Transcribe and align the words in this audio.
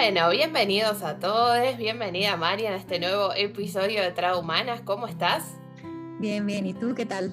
Bueno, 0.00 0.30
bienvenidos 0.30 1.02
a 1.02 1.18
todos, 1.18 1.76
bienvenida 1.76 2.36
María 2.36 2.70
a 2.70 2.76
este 2.76 3.00
nuevo 3.00 3.34
episodio 3.34 4.00
de 4.00 4.12
Traumanas, 4.12 4.80
¿cómo 4.82 5.08
estás? 5.08 5.56
Bien, 6.20 6.46
bien, 6.46 6.66
¿y 6.66 6.72
tú 6.72 6.94
qué 6.94 7.04
tal? 7.04 7.32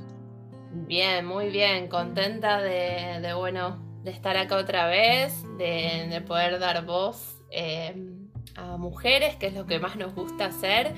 Bien, 0.71 1.27
muy 1.27 1.49
bien, 1.49 1.87
contenta 1.89 2.59
de, 2.63 3.31
bueno, 3.35 3.77
de 4.03 4.09
estar 4.09 4.35
acá 4.35 4.57
otra 4.57 4.87
vez, 4.87 5.43
de, 5.59 6.23
poder 6.25 6.57
dar 6.57 6.83
voz 6.85 7.39
eh, 7.51 7.93
a 8.55 8.77
mujeres, 8.77 9.35
que 9.35 9.45
es 9.45 9.53
lo 9.53 9.67
que 9.67 9.77
más 9.77 9.95
nos 9.95 10.15
gusta 10.15 10.47
hacer. 10.47 10.95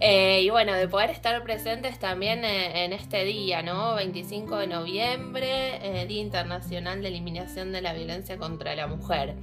Eh, 0.00 0.42
y 0.42 0.50
bueno, 0.50 0.74
de 0.74 0.88
poder 0.88 1.08
estar 1.10 1.42
presentes 1.42 1.98
también 1.98 2.44
eh, 2.44 2.84
en, 2.84 2.92
este 2.92 3.24
día, 3.24 3.62
¿no? 3.62 3.94
25 3.94 4.58
de 4.58 4.66
noviembre, 4.66 6.06
Día 6.06 6.20
Internacional 6.20 7.00
de 7.00 7.08
Eliminación 7.08 7.72
de 7.72 7.80
la 7.80 7.94
Violencia 7.94 8.36
contra 8.36 8.76
la 8.76 8.86
Mujer. 8.86 9.36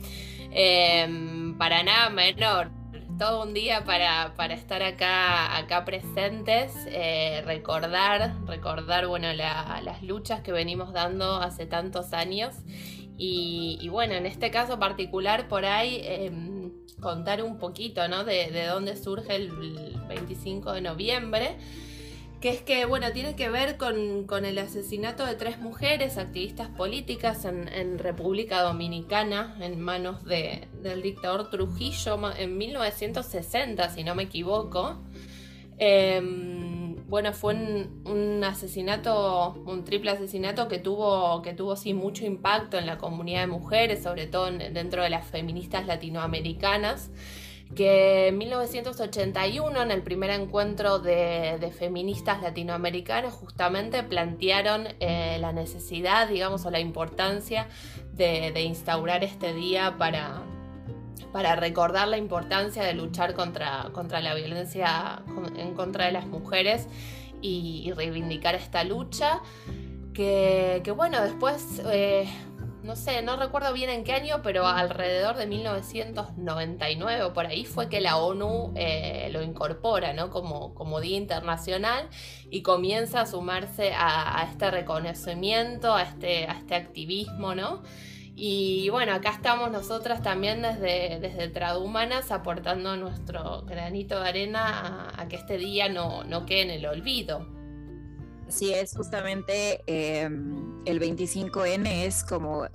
Para 1.58 1.84
nada 1.84 2.10
menor, 2.10 2.72
todo 3.18 3.44
un 3.44 3.54
día 3.54 3.84
para, 3.84 4.34
estar 4.54 4.84
acá, 4.84 5.58
acá 5.58 5.86
presentes, 5.86 6.74
recordar, 7.46 8.36
recordar, 8.46 9.08
bueno, 9.08 9.34
las 9.34 10.04
luchas 10.04 10.42
que 10.42 10.52
venimos 10.52 10.94
dando 10.94 11.36
hace 11.36 11.66
tantos 11.66 12.14
años. 12.14 12.56
Y, 13.18 13.88
bueno, 13.90 14.14
en 14.14 14.26
este 14.26 14.52
caso 14.52 14.78
particular, 14.78 15.48
por 15.48 15.66
ahí 15.66 16.02
em, 16.04 16.72
contar 17.00 17.44
un 17.44 17.58
poquito, 17.58 18.08
¿no? 18.08 18.26
De, 18.26 18.66
dónde 18.68 18.98
surge 18.98 19.36
el 19.36 19.52
25 20.08 20.74
de 20.74 20.82
noviembre. 20.82 21.58
Que 22.46 22.52
es 22.52 22.62
que, 22.62 22.86
bueno, 22.86 23.12
tiene 23.12 23.36
que 23.36 23.50
ver 23.50 23.76
con, 23.76 24.46
el 24.46 24.58
asesinato 24.60 25.26
de 25.26 25.34
tres 25.34 25.58
mujeres 25.58 26.20
activistas 26.20 26.70
políticas 26.70 27.44
en, 27.44 27.98
República 27.98 28.62
Dominicana 28.62 29.58
en 29.62 29.82
manos 29.82 30.24
del 30.26 31.02
dictador 31.02 31.50
Trujillo 31.50 32.20
en 32.38 32.56
1960, 32.56 33.90
si 33.90 34.04
no 34.04 34.14
me 34.14 34.22
equivoco. 34.22 35.02
Em, 35.80 36.96
bueno, 37.08 37.34
fue 37.34 37.56
un, 37.56 38.44
asesinato, 38.44 39.64
un 39.66 39.84
triple 39.84 40.12
asesinato 40.12 40.68
que 40.68 40.78
tuvo, 40.78 41.42
que 41.42 41.56
tuvo 41.56 41.76
sí 41.76 41.96
mucho 41.96 42.28
impacto 42.28 42.78
en 42.78 42.86
la 42.86 43.00
comunidad 43.00 43.42
de 43.42 43.48
mujeres, 43.48 44.04
sobre 44.04 44.28
todo 44.28 44.52
dentro 44.52 45.02
de 45.02 45.10
las 45.10 45.26
feministas 45.26 45.88
latinoamericanas 45.88 47.10
que 47.76 48.30
en 48.30 48.38
1981, 48.38 49.82
en 49.82 49.92
el 49.92 50.02
primer 50.02 50.30
encuentro 50.30 51.00
de, 51.00 51.74
feministas 51.78 52.42
latinoamericanas, 52.42 53.34
justamente 53.34 54.02
plantearon 54.04 54.88
eh, 55.00 55.38
la 55.40 55.52
necesidad, 55.52 56.28
digamos, 56.28 56.66
o 56.66 56.72
la 56.72 56.80
importancia 56.80 57.68
de 58.14 58.62
instaurar 58.62 59.26
este 59.26 59.54
día 59.54 59.96
para, 59.98 60.42
para 61.36 61.58
recordar 61.58 62.08
la 62.08 62.18
importancia 62.18 62.82
de 62.82 62.94
luchar 62.94 63.34
contra, 63.34 63.90
contra 63.92 64.22
la 64.22 64.34
violencia 64.36 65.22
en 65.58 65.74
contra 65.74 66.06
de 66.06 66.14
las 66.14 66.28
mujeres 66.28 66.88
y, 67.42 67.92
reivindicar 67.92 68.56
esta 68.56 68.86
lucha. 68.86 69.42
Que, 70.14 70.82
bueno, 70.96 71.22
después, 71.22 71.82
eh, 71.92 72.30
no 72.86 72.96
sé, 72.96 73.22
no 73.24 73.36
recuerdo 73.36 73.74
bien 73.74 73.90
en 73.90 74.04
qué 74.04 74.14
año, 74.14 74.42
pero 74.44 74.68
alrededor 74.68 75.36
de 75.36 75.48
1999 75.48 77.24
o 77.24 77.34
por 77.34 77.48
ahí 77.48 77.66
fue 77.66 77.90
que 77.90 78.00
la 78.00 78.18
ONU 78.18 78.74
eh, 78.76 79.30
lo 79.32 79.42
incorpora 79.42 80.14
¿no? 80.14 80.30
como, 80.30 80.76
como 80.76 81.02
Día 81.02 81.18
Internacional 81.18 82.08
y 82.52 82.62
comienza 82.62 83.22
a 83.22 83.26
sumarse 83.26 83.94
a, 83.94 84.40
a 84.40 84.44
este 84.44 84.70
reconocimiento, 84.70 85.94
a 85.94 86.04
este, 86.04 86.46
a 86.46 86.54
este 86.54 86.76
activismo, 86.76 87.56
¿no? 87.56 87.82
Y 88.38 88.90
bueno, 88.90 89.14
acá 89.14 89.30
estamos 89.30 89.72
nosotras 89.72 90.22
también 90.22 90.62
desde, 90.62 91.20
desde 91.22 91.48
Tradumanas 91.48 92.32
aportando 92.32 92.98
nuestro 92.98 93.62
granito 93.62 94.20
de 94.20 94.28
arena 94.28 95.14
a, 95.16 95.28
que 95.30 95.38
este 95.38 95.58
día 95.58 95.88
no, 95.88 96.26
no, 96.26 96.46
quede 96.46 96.64
en 96.64 96.70
el 96.72 96.86
olvido. 96.86 97.48
Así 98.48 98.74
es, 98.74 98.96
justamente 98.96 99.82
em, 99.88 100.84
el 100.86 101.00
25N 101.00 102.06
es 102.06 102.24
como 102.24 102.68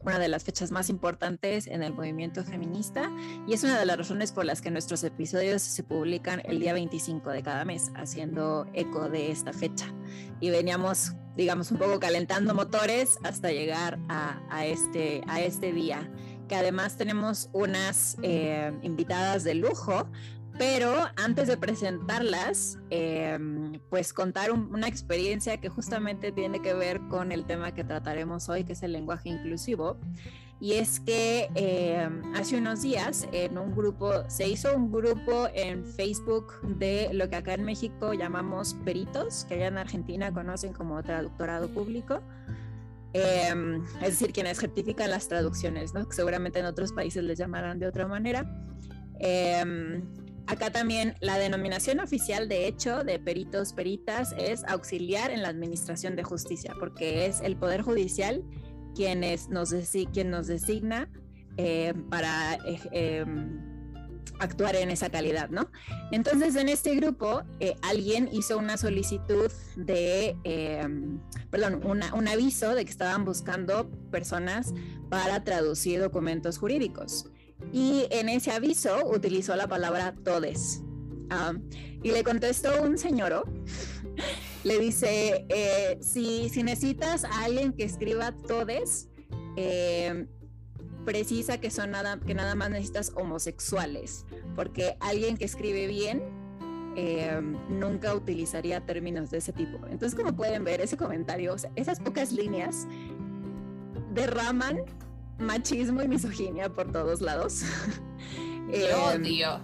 una 0.00 0.18
de 0.18 0.28
las 0.28 0.44
fechas 0.44 0.70
más 0.70 0.90
importantes 0.90 1.66
en 1.66 1.82
el 1.82 1.94
movimiento 1.94 2.44
feminista 2.44 3.10
y 3.46 3.54
es 3.54 3.64
una 3.64 3.78
de 3.78 3.86
las 3.86 3.96
razones 3.96 4.32
por 4.32 4.44
las 4.44 4.60
que 4.60 4.70
nuestros 4.70 5.02
episodios 5.04 5.62
se 5.62 5.82
publican 5.82 6.42
el 6.44 6.60
día 6.60 6.74
25 6.74 7.30
de 7.30 7.42
cada 7.42 7.64
mes, 7.64 7.90
haciendo 7.94 8.66
eco 8.74 9.08
de 9.08 9.30
esta 9.30 9.54
fecha. 9.54 9.86
Y 10.40 10.50
veníamos 10.50 11.14
digamos, 11.36 11.70
un 11.70 11.78
poco 11.78 12.00
calentando 12.00 12.54
motores 12.54 13.18
hasta 13.22 13.52
llegar 13.52 13.98
a, 14.08 14.64
este, 14.64 15.20
a 15.28 15.42
este 15.42 15.72
día, 15.72 16.10
que 16.48 16.56
además 16.56 16.96
tenemos 16.96 17.50
unas 17.52 18.16
eh, 18.22 18.72
invitadas 18.82 19.44
de 19.44 19.54
lujo, 19.54 20.08
pero 20.58 20.94
antes 21.16 21.48
de 21.48 21.56
presentarlas, 21.56 22.78
eh, 22.90 23.38
pues 23.90 24.12
contar 24.12 24.52
una 24.52 24.88
experiencia 24.88 25.58
que 25.58 25.68
justamente 25.68 26.32
tiene 26.32 26.60
que 26.60 26.74
ver 26.74 27.00
con 27.08 27.32
el 27.32 27.44
tema 27.46 27.72
que 27.72 27.84
trataremos 27.84 28.48
hoy, 28.48 28.64
que 28.64 28.72
es 28.72 28.82
el 28.82 28.92
lenguaje 28.92 29.28
inclusivo 29.28 29.98
y 30.58 30.74
es 30.74 31.00
que 31.00 31.50
eh, 31.54 32.08
hace 32.34 32.56
unos 32.56 32.80
días 32.80 33.28
en 33.32 33.58
un 33.58 33.76
grupo, 33.76 34.10
se 34.28 34.48
hizo 34.48 34.74
un 34.74 34.90
grupo 34.90 35.48
en 35.52 35.84
Facebook 35.84 36.60
de 36.62 37.10
lo 37.12 37.28
que 37.28 37.36
acá 37.36 37.54
en 37.54 37.64
México 37.64 38.14
llamamos 38.14 38.74
peritos, 38.84 39.44
que 39.44 39.54
allá 39.54 39.66
en 39.66 39.78
Argentina 39.78 40.32
conocen 40.32 40.72
como 40.72 41.02
traductorado 41.02 41.68
público. 41.68 42.22
Em, 43.12 43.84
es 44.02 44.18
decir, 44.18 44.32
quienes 44.32 44.58
certifican 44.58 45.10
las 45.10 45.28
traducciones, 45.28 45.94
¿no? 45.94 46.06
que 46.06 46.14
seguramente 46.14 46.58
en 46.58 46.66
otros 46.66 46.92
países 46.92 47.22
les 47.22 47.38
llamarán 47.38 47.78
de 47.78 47.86
otra 47.86 48.06
manera. 48.06 48.46
Em, 49.20 50.02
acá 50.46 50.70
también 50.70 51.14
la 51.20 51.38
denominación 51.38 52.00
oficial, 52.00 52.48
de 52.48 52.66
hecho, 52.66 53.04
de 53.04 53.18
peritos, 53.18 53.72
peritas, 53.72 54.34
es 54.38 54.64
auxiliar 54.64 55.30
en 55.30 55.42
la 55.42 55.48
administración 55.48 56.16
de 56.16 56.22
justicia, 56.22 56.74
porque 56.78 57.26
es 57.26 57.40
el 57.40 57.56
Poder 57.56 57.82
Judicial 57.82 58.42
quienes 58.94 59.50
nos 59.50 59.74
quien 60.12 60.30
nos 60.30 60.46
designa 60.46 61.08
eh, 61.58 61.94
para 62.10 62.54
eh, 62.66 62.80
em, 62.92 63.60
actuar 64.38 64.76
en 64.76 64.90
esa 64.90 65.10
calidad, 65.10 65.50
¿no? 65.50 65.70
Entonces, 66.12 66.56
en 66.56 66.68
este 66.68 66.94
grupo, 66.94 67.42
eh, 67.60 67.76
alguien 67.82 68.28
hizo 68.32 68.58
una 68.58 68.76
solicitud 68.76 69.50
de, 69.76 70.36
em, 70.44 71.20
perdón, 71.50 71.82
un 71.84 72.28
aviso 72.28 72.74
de 72.74 72.84
que 72.84 72.90
estaban 72.90 73.24
buscando 73.24 73.90
personas 74.10 74.72
para 75.08 75.44
traducir 75.44 76.00
documentos 76.00 76.58
jurídicos. 76.58 77.30
Y 77.72 78.06
en 78.10 78.28
ese 78.28 78.52
aviso 78.52 79.06
utilizó 79.08 79.56
la 79.56 79.66
palabra 79.68 80.14
todes. 80.24 80.82
Ah, 81.30 81.52
y 82.02 82.12
le 82.12 82.22
contestó 82.22 82.82
un 82.82 82.98
señor 82.98 83.44
le 84.64 84.78
dice, 84.78 85.44
eh, 85.48 85.98
si, 86.00 86.48
si, 86.48 86.62
necesitas 86.62 87.24
a 87.24 87.44
alguien 87.44 87.72
que 87.72 87.84
escriba 87.84 88.32
todes, 88.32 89.08
eh, 89.56 90.26
precisa 91.04 91.58
que 91.58 91.70
son 91.70 91.92
nada, 91.92 92.18
que 92.20 92.34
nada 92.34 92.54
más 92.54 92.70
necesitas 92.70 93.12
homosexuales, 93.14 94.26
porque 94.54 94.96
alguien 95.00 95.36
que 95.36 95.44
escribe 95.44 95.86
bien 95.86 96.22
eh, 96.96 97.40
nunca 97.68 98.14
utilizaría 98.14 98.84
términos 98.84 99.30
de 99.30 99.38
ese 99.38 99.52
tipo. 99.52 99.78
Entonces, 99.86 100.14
como 100.14 100.34
pueden 100.34 100.64
ver, 100.64 100.80
ese 100.80 100.96
comentario, 100.96 101.54
esas 101.76 102.00
pocas 102.00 102.32
líneas 102.32 102.88
derraman 104.14 104.80
machismo 105.38 106.02
y 106.02 106.08
misoginia 106.08 106.68
por 106.72 106.90
todos 106.92 107.20
lados. 107.20 107.62
odio. 109.14 109.60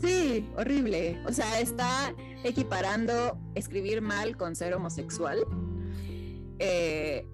Sí, 0.00 0.48
horrible. 0.56 1.22
O 1.26 1.32
sea, 1.32 1.60
está 1.60 2.14
equiparando 2.42 3.38
escribir 3.54 4.00
mal 4.00 4.36
con 4.36 4.56
ser 4.56 4.74
homosexual. 4.74 5.38
Eh, 6.58 7.26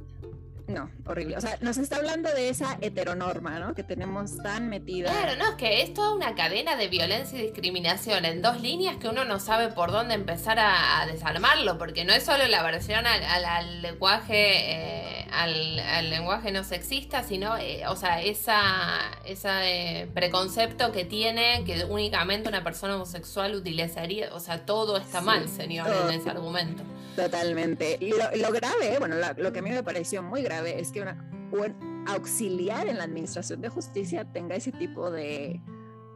no, 0.69 0.91
horrible. 1.07 1.37
O 1.37 1.41
sea, 1.41 1.59
nos 1.61 1.77
está 1.79 1.97
hablando 1.97 2.29
de 2.33 2.49
esa 2.49 2.77
heteronorma, 2.81 3.61
¿no? 3.61 3.75
Que 3.75 3.85
tenemos 3.85 4.37
tan 4.39 4.69
metida. 4.69 5.11
Claro, 5.13 5.37
no, 5.37 5.51
es 5.51 5.55
que 5.55 5.83
es 5.83 5.95
toda 5.95 6.13
una 6.13 6.35
cadena 6.35 6.75
de 6.75 6.89
violencia 6.89 7.39
y 7.39 7.43
discriminación 7.43 8.25
en 8.25 8.43
dos 8.43 8.61
líneas 8.61 8.97
que 8.97 9.09
uno 9.09 9.25
no 9.25 9.39
sabe 9.39 9.69
por 9.69 9.93
dónde 9.93 10.15
empezar 10.15 10.59
a, 10.59 11.07
desarmarlo, 11.07 11.79
porque 11.79 12.05
no 12.05 12.13
es 12.13 12.25
solo 12.25 12.49
la 12.49 12.65
versión 12.65 13.07
al, 13.07 13.83
lenguaje, 13.83 15.21
eh, 15.21 15.27
al, 15.31 16.11
lenguaje 16.11 16.51
no 16.51 16.65
sexista, 16.65 17.23
sino, 17.23 17.57
eh, 17.59 17.87
o 17.87 17.95
sea, 17.95 18.21
esa, 18.23 19.13
ese 19.25 19.49
eh, 19.63 20.09
preconcepto 20.13 20.91
que 20.91 21.05
tiene 21.05 21.63
que 21.65 21.85
únicamente 21.85 22.49
una 22.49 22.65
persona 22.65 22.97
homosexual 22.97 23.55
utilizaría, 23.55 24.35
o 24.35 24.41
sea, 24.41 24.67
todo 24.67 24.97
está 24.97 25.21
mal, 25.21 25.49
señor, 25.49 25.89
en 26.09 26.21
ese 26.21 26.29
argumento. 26.29 26.83
Totalmente. 27.17 27.99
Lo, 28.01 28.37
lo 28.37 28.53
grave, 28.53 28.99
bueno, 28.99 29.17
lo, 29.37 29.53
que 29.53 29.59
a 29.59 29.63
mí 29.63 29.71
me 29.71 29.83
pareció 29.83 30.23
muy 30.23 30.43
grave 30.43 30.56
es 30.65 30.93
que 30.93 31.03
una, 31.03 31.31
un 31.53 32.05
auxiliar 32.09 32.87
en 32.87 32.99
la 32.99 33.05
administración 33.05 33.61
de 33.61 33.69
justicia 33.69 34.25
tenga 34.25 34.55
ese 34.57 34.73
tipo 34.73 35.11
de 35.11 35.61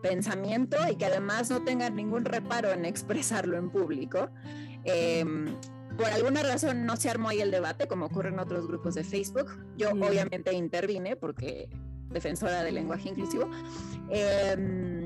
pensamiento 0.02 0.76
y 0.90 0.96
que 0.96 1.06
además 1.06 1.50
no 1.50 1.62
tenga 1.62 1.90
ningún 1.90 2.24
reparo 2.24 2.72
en 2.72 2.84
expresarlo 2.84 3.56
en 3.56 3.70
público. 3.70 4.30
Em, 4.84 5.56
por 5.96 6.06
alguna 6.06 6.42
razón 6.42 6.86
no 6.86 6.96
se 6.96 7.10
armó 7.10 7.28
ahí 7.28 7.40
el 7.40 7.50
debate, 7.50 7.86
como 7.86 8.06
ocurre 8.06 8.30
en 8.30 8.38
otros 8.38 8.66
grupos 8.66 8.94
de 8.94 9.04
Facebook. 9.04 9.50
Yo 9.76 9.90
obviamente 9.90 10.52
intervine 10.52 11.16
porque 11.16 11.68
defensora 12.10 12.62
del 12.62 12.74
lenguaje 12.74 13.08
inclusivo. 13.10 13.50
Em, 14.08 14.99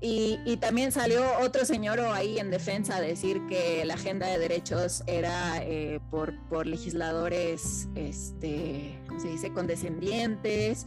y, 0.00 0.56
también 0.58 0.92
salió 0.92 1.24
otro 1.40 1.64
señor 1.64 1.98
ahí 2.00 2.38
en 2.38 2.50
defensa 2.50 2.96
a 2.96 3.00
decir 3.00 3.40
que 3.48 3.84
la 3.84 3.94
agenda 3.94 4.28
de 4.28 4.38
derechos 4.38 5.02
era 5.06 5.62
eh, 5.62 6.00
por, 6.10 6.38
por 6.48 6.66
legisladores, 6.66 7.88
este, 7.96 8.98
¿cómo 9.08 9.18
se 9.18 9.28
dice?, 9.28 9.52
condescendientes. 9.52 10.86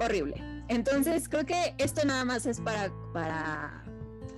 Horrible. 0.00 0.36
Entonces, 0.68 1.28
creo 1.28 1.44
que 1.44 1.74
esto 1.76 2.06
nada 2.06 2.24
más 2.24 2.46
es 2.46 2.60
para, 2.60 2.90
para 3.12 3.84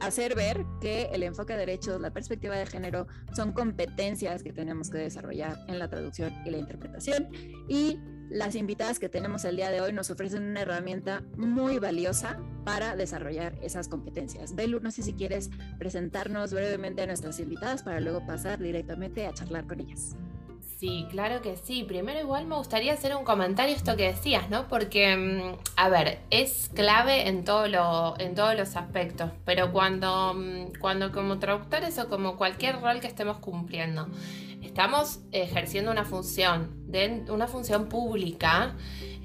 hacer 0.00 0.34
ver 0.34 0.64
que 0.80 1.04
el 1.12 1.22
enfoque 1.22 1.52
de 1.52 1.60
derechos, 1.60 2.00
la 2.00 2.12
perspectiva 2.12 2.56
de 2.56 2.66
género, 2.66 3.06
son 3.34 3.52
competencias 3.52 4.42
que 4.42 4.52
tenemos 4.52 4.90
que 4.90 4.98
desarrollar 4.98 5.56
en 5.68 5.78
la 5.78 5.88
traducción 5.88 6.32
y 6.44 6.50
la 6.50 6.58
interpretación. 6.58 7.28
Y 7.68 8.00
las 8.30 8.54
invitadas 8.54 8.98
que 8.98 9.08
tenemos 9.08 9.44
el 9.44 9.56
día 9.56 9.70
de 9.70 9.80
hoy 9.80 9.92
nos 9.92 10.10
ofrecen 10.10 10.44
una 10.44 10.62
herramienta 10.62 11.22
muy 11.36 11.78
valiosa 11.78 12.40
para 12.64 12.96
desarrollar 12.96 13.54
esas 13.62 13.88
competencias. 13.88 14.54
Belu, 14.54 14.80
no 14.80 14.90
sé 14.90 15.02
si 15.02 15.14
quieres 15.14 15.50
presentarnos 15.78 16.52
brevemente 16.52 17.02
a 17.02 17.06
nuestras 17.06 17.38
invitadas 17.40 17.82
para 17.82 18.00
luego 18.00 18.26
pasar 18.26 18.58
directamente 18.58 19.26
a 19.26 19.34
charlar 19.34 19.66
con 19.66 19.80
ellas. 19.80 20.16
Sí, 20.78 21.06
claro 21.10 21.40
que 21.40 21.56
sí. 21.56 21.84
Primero 21.84 22.20
igual 22.20 22.46
me 22.46 22.56
gustaría 22.56 22.92
hacer 22.92 23.14
un 23.14 23.24
comentario 23.24 23.74
esto 23.74 23.96
que 23.96 24.08
decías, 24.08 24.50
¿no? 24.50 24.66
Porque, 24.68 25.16
mm, 25.16 25.58
a 25.76 25.88
ver, 25.88 26.18
es 26.30 26.70
clave 26.74 27.28
en, 27.28 27.44
todo 27.44 27.68
lo, 27.68 28.14
en 28.18 28.34
todos 28.34 28.56
los 28.56 28.76
aspectos, 28.76 29.30
pero 29.44 29.72
cuando, 29.72 30.34
mm, 30.34 30.78
cuando 30.80 31.12
como 31.12 31.38
traductores 31.38 31.98
o 31.98 32.08
como 32.08 32.36
cualquier 32.36 32.80
rol 32.80 33.00
que 33.00 33.06
estemos 33.06 33.38
cumpliendo, 33.38 34.08
estamos 34.74 35.20
ejerciendo 35.30 35.92
una 35.92 36.04
función, 36.04 36.90
de, 36.90 37.26
una 37.28 37.46
función 37.46 37.88
pública, 37.88 38.74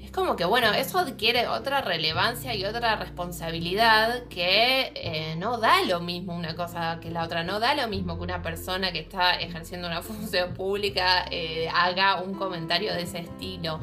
es 0.00 0.12
como 0.12 0.36
que, 0.36 0.44
bueno, 0.44 0.72
eso 0.72 1.00
adquiere 1.00 1.48
otra 1.48 1.80
relevancia 1.80 2.54
y 2.54 2.64
otra 2.64 2.94
responsabilidad 2.94 4.28
que 4.28 4.92
eh, 4.94 5.34
no 5.38 5.58
da 5.58 5.82
lo 5.82 5.98
mismo 5.98 6.36
una 6.36 6.54
cosa 6.54 7.00
que 7.00 7.10
la 7.10 7.24
otra, 7.24 7.42
no 7.42 7.58
da 7.58 7.74
lo 7.74 7.88
mismo 7.88 8.16
que 8.16 8.22
una 8.22 8.42
persona 8.42 8.92
que 8.92 9.00
está 9.00 9.32
ejerciendo 9.32 9.88
una 9.88 10.02
función 10.10 10.54
pública 10.54 11.24
eh, 11.32 11.68
haga 11.74 12.22
un 12.22 12.34
comentario 12.34 12.94
de 12.94 13.02
ese 13.02 13.18
estilo. 13.18 13.80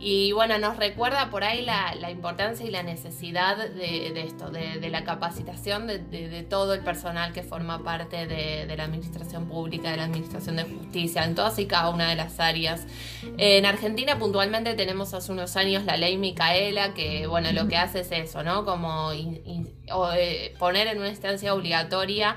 Y 0.00 0.30
bueno, 0.30 0.58
nos 0.58 0.76
recuerda 0.76 1.28
por 1.28 1.42
ahí 1.42 1.64
la, 1.64 2.10
importancia 2.10 2.64
y 2.64 2.70
la 2.70 2.84
necesidad 2.84 3.56
de, 3.56 4.20
esto, 4.20 4.50
de, 4.50 4.88
la 4.90 5.02
capacitación 5.02 5.88
de, 5.88 6.46
todo 6.48 6.74
el 6.74 6.80
personal 6.80 7.32
que 7.32 7.42
forma 7.42 7.82
parte 7.82 8.26
de, 8.28 8.76
la 8.76 8.84
administración 8.84 9.48
pública, 9.48 9.90
de 9.90 9.96
la 9.96 10.04
administración 10.04 10.56
de 10.56 10.64
justicia, 10.64 11.24
en 11.24 11.34
todas 11.34 11.58
y 11.58 11.66
cada 11.66 11.90
una 11.90 12.08
de 12.08 12.14
las 12.14 12.38
áreas. 12.38 12.86
En 13.38 13.66
Argentina 13.66 14.18
puntualmente 14.18 14.74
tenemos 14.74 15.14
hace 15.14 15.32
unos 15.32 15.56
años 15.56 15.84
la 15.84 15.96
ley 15.96 16.16
Micaela, 16.16 16.94
que 16.94 17.26
bueno, 17.26 17.50
lo 17.52 17.66
que 17.66 17.76
hace 17.76 18.00
es 18.00 18.12
eso, 18.12 18.44
¿no? 18.44 18.64
Como 18.64 19.10
eh, 19.12 20.54
poner 20.60 20.86
en 20.86 20.98
una 20.98 21.08
instancia 21.08 21.54
obligatoria 21.54 22.36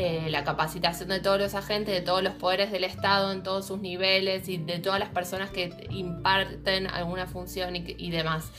eh, 0.00 0.30
la 0.30 0.44
capacitación 0.44 1.08
de 1.08 1.18
todos 1.18 1.40
los 1.40 1.56
agentes, 1.56 1.92
de 1.92 2.02
todos 2.02 2.22
los 2.22 2.34
poderes 2.34 2.70
del 2.70 2.84
Estado 2.84 3.32
en 3.32 3.42
todos 3.42 3.66
sus 3.66 3.80
niveles 3.80 4.48
y 4.48 4.56
de 4.56 4.78
todas 4.78 5.00
las 5.00 5.08
personas 5.08 5.50
que 5.50 5.74
imparten 5.90 6.86
alguna 6.86 7.26
función 7.26 7.74
y, 7.74 8.10
demás. 8.12 8.52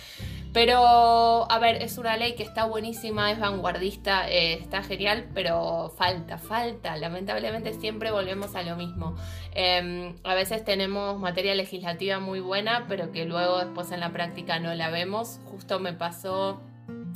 Pero, 0.51 1.49
a 1.49 1.59
ver, 1.59 1.81
es 1.81 1.97
una 1.97 2.17
ley 2.17 2.35
que 2.35 2.43
está 2.43 2.65
buenísima, 2.65 3.31
es 3.31 3.39
vanguardista, 3.39 4.29
eh, 4.29 4.55
está 4.55 4.83
genial, 4.83 5.29
pero 5.33 5.93
falta, 5.97 6.39
falta. 6.39 6.97
Lamentablemente 6.97 7.73
siempre 7.73 8.11
volvemos 8.11 8.53
a 8.55 8.63
lo 8.63 8.75
mismo. 8.75 9.15
Em, 9.53 10.17
a 10.25 10.33
veces 10.33 10.65
tenemos 10.65 11.17
materia 11.21 11.55
legislativa 11.55 12.19
muy 12.19 12.41
buena, 12.41 12.85
pero 12.89 13.13
que 13.13 13.23
luego 13.23 13.59
después 13.59 13.93
en 13.93 14.01
la 14.01 14.11
práctica 14.11 14.59
no 14.59 14.75
la 14.75 14.89
vemos. 14.89 15.39
Justo 15.45 15.79
me 15.79 15.93
pasó 15.93 16.59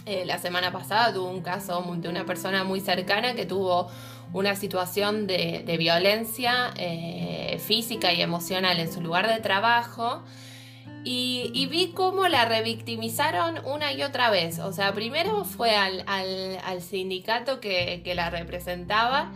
eh, 0.06 0.26
la 0.26 0.38
semana 0.38 0.72
pasada 0.72 1.14
tuve 1.14 1.30
un 1.30 1.42
caso 1.42 1.82
de 1.98 2.10
una 2.10 2.26
persona 2.26 2.64
muy 2.64 2.80
cercana 2.82 3.36
que 3.36 3.46
tuvo 3.46 3.90
una 4.34 4.56
situación 4.56 5.28
de, 5.28 5.76
violencia 5.78 6.74
eh, 6.76 7.60
física 7.66 8.12
y 8.14 8.22
emocional 8.22 8.80
en 8.80 8.92
su 8.92 9.02
lugar 9.02 9.28
de 9.28 9.40
trabajo. 9.40 10.24
Y, 11.06 11.68
vi 11.70 11.92
cómo 11.92 12.28
la 12.28 12.46
revictimizaron 12.46 13.60
una 13.66 13.92
y 13.92 14.04
otra 14.04 14.30
vez. 14.30 14.60
O 14.60 14.72
sea, 14.72 14.94
primero 14.94 15.44
fue 15.44 15.76
al, 15.76 16.82
sindicato 16.82 17.60
que 17.60 18.14
la 18.16 18.30
representaba 18.30 19.32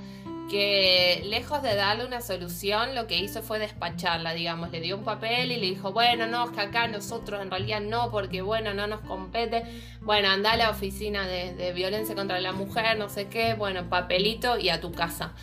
que 0.49 1.21
lejos 1.25 1.61
de 1.61 1.75
darle 1.75 2.05
una 2.05 2.21
solución, 2.21 2.95
lo 2.95 3.07
que 3.07 3.17
hizo 3.17 3.41
fue 3.41 3.59
despacharla, 3.59 4.33
digamos, 4.33 4.71
le 4.71 4.81
dio 4.81 4.97
un 4.97 5.03
papel 5.03 5.51
y 5.51 5.57
le 5.57 5.67
dijo, 5.67 5.91
bueno, 5.91 6.27
no, 6.27 6.45
es 6.45 6.51
que 6.51 6.61
acá 6.61 6.87
nosotros 6.87 7.41
en 7.41 7.51
realidad 7.51 7.81
no, 7.81 8.11
porque 8.11 8.41
bueno, 8.41 8.73
no 8.73 8.87
nos 8.87 9.01
compete, 9.01 9.63
bueno, 10.01 10.29
anda 10.29 10.53
a 10.53 10.57
la 10.57 10.69
oficina 10.69 11.27
de, 11.27 11.73
violencia 11.73 12.15
contra 12.15 12.39
la 12.39 12.53
mujer, 12.53 12.97
no 12.97 13.09
sé 13.09 13.27
qué, 13.27 13.53
bueno, 13.53 13.89
papelito 13.89 14.57
y 14.57 14.69
a 14.69 14.79
tu 14.79 14.91
casa. 14.91 15.33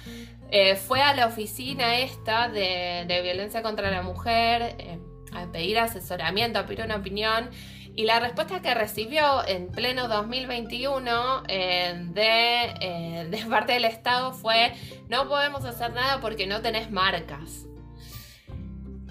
Eh, 0.51 0.77
fue 0.77 1.03
a 1.03 1.15
la 1.15 1.27
oficina 1.27 1.99
esta 1.99 2.49
de, 2.49 3.21
violencia 3.23 3.63
contra 3.63 3.91
la 3.91 4.03
mujer 4.03 4.77
eh, 4.79 4.99
a 5.33 5.51
pedir 5.51 5.79
asesoramiento, 5.79 6.59
a 6.59 6.67
pedir 6.67 6.85
una 6.85 6.97
opinión 6.97 7.51
y 7.97 8.05
la 8.05 8.19
respuesta 8.19 8.61
que 8.61 8.75
recibió 8.75 9.47
en 9.47 9.69
pleno 9.71 10.09
2021 10.09 11.45
eh, 11.49 12.07
de, 12.13 12.75
eh, 12.81 13.27
de 13.31 13.39
parte 13.49 13.73
del 13.75 13.85
Estado 13.85 14.33
fue, 14.33 14.75
no 15.09 15.29
podemos 15.29 15.65
hacer 15.65 15.93
nada 15.93 16.21
porque 16.21 16.47
no 16.47 16.61
tenés 16.61 16.91
marcas. 16.91 17.67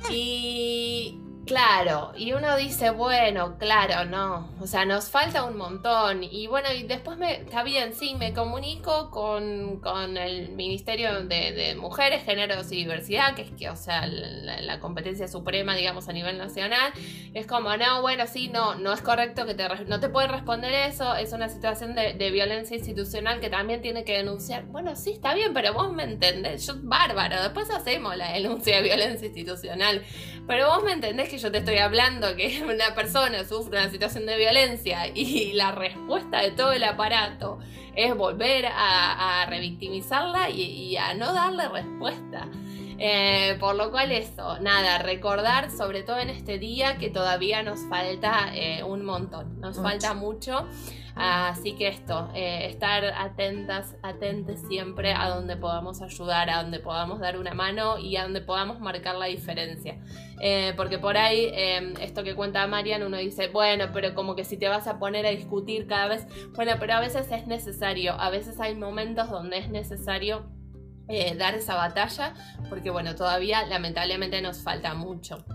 Y 0.10 1.18
Claro, 1.46 2.14
y 2.16 2.32
uno 2.32 2.56
dice, 2.56 2.92
bueno, 2.92 3.58
claro, 3.58 4.06
no, 4.06 4.50
o 4.62 4.66
sea, 4.66 4.86
nos 4.86 5.10
falta 5.10 5.44
un 5.44 5.58
montón. 5.58 6.24
Y 6.24 6.48
bueno, 6.48 6.70
y 6.72 6.84
después 6.84 7.18
me, 7.18 7.34
está 7.42 7.64
bien, 7.64 7.94
sí, 7.94 8.16
me 8.16 8.34
comunico 8.34 9.12
con, 9.12 9.82
el 10.18 10.50
Ministerio 10.52 11.26
de, 11.26 11.76
Mujeres, 11.78 12.24
Géneros 12.24 12.72
y 12.72 12.78
Diversidad, 12.78 13.36
que 13.36 13.42
es 13.42 13.52
que, 13.52 13.70
o 13.70 13.76
sea, 13.76 14.08
la, 14.08 14.80
competencia 14.80 15.28
suprema, 15.28 15.76
digamos, 15.76 16.08
a 16.08 16.14
nivel 16.14 16.38
nacional. 16.38 16.94
Es 17.34 17.46
como, 17.46 17.76
no, 17.76 18.02
bueno, 18.02 18.26
sí, 18.26 18.48
no, 18.48 18.76
no 18.76 18.94
es 18.94 19.02
correcto 19.02 19.46
que 19.46 19.54
te, 19.54 19.68
no 19.86 20.00
te 20.00 20.08
pueden 20.08 20.32
responder 20.32 20.74
eso, 20.74 21.14
es 21.16 21.34
una 21.34 21.50
situación 21.50 21.94
de, 21.94 22.14
de 22.14 22.32
violencia 22.32 22.78
institucional 22.78 23.42
que 23.42 23.50
también 23.50 23.82
tiene 23.82 24.06
que 24.06 24.14
denunciar. 24.14 24.64
Bueno, 24.68 24.96
sí, 24.96 25.12
está 25.12 25.34
bien, 25.34 25.54
pero 25.54 25.74
vos 25.74 25.92
me 25.92 26.04
entendés, 26.04 26.66
yo, 26.66 26.76
bárbaro, 26.84 27.42
después 27.44 27.70
hacemos 27.70 28.16
la 28.16 28.32
denuncia 28.32 28.78
de 28.78 28.82
violencia 28.84 29.28
institucional, 29.28 30.04
pero 30.48 30.68
vos 30.70 30.84
me 30.84 30.94
entendés 30.94 31.33
que 31.34 31.40
yo 31.40 31.52
te 31.52 31.58
estoy 31.58 31.80
hablando 31.80 32.36
que 32.36 32.64
una 32.70 32.94
persona 32.94 33.44
sufre 33.44 33.80
una 33.80 33.90
situación 33.90 34.28
de 34.28 34.38
violencia 34.38 35.08
y 35.08 35.54
la 35.54 35.72
respuesta 35.72 36.42
de 36.42 36.52
todo 36.52 36.72
el 36.74 36.84
aparato 36.84 37.58
es 37.96 38.16
volver 38.16 38.68
a, 38.68 39.44
revictimizarla 39.50 40.52
y, 40.52 40.96
a 40.96 41.16
no 41.16 41.34
darle 41.34 41.68
respuesta. 41.70 42.48
Eh, 43.00 43.58
por 43.60 43.76
lo 43.76 43.90
cual 43.90 44.12
eso, 44.12 44.60
nada, 44.60 45.00
recordar 45.00 45.72
sobre 45.72 46.04
todo 46.04 46.20
en 46.20 46.30
este 46.30 46.60
día 46.60 46.98
que 46.98 47.10
todavía 47.10 47.64
nos 47.64 47.80
falta 47.90 48.52
eh, 48.54 48.84
un 48.84 49.04
montón, 49.04 49.60
nos 49.60 49.78
falta 49.78 50.14
mucho. 50.14 50.68
Así 51.16 51.76
que 51.76 51.88
esto, 51.88 52.30
eh, 52.34 52.68
estar 52.70 53.04
atentas, 53.06 53.96
atentes 54.02 54.62
siempre 54.68 55.14
a 55.14 55.30
donde 55.30 55.56
podamos 55.56 56.02
ayudar, 56.02 56.50
a 56.50 56.64
donde 56.64 56.80
podamos 56.80 57.20
dar 57.20 57.38
una 57.38 57.54
mano 57.54 58.00
y 58.00 58.18
a 58.18 58.24
donde 58.24 58.42
podamos 58.42 58.80
marcar 58.80 59.16
la 59.16 59.28
diferencia. 59.28 60.00
Eh, 60.42 60.74
porque 60.76 60.98
por 60.98 61.18
ahí, 61.18 61.52
em, 61.54 61.94
esto 62.02 62.24
que 62.24 62.36
cuenta 62.36 62.66
Marian, 62.66 63.04
uno 63.04 63.18
dice, 63.18 63.48
bueno, 63.48 63.86
pero 63.94 64.16
como 64.16 64.36
que 64.36 64.44
si 64.44 64.58
te 64.58 64.68
vas 64.68 64.88
a 64.88 64.98
poner 64.98 65.26
a 65.28 65.30
discutir 65.30 65.86
cada 65.88 66.08
vez, 66.08 66.28
bueno, 66.56 66.74
pero 66.80 66.94
a 66.94 67.00
veces 67.00 67.32
es 67.32 67.46
necesario, 67.46 68.14
a 68.20 68.30
veces 68.32 68.60
hay 68.60 68.76
momentos 68.76 69.30
donde 69.30 69.60
es 69.60 69.70
necesario 69.70 70.46
eh, 71.08 71.36
dar 71.36 71.54
esa 71.54 71.76
batalla, 71.76 72.34
porque 72.70 72.90
bueno, 72.90 73.16
todavía 73.16 73.66
lamentablemente 73.66 74.42
nos 74.42 74.64
falta 74.64 74.94
mucho. 74.96 75.46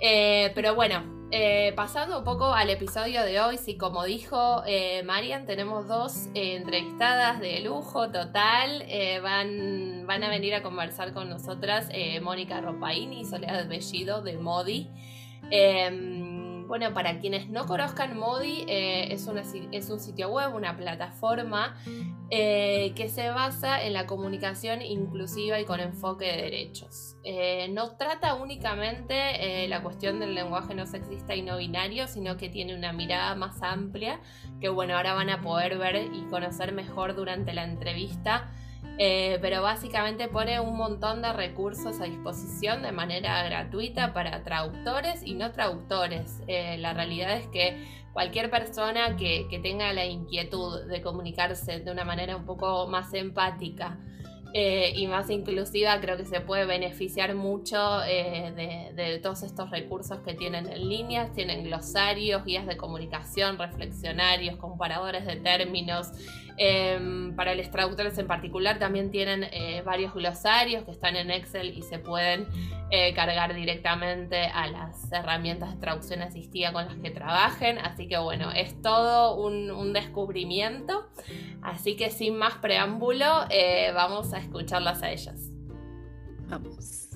Pero 0.00 0.74
bueno, 0.74 1.18
eh, 1.30 1.74
pasando 1.76 2.20
un 2.20 2.24
poco 2.24 2.54
al 2.54 2.70
episodio 2.70 3.22
de 3.22 3.38
hoy, 3.38 3.58
sí, 3.58 3.76
como 3.76 4.04
dijo 4.04 4.62
eh, 4.66 5.02
Marian, 5.02 5.44
tenemos 5.44 5.86
dos 5.86 6.28
eh, 6.34 6.56
entrevistadas 6.56 7.38
de 7.38 7.60
lujo 7.60 8.10
total. 8.10 8.84
van, 9.22 10.06
van 10.06 10.24
a 10.24 10.30
venir 10.30 10.54
a 10.54 10.62
conversar 10.62 11.12
con 11.12 11.28
nosotras 11.28 11.90
Mónica 12.22 12.62
Ropaini 12.62 13.20
y 13.20 13.24
Soledad 13.26 13.68
Bellido 13.68 14.22
de 14.22 14.38
Modi. 14.38 14.90
Bueno, 16.68 16.92
para 16.92 17.18
quienes 17.18 17.48
no 17.48 17.64
conozcan 17.64 18.18
Modi, 18.18 18.66
eh, 18.68 19.10
es, 19.10 19.26
es, 19.72 19.88
un 19.88 19.98
sitio 19.98 20.28
web, 20.28 20.54
una 20.54 20.76
plataforma 20.76 21.74
eh, 22.28 22.92
que 22.94 23.08
se 23.08 23.30
basa 23.30 23.82
en 23.82 23.94
la 23.94 24.04
comunicación 24.06 24.82
inclusiva 24.82 25.58
y 25.58 25.64
con 25.64 25.80
enfoque 25.80 26.26
de 26.26 26.42
derechos. 26.42 27.16
Eh, 27.24 27.68
no 27.70 27.96
trata 27.96 28.34
únicamente 28.34 29.66
la 29.66 29.82
cuestión 29.82 30.20
del 30.20 30.34
lenguaje 30.34 30.74
no 30.74 30.84
sexista 30.84 31.34
y 31.34 31.40
no 31.40 31.56
binario, 31.56 32.06
sino 32.06 32.36
que 32.36 32.50
tiene 32.50 32.76
una 32.76 32.92
mirada 32.92 33.34
más 33.34 33.62
amplia 33.62 34.20
que 34.60 34.68
bueno, 34.68 34.94
ahora 34.94 35.14
van 35.14 35.30
a 35.30 35.40
poder 35.40 35.78
ver 35.78 36.10
y 36.12 36.20
conocer 36.28 36.72
mejor 36.72 37.14
durante 37.16 37.54
la 37.54 37.64
entrevista. 37.64 38.52
Eh, 39.00 39.38
pero 39.40 39.62
básicamente 39.62 40.26
pone 40.26 40.58
un 40.58 40.76
montón 40.76 41.22
de 41.22 41.32
recursos 41.32 42.00
a 42.00 42.04
disposición 42.04 42.82
de 42.82 42.90
manera 42.90 43.44
gratuita 43.44 44.12
para 44.12 44.42
traductores 44.42 45.22
y 45.24 45.34
no 45.34 45.52
traductores. 45.52 46.42
Eh, 46.48 46.78
la 46.78 46.94
realidad 46.94 47.36
es 47.36 47.46
que 47.46 47.86
cualquier 48.12 48.50
persona 48.50 49.16
que, 49.16 49.46
tenga 49.62 49.92
la 49.92 50.04
inquietud 50.04 50.86
de 50.86 51.00
comunicarse 51.00 51.78
de 51.78 51.92
una 51.92 52.04
manera 52.04 52.34
un 52.34 52.44
poco 52.44 52.88
más 52.88 53.14
empática 53.14 53.96
eh, 54.54 54.92
y 54.96 55.06
más 55.06 55.28
inclusiva, 55.30 56.00
creo 56.00 56.16
que 56.16 56.24
se 56.24 56.40
puede 56.40 56.64
beneficiar 56.64 57.34
mucho 57.34 57.98
de, 58.00 58.92
de, 58.94 59.18
todos 59.18 59.42
estos 59.42 59.70
recursos 59.70 60.20
que 60.20 60.34
tienen 60.34 60.66
en 60.66 60.88
línea. 60.88 61.30
Tienen 61.34 61.64
glosarios, 61.64 62.44
guías 62.44 62.66
de 62.66 62.76
comunicación, 62.76 63.58
reflexionarios, 63.58 64.56
comparadores 64.56 65.26
de 65.26 65.36
términos. 65.36 66.12
Em, 66.60 67.36
para 67.36 67.54
los 67.54 67.70
traductores 67.70 68.18
en 68.18 68.26
particular 68.26 68.80
también 68.80 69.12
tienen 69.12 69.44
eh, 69.44 69.80
varios 69.86 70.12
glosarios 70.12 70.82
que 70.82 70.90
están 70.90 71.14
en 71.14 71.30
Excel 71.30 71.72
y 71.78 71.82
se 71.82 72.00
pueden 72.00 72.48
eh, 72.90 73.12
cargar 73.14 73.54
directamente 73.54 74.46
a 74.46 74.66
las 74.66 75.12
herramientas 75.12 75.74
de 75.74 75.76
traducción 75.76 76.22
asistida 76.22 76.72
con 76.72 76.86
las 76.86 76.96
que 76.96 77.10
trabajen. 77.10 77.78
Así 77.78 78.08
que 78.08 78.18
bueno, 78.18 78.50
es 78.50 78.80
todo 78.80 79.36
un, 79.36 79.92
descubrimiento. 79.92 81.08
Así 81.62 81.96
que 81.96 82.10
sin 82.10 82.36
más 82.36 82.54
preámbulo, 82.54 83.44
eh, 83.50 83.92
vamos 83.94 84.32
a 84.32 84.38
escucharlas 84.38 85.02
a 85.02 85.10
ellas. 85.10 85.50
Vamos. 86.48 87.07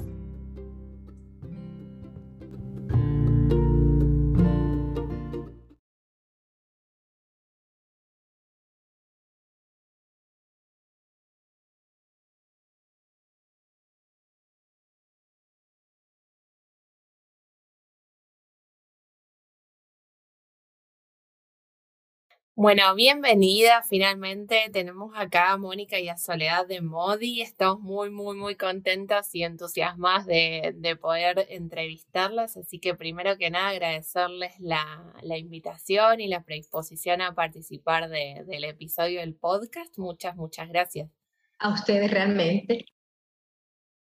Bueno, 22.62 22.94
bienvenida. 22.94 23.82
Finalmente 23.82 24.70
tenemos 24.72 25.12
acá 25.16 25.50
a 25.50 25.56
Mónica 25.56 25.98
y 25.98 26.08
a 26.08 26.16
Soledad 26.16 26.64
de 26.64 26.80
Modi. 26.80 27.42
Estamos 27.42 27.80
muy, 27.80 28.08
muy, 28.08 28.36
muy 28.36 28.54
contentas 28.54 29.34
y 29.34 29.42
entusiasmadas 29.42 30.26
de, 30.26 30.96
poder 31.00 31.44
entrevistarlas. 31.50 32.56
Así 32.56 32.78
que 32.78 32.94
primero 32.94 33.36
que 33.36 33.50
nada 33.50 33.70
agradecerles 33.70 34.52
la, 34.60 35.12
invitación 35.36 36.20
y 36.20 36.28
la 36.28 36.44
predisposición 36.44 37.20
a 37.20 37.34
participar 37.34 38.08
del 38.08 38.62
episodio 38.62 39.18
del 39.18 39.34
podcast. 39.34 39.98
Muchas, 39.98 40.36
muchas 40.36 40.68
gracias. 40.68 41.10
A 41.58 41.70
ustedes 41.70 42.08
realmente. 42.12 42.86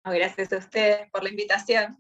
gracias 0.06 0.54
a 0.54 0.58
ustedes 0.60 1.12
por 1.12 1.24
la 1.24 1.30
invitación. 1.30 1.98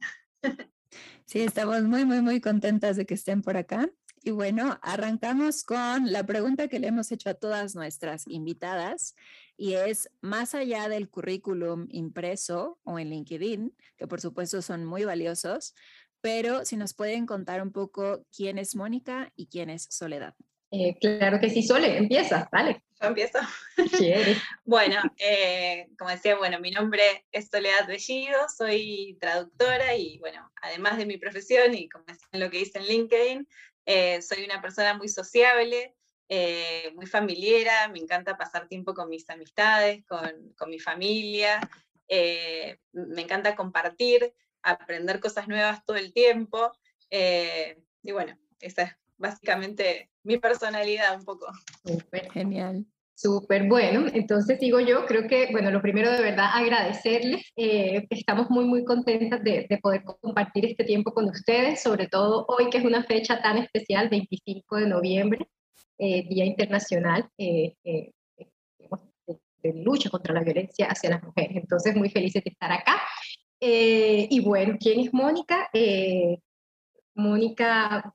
Sí, 1.25 1.41
estamos 1.41 1.81
muy, 1.81 2.05
muy, 2.05 2.21
muy 2.21 2.39
contentas 2.39 2.95
de 2.95 3.05
que 3.05 3.15
estén 3.15 3.41
por 3.41 3.57
acá. 3.57 3.89
Y 4.27 4.31
bueno, 4.31 4.79
arrancamos 4.81 5.63
con 5.63 6.11
la 6.11 6.25
pregunta 6.25 6.67
que 6.67 6.79
le 6.79 6.87
hemos 6.87 7.11
hecho 7.11 7.29
a 7.29 7.35
todas 7.35 7.75
nuestras 7.75 8.25
invitadas 8.27 9.15
y 9.55 9.73
es, 9.73 10.09
más 10.19 10.55
allá 10.55 10.89
del 10.89 11.11
currículum 11.11 11.85
impreso 11.91 12.79
o 12.85 12.97
en 12.97 13.11
LinkedIn, 13.11 13.77
que 13.95 14.07
por 14.07 14.19
supuesto 14.19 14.63
son 14.63 14.83
muy 14.83 15.05
valiosos, 15.05 15.75
pero 16.21 16.65
si 16.65 16.75
nos 16.75 16.95
pueden 16.95 17.27
contar 17.27 17.61
un 17.61 17.71
poco 17.71 18.25
quién 18.35 18.57
es 18.57 18.75
Mónica 18.75 19.31
y 19.35 19.45
quién 19.45 19.69
es 19.69 19.83
Soledad. 19.91 20.33
Eh, 20.71 20.97
claro 20.99 21.39
que 21.39 21.51
sí, 21.51 21.61
Sole, 21.61 21.95
empieza, 21.95 22.49
vale. 22.51 22.83
Yo 22.99 23.09
empiezo. 23.09 23.37
bueno, 24.65 25.01
eh, 25.19 25.87
como 25.99 26.09
decía, 26.09 26.35
bueno, 26.35 26.59
mi 26.59 26.71
nombre 26.71 27.27
es 27.31 27.49
Soledad 27.51 27.87
Bellido, 27.87 28.39
soy 28.57 29.19
traductora 29.21 29.95
y 29.95 30.17
bueno, 30.17 30.51
además 30.63 30.97
de 30.97 31.05
mi 31.05 31.17
profesión 31.17 31.75
y 31.75 31.87
como 31.89 32.05
decía 32.05 32.27
lo 32.31 32.49
que 32.49 32.61
hice 32.61 32.79
en 32.79 32.85
LinkedIn, 32.85 33.47
eh, 33.85 34.21
soy 34.21 34.43
una 34.43 34.61
persona 34.61 34.93
muy 34.95 35.09
sociable, 35.09 35.95
eh, 36.27 36.91
muy 36.95 37.05
familiera, 37.05 37.87
me 37.89 37.99
encanta 37.99 38.37
pasar 38.37 38.67
tiempo 38.67 38.93
con 38.93 39.09
mis 39.09 39.29
amistades, 39.29 40.03
con, 40.05 40.53
con 40.57 40.69
mi 40.69 40.79
familia, 40.79 41.59
eh, 42.07 42.79
me 42.93 43.21
encanta 43.21 43.55
compartir, 43.55 44.33
aprender 44.63 45.19
cosas 45.19 45.47
nuevas 45.47 45.83
todo 45.85 45.97
el 45.97 46.13
tiempo. 46.13 46.71
y 47.09 48.11
bueno, 48.11 48.37
esa 48.59 48.83
es 48.83 48.95
básicamente 49.17 50.11
mi 50.23 50.37
personalidad 50.37 51.17
un 51.17 51.25
poco. 51.25 51.47
Genial. 52.33 52.85
Súper 53.17 53.69
bueno, 53.69 54.07
entonces 54.13 54.59
digo 54.59 54.81
yo, 54.81 55.05
creo 55.05 55.25
que, 55.29 55.47
bueno, 55.53 55.71
lo 55.71 55.81
primero 55.81 56.11
de 56.11 56.21
verdad 56.21 56.49
agradecerles, 56.53 57.49
eh, 57.55 58.05
estamos 58.09 58.49
muy, 58.49 58.65
muy 58.65 58.83
contentas 58.83 59.41
de, 59.41 59.67
poder 59.81 60.03
compartir 60.03 60.65
este 60.65 60.83
tiempo 60.83 61.13
con 61.13 61.29
ustedes, 61.29 61.81
sobre 61.81 62.07
todo 62.09 62.45
hoy 62.49 62.69
que 62.69 62.77
es 62.79 62.83
una 62.83 63.05
fecha 63.05 63.41
tan 63.41 63.57
especial, 63.57 64.09
25 64.09 64.75
de 64.75 64.87
noviembre, 64.87 65.47
eh, 65.97 66.27
Día 66.27 66.43
Internacional 66.43 67.29
eh, 67.37 67.75
de, 67.85 68.13
lucha 69.75 70.09
contra 70.09 70.33
la 70.33 70.43
violencia 70.43 70.87
hacia 70.87 71.09
las 71.11 71.23
mujeres. 71.23 71.55
Entonces, 71.55 71.95
muy 71.95 72.09
felices 72.09 72.43
de 72.43 72.51
estar 72.51 72.71
acá. 72.71 73.01
y 73.61 74.39
bueno, 74.41 74.75
¿quién 74.79 74.99
es 74.99 75.13
Mónica? 75.13 75.69
Mónica, 77.15 78.13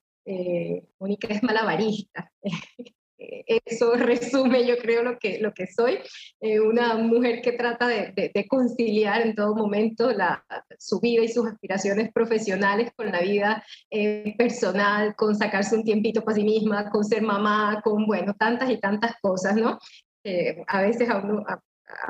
Mónica 0.99 1.29
es 1.29 1.43
malabarista. 1.43 2.31
eso 3.47 3.95
resume, 3.97 4.67
yo 4.67 4.79
creo, 4.79 5.03
lo 5.03 5.19
que, 5.19 5.39
lo 5.39 5.53
que 5.53 5.67
soy. 5.67 5.99
Eh, 6.41 6.61
una 6.61 6.97
mujer 6.97 7.43
que 7.43 7.53
trata 7.53 7.87
de, 7.87 8.47
conciliar 8.49 9.23
en 9.23 9.35
todo 9.35 9.55
momento 9.55 10.11
la, 10.11 10.45
su 10.79 11.01
vida 11.01 11.23
y 11.23 11.29
sus 11.29 11.47
aspiraciones 11.47 12.11
profesionales 12.13 12.91
con 12.97 13.13
la 13.13 13.21
vida 13.21 13.63
eh, 13.91 14.35
personal, 14.37 15.15
con 15.15 15.37
sacarse 15.37 15.77
un 15.77 15.85
tiempito 15.85 16.23
para 16.23 16.37
sí 16.37 16.45
misma, 16.45 16.91
con 16.91 17.05
ser 17.05 17.23
mamá, 17.23 17.81
con, 17.85 18.07
bueno, 18.07 18.35
tantas 18.35 18.71
y 18.71 18.79
tantas 18.79 19.15
cosas, 19.21 19.57
¿no? 19.57 19.79
Eh, 20.25 20.63
a 20.67 20.83
veces 20.83 21.09
a 21.09 21.19
uno... 21.19 21.45
A, 21.47 21.61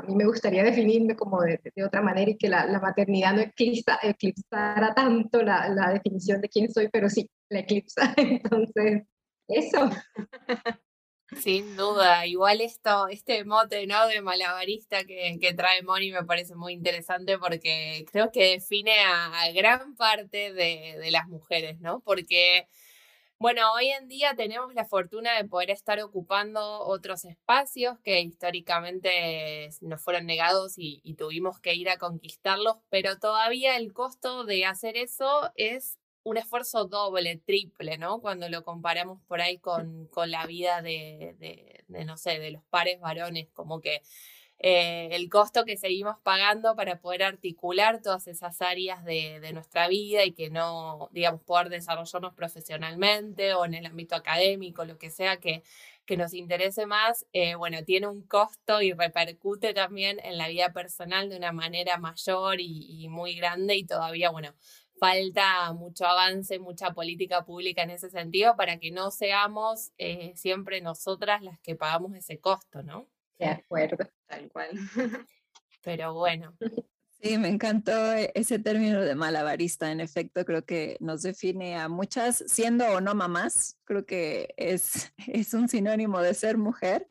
mí 0.03 0.13
me 0.15 0.25
gustaría 0.25 0.63
definirme 0.63 1.15
como 1.15 1.41
de, 1.41 1.59
otra 1.83 2.03
manera 2.03 2.29
y 2.29 2.37
que 2.37 2.47
la, 2.47 2.79
maternidad 2.79 3.33
no 3.33 3.41
eclipsa, 3.41 3.97
eclipsara 4.03 4.93
tanto 4.93 5.41
la, 5.41 5.69
la 5.69 5.89
definición 5.89 6.39
de 6.39 6.49
quién 6.49 6.71
soy, 6.71 6.87
pero 6.89 7.09
sí, 7.09 7.27
la 7.49 7.61
eclipsa. 7.61 8.13
Entonces, 8.17 9.01
eso. 9.47 9.89
Sin 11.39 11.75
duda, 11.77 12.27
igual 12.27 12.61
esto, 12.61 13.07
este 13.07 13.45
mote, 13.45 13.87
¿no? 13.87 14.07
De 14.07 14.21
malabarista 14.21 15.05
que, 15.05 15.37
que 15.39 15.53
trae 15.53 15.81
Moni 15.81 16.11
me 16.11 16.25
parece 16.25 16.55
muy 16.55 16.73
interesante 16.73 17.39
porque 17.39 18.05
creo 18.11 18.31
que 18.31 18.51
define 18.51 18.99
a, 18.99 19.49
gran 19.53 19.95
parte 19.95 20.53
de, 20.53 20.97
de, 20.99 21.11
las 21.11 21.27
mujeres, 21.27 21.79
¿no? 21.79 22.01
Porque, 22.01 22.67
bueno, 23.39 23.71
hoy 23.73 23.87
en 23.87 24.07
día 24.07 24.35
tenemos 24.35 24.73
la 24.73 24.85
fortuna 24.85 25.35
de 25.37 25.47
poder 25.47 25.71
estar 25.71 25.99
ocupando 26.01 26.81
otros 26.81 27.25
espacios 27.25 27.97
que 28.03 28.19
históricamente 28.21 29.69
nos 29.81 30.01
fueron 30.01 30.25
negados 30.25 30.77
y, 30.77 31.01
y 31.03 31.15
tuvimos 31.15 31.59
que 31.59 31.73
ir 31.75 31.89
a 31.89 31.97
conquistarlos, 31.97 32.77
pero 32.89 33.17
todavía 33.19 33.77
el 33.77 33.93
costo 33.93 34.43
de 34.43 34.65
hacer 34.65 34.97
eso 34.97 35.51
es 35.55 35.97
un 36.23 36.37
esfuerzo 36.37 36.85
doble, 36.85 37.37
triple, 37.37 37.97
¿no? 37.97 38.21
Cuando 38.21 38.49
lo 38.49 38.63
comparamos 38.63 39.21
por 39.27 39.41
ahí 39.41 39.57
con, 39.57 40.07
con 40.07 40.31
la 40.31 40.45
vida 40.45 40.81
de, 40.81 41.35
de, 41.39 42.05
no 42.05 42.17
sé, 42.17 42.39
de 42.39 42.51
los 42.51 42.63
pares 42.65 42.99
varones, 42.99 43.47
como 43.53 43.81
que 43.81 44.01
eh, 44.63 45.09
el 45.13 45.27
costo 45.29 45.65
que 45.65 45.75
seguimos 45.75 46.17
pagando 46.21 46.75
para 46.75 46.99
poder 46.99 47.23
articular 47.23 47.99
todas 48.03 48.27
esas 48.27 48.61
áreas 48.61 49.03
de, 49.03 49.39
de, 49.39 49.53
nuestra 49.53 49.87
vida 49.87 50.23
y 50.23 50.33
que 50.33 50.51
no, 50.51 51.09
digamos, 51.11 51.41
poder 51.41 51.69
desarrollarnos 51.69 52.35
profesionalmente 52.35 53.55
o 53.55 53.65
en 53.65 53.73
el 53.73 53.87
ámbito 53.87 54.15
académico, 54.15 54.85
lo 54.85 54.99
que 54.99 55.09
sea 55.09 55.37
que, 55.37 55.63
que 56.05 56.15
nos 56.15 56.35
interese 56.35 56.85
más, 56.85 57.25
eh, 57.33 57.55
bueno, 57.55 57.83
tiene 57.83 58.05
un 58.07 58.21
costo 58.21 58.83
y 58.83 58.93
repercute 58.93 59.73
también 59.73 60.19
en 60.23 60.37
la 60.37 60.47
vida 60.47 60.71
personal 60.73 61.29
de 61.29 61.37
una 61.37 61.51
manera 61.51 61.97
mayor 61.97 62.59
y, 62.61 63.03
y 63.03 63.09
muy 63.09 63.33
grande 63.33 63.75
y 63.75 63.85
todavía, 63.85 64.29
bueno, 64.29 64.53
falta 65.01 65.73
mucho 65.73 66.05
avance, 66.05 66.59
mucha 66.59 66.93
política 66.93 67.43
pública 67.43 67.81
en 67.81 67.89
ese 67.89 68.11
sentido 68.11 68.55
para 68.55 68.77
que 68.77 68.91
no 68.91 69.09
seamos 69.09 69.91
eh, 69.97 70.31
siempre 70.35 70.79
nosotras 70.79 71.41
las 71.41 71.59
que 71.61 71.75
pagamos 71.75 72.13
ese 72.13 72.39
costo, 72.39 72.83
¿no? 72.83 73.09
De 73.39 73.47
acuerdo, 73.47 74.07
tal 74.27 74.47
cual. 74.51 74.69
Pero 75.83 76.13
bueno. 76.13 76.55
Sí, 77.19 77.35
me 77.39 77.47
encantó 77.47 78.13
e-, 78.13 78.31
ese 78.35 78.59
término 78.59 79.01
de 79.01 79.15
malabarista. 79.15 79.91
En 79.91 80.01
efecto, 80.01 80.45
creo 80.45 80.65
que 80.65 80.97
nos 80.99 81.23
define 81.23 81.77
a 81.77 81.89
muchas, 81.89 82.43
siendo 82.45 82.85
o 82.85 83.01
no 83.01 83.15
mamás, 83.15 83.79
creo 83.85 84.05
que 84.05 84.53
es, 84.55 85.11
es 85.27 85.55
un 85.55 85.67
sinónimo 85.67 86.21
de 86.21 86.35
ser 86.35 86.59
mujer. 86.59 87.07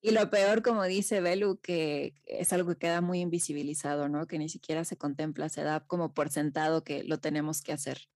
Y 0.00 0.12
lo 0.12 0.30
peor, 0.30 0.62
como 0.62 0.84
dice 0.84 1.20
Belu, 1.20 1.60
que 1.60 2.14
es 2.24 2.52
algo 2.52 2.70
que 2.70 2.78
queda 2.78 3.00
muy 3.00 3.20
invisibilizado, 3.20 4.08
¿no? 4.08 4.26
Que 4.26 4.38
ni 4.38 4.48
siquiera 4.48 4.84
se 4.84 4.96
contempla, 4.96 5.48
se 5.48 5.62
da 5.64 5.80
como 5.80 6.14
por 6.14 6.30
sentado 6.30 6.84
que 6.84 7.02
lo 7.02 7.18
tenemos 7.18 7.62
que 7.62 7.72
hacer. 7.72 8.08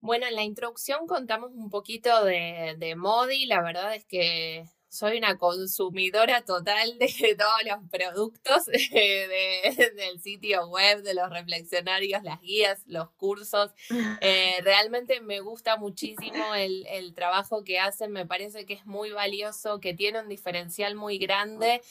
Bueno, 0.00 0.26
en 0.26 0.34
la 0.34 0.44
introducción 0.44 1.06
contamos 1.06 1.52
un 1.54 1.70
poquito 1.70 2.24
de, 2.24 2.76
de 2.78 2.94
Modi. 2.94 3.46
La 3.46 3.62
verdad 3.62 3.94
es 3.94 4.04
que 4.04 4.64
soy 4.88 5.18
una 5.18 5.36
consumidora 5.36 6.42
total 6.42 6.98
de 6.98 7.06
todos 7.38 7.62
los 7.64 7.90
productos 7.90 8.66
del 8.66 10.20
sitio 10.20 10.68
web, 10.68 11.02
de 11.02 11.14
los 11.14 11.28
reflexionarios, 11.30 12.22
las 12.22 12.40
guías, 12.40 12.82
los 12.86 13.10
cursos. 13.10 13.72
Eh, 14.20 14.54
realmente 14.62 15.20
me 15.20 15.40
gusta 15.40 15.76
muchísimo 15.76 16.54
el, 16.54 16.86
el, 16.86 17.14
trabajo 17.14 17.64
que 17.64 17.78
hacen, 17.78 18.12
me 18.12 18.26
parece 18.26 18.64
que 18.64 18.74
es 18.74 18.86
muy 18.86 19.10
valioso, 19.10 19.80
que 19.80 19.94
tiene 19.94 20.20
un 20.20 20.28
diferencial 20.28 20.94
muy 20.94 21.18
grande 21.18 21.82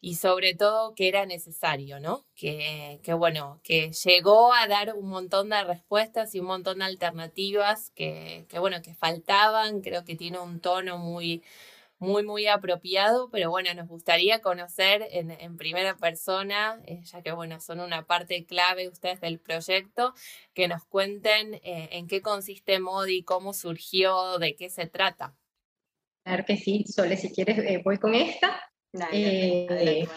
y 0.00 0.14
sobre 0.14 0.54
todo 0.54 0.94
que 0.94 1.08
era 1.08 1.26
necesario, 1.26 2.00
¿no? 2.00 2.24
Que, 2.36 3.00
que, 3.02 3.12
bueno, 3.14 3.60
que 3.62 3.92
llegó 3.92 4.52
a 4.52 4.68
dar 4.68 4.94
un 4.94 5.08
montón 5.08 5.48
de 5.48 5.64
respuestas 5.64 6.34
y 6.34 6.40
un 6.40 6.46
montón 6.46 6.78
de 6.78 6.84
alternativas 6.84 7.90
que, 7.90 8.46
que 8.48 8.58
bueno, 8.58 8.82
que 8.82 8.94
faltaban, 8.94 9.80
creo 9.80 10.04
que 10.04 10.14
tiene 10.14 10.38
un 10.38 10.60
tono 10.60 10.98
muy 10.98 11.42
muy, 11.98 12.24
muy 12.24 12.46
apropiado, 12.46 13.30
pero 13.30 13.50
bueno, 13.50 13.72
nos 13.74 13.88
gustaría 13.88 14.40
conocer 14.40 15.06
en, 15.10 15.30
en 15.30 15.56
primera 15.56 15.96
persona, 15.96 16.80
eh, 16.84 17.00
ya 17.04 17.22
que 17.22 17.32
bueno, 17.32 17.58
son 17.60 17.80
una 17.80 18.06
parte 18.06 18.44
clave 18.44 18.88
ustedes 18.88 19.20
del 19.20 19.40
proyecto, 19.40 20.12
que 20.52 20.68
nos 20.68 20.84
cuenten 20.84 21.54
eh, 21.54 21.88
en 21.92 22.06
qué 22.06 22.20
consiste 22.20 22.80
Modi, 22.80 23.22
cómo 23.22 23.52
surgió, 23.52 24.38
de 24.38 24.54
qué 24.56 24.68
se 24.68 24.86
trata. 24.86 25.34
Claro 26.24 26.44
que 26.44 26.56
sí, 26.56 26.84
Sole, 26.84 27.16
si 27.16 27.32
quieres 27.32 27.58
eh, 27.58 27.80
voy 27.84 27.98
con 27.98 28.14
esta. 28.14 28.60
Dale, 28.92 30.08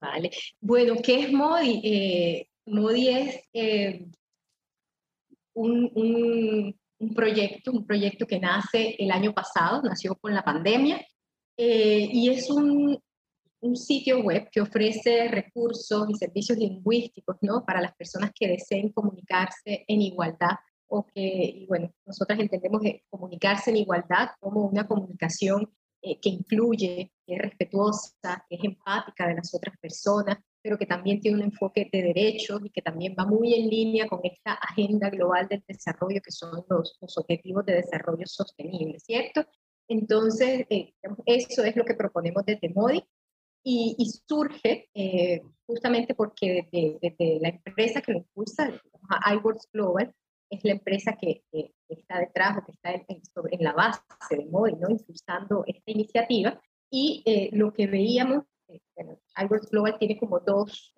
vale. 0.00 0.30
Bueno, 0.60 0.96
¿qué 1.02 1.20
es 1.20 1.32
Modi? 1.32 2.48
Modi 2.66 3.08
es 3.08 3.40
un, 5.54 5.90
un, 5.94 6.80
un 6.98 7.14
proyecto, 7.14 7.72
un 7.72 7.86
proyecto 7.86 8.26
que 8.26 8.38
nace 8.38 8.96
el 8.98 9.10
año 9.10 9.32
pasado, 9.32 9.82
nació 9.82 10.14
con 10.16 10.34
la 10.34 10.42
pandemia, 10.42 11.04
eh, 11.56 12.08
y 12.12 12.30
es 12.30 12.50
un, 12.50 13.02
un, 13.60 13.76
sitio 13.76 14.20
web 14.22 14.48
que 14.50 14.60
ofrece 14.60 15.28
recursos 15.28 16.08
y 16.10 16.14
servicios 16.14 16.58
lingüísticos 16.58 17.36
¿no? 17.40 17.64
para 17.64 17.80
las 17.80 17.94
personas 17.94 18.30
que 18.34 18.48
deseen 18.48 18.92
comunicarse 18.92 19.84
en 19.88 20.02
igualdad 20.02 20.56
o 20.88 21.06
que, 21.06 21.20
y 21.20 21.66
bueno, 21.66 21.92
nosotras 22.04 22.38
entendemos 22.38 22.82
comunicarse 23.08 23.70
en 23.70 23.78
igualdad 23.78 24.30
como 24.40 24.66
una 24.66 24.86
comunicación 24.86 25.68
eh, 26.02 26.20
que 26.20 26.28
incluye, 26.28 27.10
que 27.26 27.34
es 27.34 27.38
respetuosa, 27.40 28.44
que 28.48 28.56
es 28.56 28.64
empática 28.64 29.26
de 29.26 29.34
las 29.34 29.52
otras 29.54 29.76
personas, 29.78 30.38
pero 30.62 30.78
que 30.78 30.86
también 30.86 31.20
tiene 31.20 31.38
un 31.38 31.44
enfoque 31.44 31.88
de 31.92 32.02
derechos 32.02 32.60
y 32.64 32.70
que 32.70 32.82
también 32.82 33.16
va 33.18 33.24
muy 33.24 33.54
en 33.54 33.68
línea 33.68 34.06
con 34.06 34.20
esta 34.22 34.52
agenda 34.52 35.10
global 35.10 35.48
del 35.48 35.64
desarrollo 35.66 36.20
que 36.22 36.30
son 36.30 36.64
los, 36.68 36.96
los 37.00 37.18
objetivos 37.18 37.64
de 37.66 37.74
desarrollo 37.74 38.26
sostenible, 38.26 39.00
¿cierto? 39.00 39.46
Entonces, 39.88 40.66
eh, 40.70 40.94
eso 41.26 41.64
es 41.64 41.76
lo 41.76 41.84
que 41.84 41.94
proponemos 41.94 42.44
desde 42.44 42.68
Modi 42.70 43.04
y, 43.62 43.96
surge 44.26 44.88
eh, 44.94 45.42
justamente 45.66 46.14
porque 46.14 46.68
desde, 46.70 47.40
la 47.40 47.48
empresa 47.48 48.00
que 48.00 48.12
lo 48.12 48.18
impulsa, 48.18 48.70
iWorks 49.32 49.68
Global, 49.72 50.14
es 50.48 50.64
la 50.64 50.72
empresa 50.72 51.16
que, 51.20 51.42
está 51.88 52.20
detrás 52.20 52.58
o 52.58 52.64
que 52.64 52.72
está 52.72 52.92
en, 52.92 53.04
en, 53.08 53.64
la 53.64 53.72
base 53.72 54.02
de 54.30 54.46
Modi, 54.46 54.74
¿no? 54.74 54.90
impulsando 54.90 55.64
esta 55.66 55.90
iniciativa. 55.90 56.60
Y 56.90 57.22
eh, 57.26 57.50
lo 57.52 57.72
que 57.72 57.88
veíamos, 57.88 58.44
bueno, 58.94 59.18
iWorks 59.36 59.70
Global 59.70 59.96
tiene 59.98 60.18
como 60.18 60.40
dos, 60.40 60.94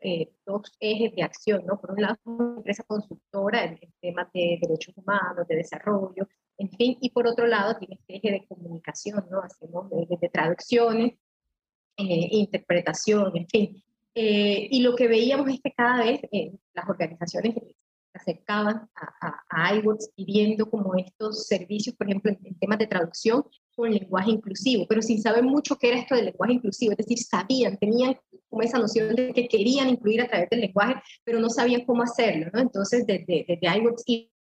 dos 0.47 0.73
ejes 0.81 1.15
de 1.15 1.23
acción, 1.23 1.65
¿no? 1.67 1.81
Por 1.81 1.93
un 1.93 2.03
lado, 2.03 2.17
una 2.25 2.57
empresa 2.57 2.85
consultora 2.85 3.65
en 3.65 3.79
temas 4.01 4.33
de 4.33 4.59
derechos 4.61 4.95
humanos, 4.97 5.47
de 5.49 5.57
desarrollo, 5.57 6.27
en 6.59 6.71
fin, 6.71 6.99
y 7.01 7.11
por 7.11 7.27
otro 7.27 7.47
lado 7.47 7.79
tiene 7.79 7.95
este 7.95 8.17
eje 8.17 8.33
de 8.33 8.47
comunicación, 8.47 9.25
¿no? 9.31 9.41
Hacemos 9.41 9.89
de, 9.91 10.29
traducciones, 10.29 11.13
eh, 11.97 12.29
interpretación, 12.33 13.37
en 13.37 13.49
fin. 13.49 13.85
Eh, 14.15 14.67
y 14.71 14.83
lo 14.83 14.97
que 14.97 15.07
veíamos 15.07 15.49
es 15.49 15.61
que 15.63 15.73
cada 15.73 16.05
vez 16.05 16.21
eh, 16.33 16.53
las 16.75 16.89
organizaciones 16.89 17.55
se 17.55 17.75
acercaban 18.13 18.91
a, 18.97 19.45
a, 19.51 19.75
iWorks 19.77 20.11
pidiendo 20.17 20.69
como 20.69 20.97
estos 20.97 21.47
servicios, 21.47 21.95
por 21.95 22.09
ejemplo, 22.09 22.33
en, 22.33 22.59
temas 22.59 22.79
de 22.79 22.89
traducción 22.89 23.45
con 23.79 23.93
lenguaje 23.93 24.33
inclusivo, 24.33 24.87
pero 24.89 25.01
sin 25.01 25.23
saber 25.23 25.45
mucho 25.45 25.77
qué 25.77 25.91
era 25.91 26.01
esto 26.01 26.17
del 26.17 26.25
lenguaje 26.25 26.55
inclusivo, 26.55 26.91
es 26.93 26.99
decir, 26.99 27.19
sabían, 27.19 27.79
tenían 27.79 28.17
como 28.49 28.63
esa 28.63 28.77
noción 28.77 29.15
de 29.15 29.33
que 29.33 29.47
querían 29.47 29.89
incluir 29.89 30.21
a 30.21 30.27
través 30.27 30.51
del 30.51 30.63
lenguaje, 30.63 30.95
pero 31.23 31.39
no 31.39 31.49
sabían 31.49 31.85
cómo 31.85 32.03
hacerlo, 32.03 32.51
¿no? 32.53 32.59
Entonces, 32.59 33.07
desde, 33.07 33.45
desde 33.47 33.79
iWorks 33.79 34.03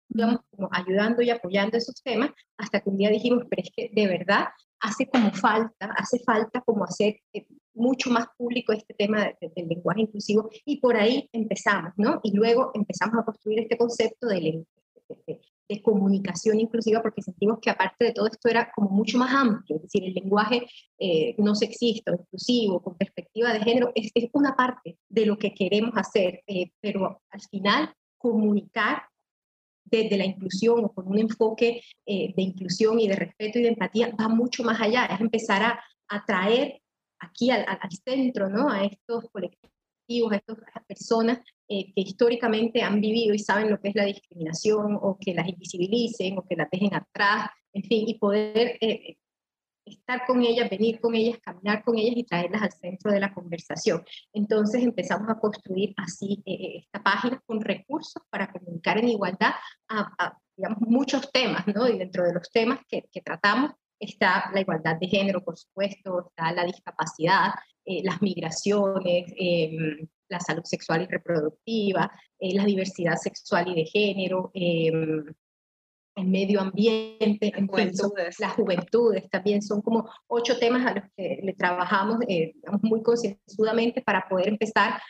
íbamos 0.08 0.40
como 0.50 0.68
ayudando 0.72 1.22
y 1.22 1.30
apoyando 1.30 1.78
esos 1.78 2.02
temas, 2.02 2.30
hasta 2.58 2.80
que 2.80 2.90
un 2.90 2.96
día 2.96 3.08
dijimos, 3.10 3.44
pero 3.48 3.62
es 3.62 3.70
que 3.76 3.90
de 3.94 4.08
verdad 4.08 4.46
hace 4.80 5.06
como 5.06 5.30
falta, 5.30 5.94
hace 5.96 6.18
falta 6.26 6.60
como 6.62 6.82
hacer 6.82 7.20
eh, 7.32 7.46
mucho 7.72 8.10
más 8.10 8.26
público 8.36 8.72
este 8.72 8.94
tema 8.94 9.30
del 9.40 9.68
lenguaje 9.68 10.00
inclusivo 10.00 10.50
y 10.64 10.80
por 10.80 10.96
ahí 10.96 11.28
empezamos, 11.32 11.92
¿no? 11.96 12.18
Y 12.24 12.36
luego 12.36 12.72
empezamos 12.74 13.16
a 13.20 13.24
construir 13.24 13.60
este 13.60 13.78
concepto 13.78 14.26
de, 14.26 14.64
de, 15.26 15.40
comunicación 15.78 16.58
inclusiva 16.58 17.00
porque 17.00 17.22
sentimos 17.22 17.58
que 17.60 17.70
aparte 17.70 18.06
de 18.06 18.12
todo 18.12 18.26
esto 18.26 18.48
era 18.48 18.70
como 18.74 18.90
mucho 18.90 19.18
más 19.18 19.32
amplio, 19.32 19.76
es 19.76 19.82
decir, 19.82 20.04
el 20.04 20.14
lenguaje 20.14 20.66
eh, 20.98 21.34
no 21.38 21.54
sexista, 21.54 22.12
inclusivo, 22.12 22.82
con 22.82 22.96
perspectiva 22.96 23.52
de 23.52 23.60
género, 23.60 23.92
es, 23.94 24.10
es 24.14 24.28
una 24.32 24.56
parte 24.56 24.98
de 25.08 25.26
lo 25.26 25.38
que 25.38 25.54
queremos 25.54 25.92
hacer, 25.96 26.42
eh, 26.46 26.72
pero 26.80 27.22
al 27.30 27.40
final 27.50 27.94
comunicar 28.18 29.02
desde 29.84 30.16
la 30.16 30.24
inclusión 30.24 30.84
o 30.84 30.92
con 30.92 31.08
un 31.08 31.18
enfoque 31.18 31.82
eh, 32.06 32.32
de 32.34 32.42
inclusión 32.42 33.00
y 33.00 33.08
de 33.08 33.16
respeto 33.16 33.58
y 33.58 33.62
de 33.62 33.68
empatía 33.68 34.14
va 34.18 34.28
mucho 34.28 34.62
más 34.62 34.80
allá, 34.80 35.06
es 35.06 35.20
empezar 35.20 35.62
a 35.62 35.80
atraer 36.08 36.80
aquí 37.18 37.50
al, 37.50 37.66
centro, 38.04 38.48
¿no? 38.48 38.70
A 38.70 38.84
estos 38.84 39.24
colectivos, 39.30 39.74
a, 40.32 40.36
estas 40.36 40.84
personas 40.86 41.38
eh, 41.68 41.92
que 41.94 42.00
históricamente 42.00 42.82
han 42.82 43.00
vivido 43.00 43.34
y 43.34 43.38
saben 43.38 43.70
lo 43.70 43.80
que 43.80 43.88
es 43.88 43.94
la 43.94 44.04
discriminación 44.04 44.98
o 45.00 45.16
que 45.20 45.34
las 45.34 45.48
invisibilicen 45.48 46.38
o 46.38 46.42
que 46.42 46.56
las 46.56 46.68
dejen 46.70 46.94
atrás, 46.94 47.50
en 47.72 47.82
fin, 47.84 48.08
y 48.08 48.18
poder 48.18 48.76
eh, 48.80 49.16
estar 49.84 50.26
con 50.26 50.42
ellas, 50.42 50.70
venir 50.70 51.00
con 51.00 51.14
ellas, 51.14 51.38
caminar 51.42 51.82
con 51.84 51.98
ellas 51.98 52.14
y 52.16 52.24
traerlas 52.24 52.62
al 52.62 52.72
centro 52.72 53.12
de 53.12 53.20
la 53.20 53.32
conversación. 53.32 54.04
Entonces 54.32 54.82
empezamos 54.82 55.28
a 55.28 55.38
construir 55.38 55.94
así 55.96 56.42
eh, 56.46 56.52
eh, 56.52 56.78
esta 56.78 57.02
página 57.02 57.40
con 57.46 57.60
recursos 57.60 58.22
para 58.30 58.50
comunicar 58.50 58.98
en 58.98 59.08
igualdad 59.08 59.52
a, 59.88 60.36
digamos, 60.56 60.80
muchos 60.82 61.30
temas, 61.32 61.66
¿no? 61.66 61.88
Y 61.88 61.98
dentro 61.98 62.24
de 62.24 62.34
los 62.34 62.50
temas 62.50 62.80
que, 62.88 63.04
que, 63.10 63.20
tratamos 63.20 63.72
está 64.00 64.50
la 64.52 64.60
igualdad 64.60 64.96
de 64.98 65.06
género, 65.06 65.44
por 65.44 65.56
supuesto, 65.56 66.28
está 66.28 66.52
la 66.52 66.64
discapacidad, 66.64 67.50
eh, 67.84 68.02
las 68.02 68.20
migraciones, 68.22 69.32
em, 69.36 70.08
la 70.28 70.40
salud 70.40 70.64
sexual 70.64 71.02
y 71.02 71.06
reproductiva, 71.06 72.10
la 72.40 72.64
diversidad 72.64 73.16
sexual 73.16 73.68
y 73.68 73.74
de 73.74 73.84
género, 73.84 74.50
em, 74.54 75.24
el 76.16 76.26
medio 76.26 76.60
ambiente, 76.60 77.52
las, 77.54 77.68
juventudes. 77.68 78.40
las 78.40 78.52
juventudes 78.52 79.30
también 79.30 79.62
son 79.62 79.80
como 79.80 80.08
ocho 80.26 80.58
temas 80.58 80.86
a 80.86 80.94
los 80.94 81.04
que 81.16 81.40
le 81.42 81.52
trabajamos 81.54 82.18
eh, 82.28 82.54
muy 82.82 83.02
concienzudamente 83.02 84.02
para 84.02 84.28
poder 84.28 84.48
empezar 84.48 85.00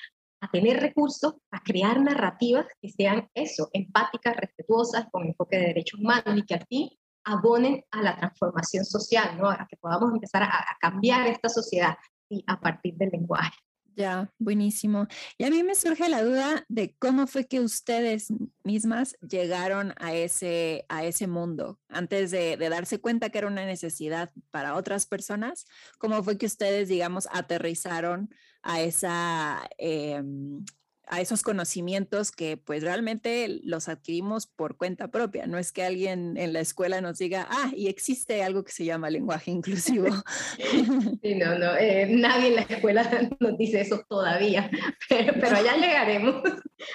a 0.43 0.51
tener 0.51 0.81
recursos, 0.81 1.35
a 1.51 1.61
crear 1.61 2.01
narrativas 2.01 2.67
que 2.81 2.89
sean 2.89 3.29
eso, 3.35 3.69
empáticas, 3.73 4.37
respetuosas, 4.37 5.07
con 5.11 5.27
enfoque 5.27 5.59
de 5.59 5.67
derechos 5.67 6.01
humanos 6.01 6.39
y 6.39 6.43
que 6.43 6.55
al 6.55 6.67
fin 6.67 6.89
abonen 7.25 7.85
a 7.91 8.03
la 8.03 8.17
transformación 8.17 8.85
social, 8.85 9.39
¿no? 9.39 9.49
a 9.49 9.67
que 9.69 9.77
podamos 9.77 10.13
empezar 10.13 10.43
a, 10.43 10.47
a 10.47 10.77
cambiar 10.81 11.27
esta 11.27 11.49
sociedad 11.49 11.97
y 12.29 12.45
a 12.47 12.61
partir 12.61 12.95
del 12.97 13.11
lenguaje. 13.11 13.57
Ya, 13.97 14.33
buenísimo. 14.39 15.09
Y 15.37 15.45
a 15.45 15.51
mí 15.51 15.63
me 15.63 15.75
surge 15.75 16.09
la 16.09 16.23
duda 16.23 16.65
de 16.69 16.95
cómo 16.99 17.27
fue 17.27 17.47
que 17.47 17.61
ustedes 17.61 18.29
mismas 18.63 19.17
llegaron 19.21 19.93
a 19.99 20.15
ese, 20.15 20.87
a 20.89 21.05
ese 21.05 21.27
mundo 21.27 21.79
antes 21.89 22.31
de, 22.31 22.57
darse 22.57 23.01
cuenta 23.01 23.31
que 23.31 23.39
era 23.39 23.47
una 23.49 23.67
necesidad 23.67 24.33
para 24.51 24.77
otras 24.77 25.07
personas. 25.07 25.67
¿Cómo 25.99 26.23
fue 26.23 26.39
que 26.39 26.47
ustedes, 26.47 26.89
digamos, 26.89 27.29
aterrizaron 27.33 28.31
a 28.63 28.81
esa, 28.81 29.69
em, 29.77 30.65
a 31.11 31.21
esos 31.21 31.43
conocimientos 31.43 32.31
que 32.31 32.57
pues 32.57 32.85
realmente 32.85 33.61
los 33.65 33.89
adquirimos 33.89 34.47
por 34.47 34.77
cuenta 34.77 35.09
propia. 35.09 35.47
No 35.49 35.59
es 35.59 35.73
que 35.73 35.83
alguien 35.83 36.37
en 36.37 36.53
la 36.53 36.61
escuela 36.61 37.01
nos 37.01 37.19
diga, 37.19 37.49
ah, 37.51 37.73
y 37.77 37.89
existe 37.89 38.45
algo 38.45 38.63
que 38.63 38.71
se 38.71 38.85
llama 38.85 39.11
lenguaje 39.11 39.51
inclusivo. 39.51 40.07
Sí, 41.23 41.35
no, 41.35 41.59
no, 41.59 41.77
eh, 41.77 42.07
nadie 42.09 42.49
en 42.49 42.57
la 42.57 42.63
escuela 42.63 43.03
nos 43.41 43.59
dice 43.59 43.81
eso 43.81 44.03
todavía, 44.09 44.71
pero, 45.09 45.35
pero 45.35 45.57
allá 45.57 45.77
llegaremos, 45.77 46.43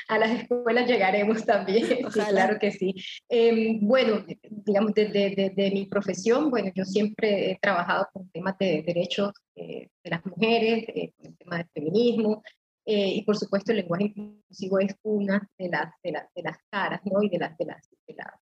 a 0.08 0.18
las 0.18 0.42
escuelas 0.42 0.88
llegaremos 0.88 1.46
también, 1.46 1.86
sí, 1.86 2.02
claro 2.12 2.58
que 2.60 2.72
sí. 2.72 2.96
Em, 3.30 3.80
bueno, 3.82 4.26
digamos, 4.50 4.94
desde 4.94 5.52
de, 5.56 5.72
mi 5.72 5.86
profesión, 5.86 6.50
bueno, 6.50 6.72
yo 6.74 6.86
siempre 6.86 7.52
he 7.52 7.60
trabajado 7.60 8.08
con 8.14 8.30
temas 8.30 8.58
de 8.58 8.84
derechos 8.84 9.32
eh, 9.56 9.90
de 10.04 10.10
las 10.10 10.26
mujeres, 10.26 10.86
eh, 10.88 11.12
con 11.18 11.28
el 11.28 11.38
tema 11.38 11.58
del 11.58 11.68
feminismo, 11.74 12.44
eh, 12.86 13.16
y 13.16 13.24
por 13.24 13.36
supuesto 13.36 13.72
el 13.72 13.80
lenguaje 13.80 14.14
inclusivo 14.16 14.80
es 14.80 14.96
una 15.04 15.50
de 15.58 15.70
las, 15.70 15.92
de 16.04 16.12
las, 16.12 16.32
de 16.36 16.44
las 16.44 16.58
caras 16.70 17.02
¿no? 17.06 17.24
y 17.24 17.30
de 17.30 17.40
las, 17.40 17.58
de 17.58 17.66
las, 17.66 17.90
de 18.08 18.14
la, 18.14 18.40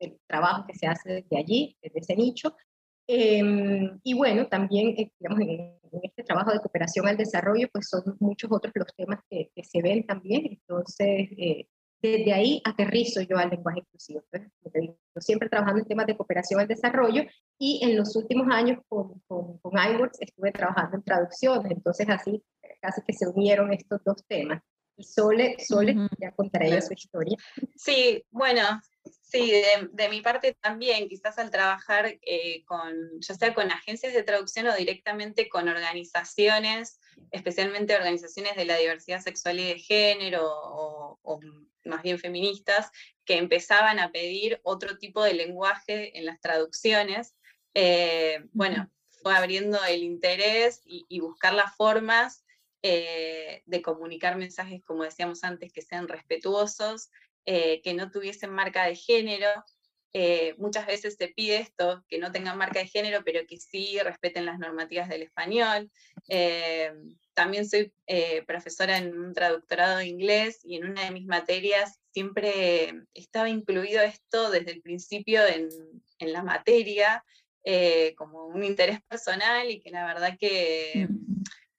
del 0.00 0.18
trabajo 0.26 0.64
que 0.66 0.74
se 0.74 0.86
hace 0.86 1.12
desde 1.12 1.38
allí, 1.38 1.76
desde 1.82 2.00
ese 2.00 2.16
nicho. 2.16 2.56
Em, 3.06 4.00
y 4.02 4.14
bueno, 4.14 4.46
también, 4.48 4.94
eh, 4.96 5.12
digamos, 5.18 5.40
en, 5.40 5.78
este 6.02 6.22
trabajo 6.24 6.52
de 6.52 6.60
cooperación 6.60 7.06
al 7.06 7.18
desarrollo, 7.18 7.68
pues 7.70 7.88
son 7.88 8.16
muchos 8.18 8.50
otros 8.50 8.72
los 8.74 8.94
temas 8.96 9.20
que, 9.28 9.50
se 9.62 9.82
ven 9.82 10.06
también. 10.06 10.46
Entonces, 10.46 11.28
eh, 11.36 11.66
desde 12.00 12.32
ahí 12.32 12.62
aterrizo 12.64 13.20
yo 13.20 13.36
al 13.36 13.50
lenguaje 13.50 13.80
inclusivo. 13.80 14.22
siempre 15.18 15.50
trabajando 15.50 15.82
en 15.82 15.86
temas 15.86 16.06
de 16.06 16.16
cooperación 16.16 16.60
al 16.60 16.66
desarrollo 16.66 17.24
y 17.58 17.80
en 17.84 17.96
los 17.96 18.16
últimos 18.16 18.48
años 18.50 18.78
con, 18.88 19.20
con, 19.28 19.58
con 19.58 19.72
iWorks 19.72 20.20
estuve 20.20 20.50
trabajando 20.50 20.96
en 20.96 21.02
traducciones, 21.02 21.70
entonces 21.70 22.08
así 22.08 22.42
casi 22.82 23.00
que 23.06 23.14
se 23.14 23.26
unieron 23.28 23.72
estos 23.72 24.04
dos 24.04 24.22
temas. 24.26 24.62
Y 24.96 25.04
Sole, 25.04 25.56
Sole 25.58 25.96
ya 26.20 26.32
contaré 26.32 26.82
su 26.82 26.92
historia. 26.92 27.38
Sí, 27.76 28.22
bueno, 28.30 28.62
Sí, 29.32 29.50
de, 29.92 30.08
mi 30.10 30.20
parte 30.20 30.54
también, 30.60 31.08
quizás 31.08 31.38
al 31.38 31.50
trabajar 31.50 32.18
eh, 32.20 32.62
con, 32.66 32.92
ya 33.20 33.34
sea 33.34 33.54
con 33.54 33.72
agencias 33.72 34.12
de 34.12 34.22
traducción 34.22 34.66
o 34.66 34.76
directamente 34.76 35.48
con 35.48 35.68
organizaciones, 35.68 37.00
especialmente 37.30 37.96
organizaciones 37.96 38.56
de 38.56 38.66
la 38.66 38.76
diversidad 38.76 39.22
sexual 39.22 39.58
y 39.58 39.68
de 39.68 39.78
género 39.78 40.42
o, 40.44 41.40
más 41.86 42.02
bien 42.02 42.18
feministas, 42.18 42.90
que 43.24 43.38
empezaban 43.38 43.98
a 44.00 44.12
pedir 44.12 44.60
otro 44.64 44.98
tipo 44.98 45.24
de 45.24 45.32
lenguaje 45.32 46.16
en 46.18 46.26
las 46.26 46.38
traducciones. 46.40 47.34
Eh, 47.72 48.44
bueno, 48.52 48.90
fue 49.22 49.34
abriendo 49.34 49.82
el 49.84 50.02
interés 50.02 50.82
y, 50.84 51.20
buscar 51.20 51.54
las 51.54 51.74
formas 51.74 52.41
eh, 52.84 53.62
de 53.64 53.80
comunicar 53.80 54.36
mensajes, 54.36 54.82
como 54.82 55.04
decíamos 55.04 55.44
antes, 55.44 55.72
que 55.72 55.82
sean 55.82 56.08
respetuosos 56.08 57.10
eh, 57.46 57.80
que 57.82 57.94
no 57.94 58.10
tuviesen 58.10 58.50
marca 58.50 58.86
de 58.86 58.96
género. 58.96 59.48
Eh, 60.12 60.56
muchas 60.58 60.86
veces 60.86 61.14
se 61.16 61.28
pide 61.28 61.58
esto, 61.58 62.04
que 62.08 62.18
no 62.18 62.32
tengan 62.32 62.58
marca 62.58 62.80
de 62.80 62.88
género, 62.88 63.22
pero 63.24 63.46
que 63.46 63.56
sí 63.58 64.00
respeten 64.02 64.46
las 64.46 64.58
normativas 64.58 65.08
del 65.08 65.22
español. 65.22 65.92
También 67.34 67.68
soy 67.68 67.94
profesora 68.46 68.98
en 68.98 69.16
un 69.16 69.32
traductorado 69.32 69.98
de 69.98 70.08
inglés 70.08 70.58
y 70.64 70.76
en 70.76 70.84
una 70.84 71.04
de 71.04 71.12
mis 71.12 71.26
materias 71.26 72.00
siempre 72.10 72.92
estaba 73.14 73.48
incluido 73.48 74.02
esto 74.02 74.50
desde 74.50 74.72
el 74.72 74.82
principio 74.82 75.46
en, 75.46 75.68
en 76.18 76.32
la 76.32 76.42
materia, 76.42 77.24
como 78.16 78.46
un 78.46 78.64
interés 78.64 79.00
personal 79.08 79.70
y 79.70 79.80
que 79.80 79.90
la 79.90 80.04
verdad 80.04 80.36
que, 80.38 81.08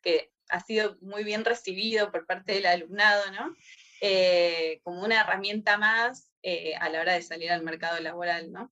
que 0.02 0.33
ha 0.50 0.60
sido 0.60 0.98
muy 1.02 1.24
bien 1.24 1.46
recibido 1.46 2.12
por 2.12 2.26
parte 2.26 2.54
del 2.54 2.66
alumnado, 2.66 3.32
¿no? 3.32 3.56
Eh, 4.02 4.82
como 4.84 5.04
una 5.04 5.22
herramienta 5.22 5.78
más 5.78 6.32
eh, 6.42 6.76
a 6.76 6.90
la 6.90 7.02
hora 7.02 7.14
de 7.14 7.22
salir 7.22 7.52
al 7.52 7.64
mercado 7.64 8.00
laboral, 8.00 8.52
¿no? 8.52 8.72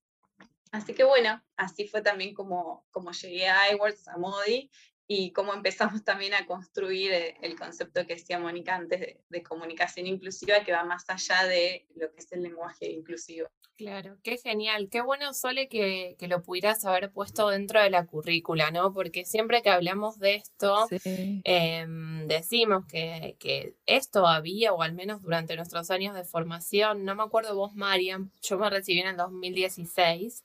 Así 0.72 0.94
que 0.94 1.04
bueno, 1.04 1.42
así 1.56 1.86
fue 1.86 2.02
también 2.02 2.34
como, 2.34 2.86
como 2.90 3.12
llegué 3.12 3.48
a 3.48 3.72
iWorks, 3.72 4.08
a 4.08 4.16
Modi, 4.16 4.70
y 5.14 5.30
cómo 5.32 5.52
empezamos 5.52 6.04
también 6.04 6.34
a 6.34 6.46
construir 6.46 7.12
eh, 7.12 7.36
el 7.42 7.58
concepto 7.58 8.06
que 8.06 8.14
decía 8.14 8.38
Mónica 8.38 8.74
antes 8.74 9.00
de, 9.28 9.42
comunicación 9.42 10.06
inclusiva, 10.06 10.64
que 10.64 10.72
va 10.72 10.84
más 10.84 11.04
allá 11.08 11.44
de 11.44 11.86
lo 11.96 12.10
que 12.12 12.20
es 12.20 12.32
el 12.32 12.42
lenguaje 12.42 12.90
inclusivo. 12.90 13.48
Claro, 13.76 14.16
qué 14.22 14.38
genial, 14.38 14.88
qué 14.90 15.00
bueno 15.00 15.34
Sole 15.34 15.68
que, 15.68 16.16
que 16.18 16.28
lo 16.28 16.42
pudieras 16.42 16.84
haber 16.84 17.10
puesto 17.10 17.48
dentro 17.48 17.82
de 17.82 17.90
la 17.90 18.06
currícula, 18.06 18.70
¿no? 18.70 18.92
Porque 18.92 19.24
siempre 19.24 19.62
que 19.62 19.70
hablamos 19.70 20.18
de 20.18 20.36
esto, 20.36 20.86
em, 21.04 22.26
decimos 22.28 22.84
que, 22.86 23.36
que, 23.40 23.74
esto 23.86 24.26
había, 24.26 24.72
o 24.72 24.82
al 24.82 24.92
menos 24.92 25.20
durante 25.22 25.56
nuestros 25.56 25.90
años 25.90 26.14
de 26.14 26.24
formación, 26.24 27.04
no 27.04 27.14
me 27.14 27.24
acuerdo 27.24 27.56
vos, 27.56 27.74
Mariam, 27.74 28.30
yo 28.42 28.56
me 28.58 28.70
recibí 28.70 29.00
en 29.00 29.08
el 29.08 29.16
2016, 29.16 30.44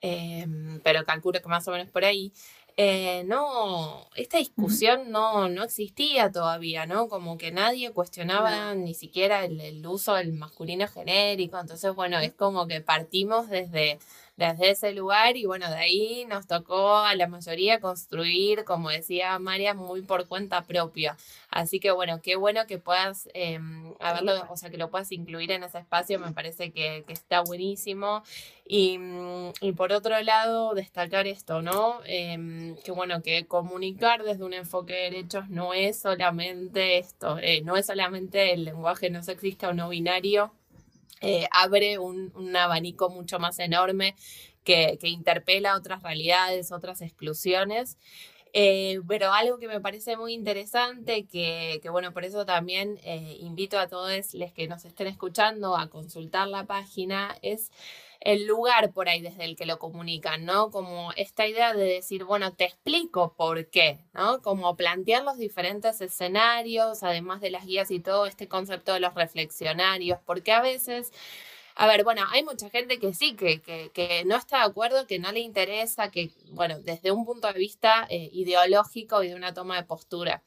em, 0.00 0.80
pero 0.82 1.04
calculo 1.04 1.40
que 1.42 1.48
más 1.48 1.68
o 1.68 1.72
menos 1.72 1.90
por 1.90 2.04
ahí, 2.04 2.32
eh, 2.76 3.22
no, 3.26 4.08
esta 4.16 4.38
discusión 4.38 5.10
no, 5.10 5.48
no 5.48 5.62
existía 5.62 6.32
todavía, 6.32 6.86
¿no? 6.86 7.08
Como 7.08 7.38
que 7.38 7.52
nadie 7.52 7.92
cuestionaba 7.92 8.74
ni 8.74 8.94
siquiera 8.94 9.44
el, 9.44 9.60
el, 9.60 9.86
uso 9.86 10.14
del 10.14 10.32
masculino 10.32 10.88
genérico, 10.88 11.58
entonces, 11.58 11.94
bueno, 11.94 12.18
es 12.18 12.32
como 12.34 12.66
que 12.66 12.80
partimos 12.80 13.48
desde 13.48 13.98
desde 14.36 14.70
ese 14.70 14.92
lugar 14.92 15.36
y 15.36 15.46
bueno, 15.46 15.68
de 15.70 15.76
ahí 15.76 16.26
nos 16.28 16.46
tocó 16.46 16.96
a 16.96 17.14
la 17.14 17.28
mayoría 17.28 17.80
construir, 17.80 18.64
como 18.64 18.90
decía 18.90 19.38
María, 19.38 19.74
muy 19.74 20.02
por 20.02 20.26
cuenta 20.26 20.62
propia. 20.62 21.16
Así 21.50 21.78
que 21.78 21.92
bueno, 21.92 22.20
qué 22.20 22.36
bueno 22.36 22.66
que 22.66 22.78
puedas 22.78 23.28
em, 23.34 23.94
haberlo, 24.00 24.44
o 24.50 24.56
sea, 24.56 24.70
que 24.70 24.76
lo 24.76 24.90
puedas 24.90 25.12
incluir 25.12 25.52
en 25.52 25.62
ese 25.62 25.78
espacio, 25.78 26.18
me 26.18 26.32
parece 26.32 26.72
que, 26.72 27.04
está 27.08 27.42
buenísimo. 27.42 28.22
Y, 28.66 28.98
y, 29.60 29.72
por 29.72 29.92
otro 29.92 30.20
lado, 30.22 30.74
destacar 30.74 31.26
esto, 31.26 31.62
¿no? 31.62 32.00
Em, 32.06 32.76
que 32.82 32.92
bueno, 32.92 33.22
que 33.22 33.46
comunicar 33.46 34.22
desde 34.24 34.42
un 34.44 34.54
enfoque 34.54 34.94
de 34.94 35.00
derechos 35.10 35.48
no 35.50 35.74
es 35.74 36.00
solamente 36.00 36.98
esto, 36.98 37.38
eh, 37.40 37.62
no 37.62 37.76
es 37.76 37.86
solamente 37.86 38.52
el 38.54 38.64
lenguaje 38.64 39.10
no 39.10 39.22
sexista 39.22 39.68
o 39.68 39.74
no 39.74 39.88
binario, 39.90 40.52
eh, 41.20 41.46
abre 41.50 41.98
un, 41.98 42.32
abanico 42.56 43.10
mucho 43.10 43.38
más 43.38 43.58
enorme 43.58 44.14
que, 44.64 44.98
interpela 45.02 45.76
otras 45.76 46.02
realidades, 46.02 46.72
otras 46.72 47.00
exclusiones. 47.02 47.98
Eh, 48.56 49.00
pero 49.08 49.32
algo 49.32 49.58
que 49.58 49.66
me 49.66 49.80
parece 49.80 50.16
muy 50.16 50.32
interesante, 50.32 51.26
que, 51.26 51.80
bueno, 51.90 52.12
por 52.12 52.24
eso 52.24 52.46
también 52.46 53.00
eh, 53.02 53.36
invito 53.40 53.80
a 53.80 53.88
todos 53.88 54.32
los 54.32 54.52
que 54.52 54.68
nos 54.68 54.84
estén 54.84 55.08
escuchando 55.08 55.76
a 55.76 55.90
consultar 55.90 56.46
la 56.46 56.64
página, 56.64 57.36
es 57.42 57.72
el 58.20 58.46
lugar 58.46 58.92
por 58.92 59.08
ahí 59.08 59.20
desde 59.20 59.44
el 59.44 59.56
que 59.56 59.66
lo 59.66 59.80
comunican, 59.80 60.44
¿no? 60.44 60.70
Como 60.70 61.10
esta 61.16 61.48
idea 61.48 61.74
de 61.74 61.84
decir, 61.84 62.22
bueno, 62.22 62.52
te 62.52 62.64
explico 62.64 63.34
por 63.36 63.68
qué, 63.70 63.98
¿no? 64.12 64.40
Como 64.40 64.76
plantear 64.76 65.24
los 65.24 65.36
diferentes 65.36 66.00
escenarios, 66.00 67.02
además 67.02 67.40
de 67.40 67.50
las 67.50 67.66
guías 67.66 67.90
y 67.90 67.98
todo 67.98 68.26
este 68.26 68.46
concepto 68.46 68.92
de 68.94 69.00
los 69.00 69.14
reflexionarios, 69.14 70.20
porque 70.24 70.52
a 70.52 70.62
veces... 70.62 71.12
A 71.76 71.88
ver, 71.88 72.04
bueno, 72.04 72.22
hay 72.30 72.44
mucha 72.44 72.70
gente 72.70 73.00
que 73.00 73.14
sí, 73.14 73.34
que, 73.34 73.60
que, 73.60 74.24
no 74.26 74.36
está 74.36 74.58
de 74.58 74.64
acuerdo, 74.64 75.06
que 75.08 75.18
no 75.18 75.32
le 75.32 75.40
interesa, 75.40 76.10
que, 76.10 76.30
bueno, 76.50 76.78
desde 76.78 77.10
un 77.10 77.24
punto 77.24 77.48
de 77.52 77.58
vista 77.58 78.06
eh, 78.10 78.30
ideológico 78.32 79.22
y 79.24 79.28
de 79.28 79.34
una 79.34 79.54
toma 79.54 79.76
de 79.76 79.82
postura. 79.82 80.42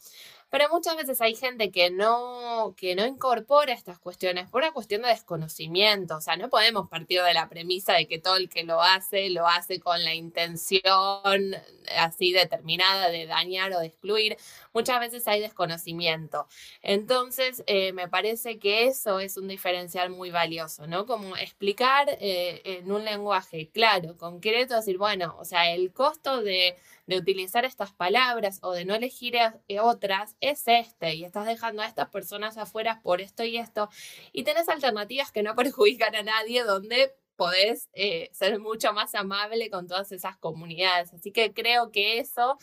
Pero 0.49 0.69
muchas 0.69 0.95
veces 0.95 1.19
hay 1.19 1.35
gente 1.35 1.71
que 1.71 1.91
no, 1.91 2.73
que 2.77 2.95
no 2.95 3.05
incorpora 3.05 3.73
estas 3.73 3.99
cuestiones 3.99 4.49
por 4.49 4.61
una 4.61 4.71
cuestión 4.71 5.01
de 5.01 5.09
desconocimiento. 5.09 6.15
O 6.15 6.21
sea, 6.21 6.37
no 6.37 6.49
podemos 6.49 6.87
partir 6.87 7.21
de 7.21 7.33
la 7.33 7.49
premisa 7.49 7.93
de 7.93 8.07
que 8.07 8.17
todo 8.19 8.37
el 8.37 8.47
que 8.47 8.63
lo 8.63 8.81
hace, 8.81 9.29
lo 9.29 9.45
hace 9.45 9.81
con 9.81 10.01
la 10.05 10.13
intención 10.15 11.55
así 11.97 12.31
determinada 12.31 13.09
de 13.09 13.25
dañar 13.25 13.73
o 13.73 13.79
de 13.79 13.87
excluir. 13.87 14.37
Muchas 14.77 14.99
veces 14.99 15.27
hay 15.27 15.41
desconocimiento. 15.41 16.47
Entonces, 16.83 17.63
eh, 17.65 17.93
me 17.93 18.07
parece 18.07 18.59
que 18.59 18.85
eso 18.85 19.19
es 19.19 19.35
un 19.37 19.47
diferencial 19.47 20.11
muy 20.11 20.29
valioso, 20.29 20.85
¿no? 20.85 21.07
Como 21.07 21.35
explicar 21.35 22.07
eh, 22.21 22.61
en 22.63 22.91
un 22.91 23.03
lenguaje 23.03 23.69
claro, 23.71 24.17
concreto, 24.17 24.75
decir, 24.75 24.99
bueno, 24.99 25.35
o 25.39 25.45
sea, 25.45 25.71
el 25.73 25.91
costo 25.91 26.41
de 26.41 26.75
de 27.07 27.17
utilizar 27.17 27.65
estas 27.65 27.93
palabras 27.93 28.59
o 28.61 28.73
de 28.73 28.85
no 28.85 28.93
elegir 28.93 29.35
eh, 29.35 29.79
otras 29.79 30.35
es 30.41 30.63
este 30.67 31.15
y 31.15 31.23
estás 31.23 31.47
dejando 31.47 31.81
a 31.81 31.87
estas 31.87 32.09
personas 32.09 32.57
afuera 32.57 32.99
por 33.01 33.21
esto 33.21 33.43
y 33.43 33.57
esto 33.57 33.89
y 34.33 34.43
tenés 34.43 34.69
alternativas 34.69 35.31
que 35.31 35.41
no 35.41 35.55
perjudican 35.55 36.15
a 36.15 36.23
nadie 36.23 36.63
donde 36.63 37.15
podés 37.37 37.89
eh, 37.93 38.29
ser 38.33 38.59
mucho 38.59 38.91
más 38.93 39.15
amable 39.15 39.69
con 39.69 39.87
todas 39.87 40.11
esas 40.11 40.37
comunidades. 40.37 41.13
Así 41.13 41.31
que 41.31 41.53
creo 41.53 41.91
que 41.91 42.19
eso 42.19 42.57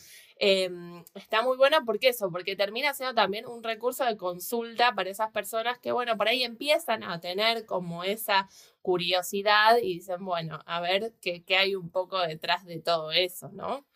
em, 0.44 1.04
está 1.14 1.42
muy 1.42 1.56
bueno 1.56 1.78
porque 1.86 2.08
eso, 2.08 2.30
porque 2.30 2.56
termina 2.56 2.92
siendo 2.94 3.14
también 3.14 3.46
un 3.46 3.62
recurso 3.62 4.04
de 4.04 4.16
consulta 4.16 4.94
para 4.94 5.10
esas 5.10 5.30
personas 5.30 5.78
que, 5.78 5.92
bueno, 5.92 6.16
por 6.16 6.28
ahí 6.28 6.42
empiezan 6.42 7.02
a 7.02 7.20
tener 7.20 7.66
como 7.66 8.04
esa 8.04 8.48
curiosidad 8.82 9.78
y 9.78 9.94
dicen, 9.94 10.24
bueno, 10.24 10.60
a 10.66 10.80
ver 10.80 11.14
qué, 11.20 11.42
qué 11.44 11.56
hay 11.56 11.74
un 11.74 11.90
poco 11.90 12.20
detrás 12.20 12.64
de 12.66 12.80
todo 12.80 13.12
eso, 13.12 13.48
¿no? 13.52 13.86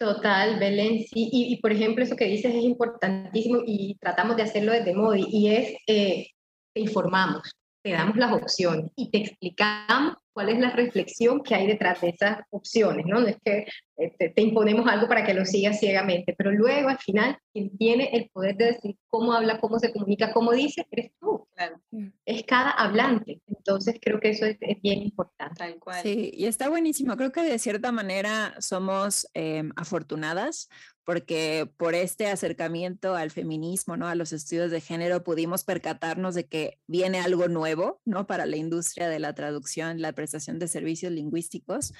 Total, 0.00 0.58
Belén, 0.58 1.00
sí. 1.00 1.28
Y, 1.30 1.56
por 1.60 1.72
ejemplo, 1.72 2.02
eso 2.02 2.16
que 2.16 2.24
dices 2.24 2.54
es 2.54 2.64
importantísimo 2.64 3.62
y 3.66 3.96
tratamos 4.00 4.34
de 4.34 4.44
hacerlo 4.44 4.72
desde 4.72 4.94
Modi 4.94 5.26
y 5.28 5.48
es, 5.48 5.76
eh, 5.86 6.26
te 6.72 6.80
informamos, 6.80 7.52
te 7.82 7.90
damos 7.90 8.16
las 8.16 8.32
opciones 8.32 8.90
y 8.96 9.10
te 9.10 9.18
explicamos 9.18 10.14
cuál 10.32 10.50
es 10.50 10.58
la 10.58 10.70
reflexión 10.70 11.42
que 11.42 11.54
hay 11.54 11.66
detrás 11.66 12.00
de 12.00 12.10
esas 12.10 12.38
opciones, 12.50 13.06
¿no? 13.06 13.20
No 13.20 13.26
es 13.26 13.36
que 13.44 13.66
eh, 13.96 14.32
te, 14.34 14.42
imponemos 14.42 14.86
algo 14.86 15.08
para 15.08 15.24
que 15.24 15.34
lo 15.34 15.44
sigas 15.44 15.78
ciegamente, 15.78 16.34
pero 16.36 16.50
luego 16.50 16.88
al 16.88 16.98
final 16.98 17.36
quien 17.52 17.76
tiene 17.76 18.10
el 18.12 18.30
poder 18.30 18.56
de 18.56 18.72
decir 18.72 18.96
cómo 19.08 19.32
habla, 19.32 19.60
cómo 19.60 19.78
se 19.78 19.92
comunica, 19.92 20.32
cómo 20.32 20.52
dice, 20.52 20.86
eres 20.90 21.12
tú. 21.20 21.46
Mm. 21.90 22.08
Es 22.24 22.44
cada 22.44 22.70
hablante. 22.70 23.40
Entonces 23.46 23.96
creo 24.00 24.20
que 24.20 24.30
eso 24.30 24.46
es, 24.46 24.56
bien 24.82 25.02
importante. 25.02 25.56
Tal 25.58 25.78
cual. 25.78 26.02
Sí, 26.02 26.30
y 26.34 26.46
está 26.46 26.68
buenísimo. 26.68 27.16
Creo 27.16 27.32
que 27.32 27.42
de 27.42 27.58
cierta 27.58 27.92
manera 27.92 28.54
somos 28.60 29.28
em, 29.34 29.70
afortunadas 29.76 30.68
porque 31.04 31.70
por 31.76 31.94
este 31.94 32.28
acercamiento 32.28 33.14
al 33.14 33.30
feminismo, 33.30 33.96
¿no? 33.96 34.06
A 34.06 34.14
los 34.14 34.32
estudios 34.32 34.70
de 34.70 34.80
género 34.80 35.24
pudimos 35.24 35.64
percatarnos 35.64 36.34
de 36.34 36.46
que 36.46 36.78
viene 36.86 37.20
algo 37.20 37.48
nuevo, 37.48 38.00
¿no? 38.04 38.26
Para 38.26 38.46
la 38.46 38.56
industria 38.56 39.08
de 39.08 39.18
la 39.18 39.34
traducción, 39.34 40.00
la 40.00 40.12
prestación 40.12 40.58
de 40.58 40.68
servicios 40.68 41.12
lingüísticos, 41.12 41.92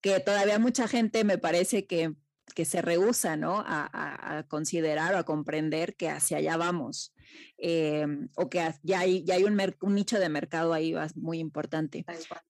que 0.00 0.20
todavía 0.20 0.58
mucha 0.58 0.88
gente 0.88 1.24
me 1.24 1.38
parece 1.38 1.86
que 1.86 2.14
que 2.54 2.64
se 2.64 2.82
rehúsa 2.82 3.36
¿no? 3.36 3.62
a, 3.66 4.44
considerar 4.48 5.14
o 5.14 5.18
a 5.18 5.24
comprender 5.24 5.96
que 5.96 6.08
hacia 6.08 6.38
allá 6.38 6.56
vamos, 6.56 7.14
em, 7.58 8.28
o 8.36 8.48
que 8.48 8.72
ya 8.82 9.00
hay, 9.00 9.24
ya 9.24 9.34
hay 9.34 9.44
un, 9.44 9.60
un, 9.80 9.94
nicho 9.94 10.18
de 10.18 10.28
mercado 10.28 10.72
ahí 10.72 10.94
muy 11.16 11.38
importante. 11.38 12.04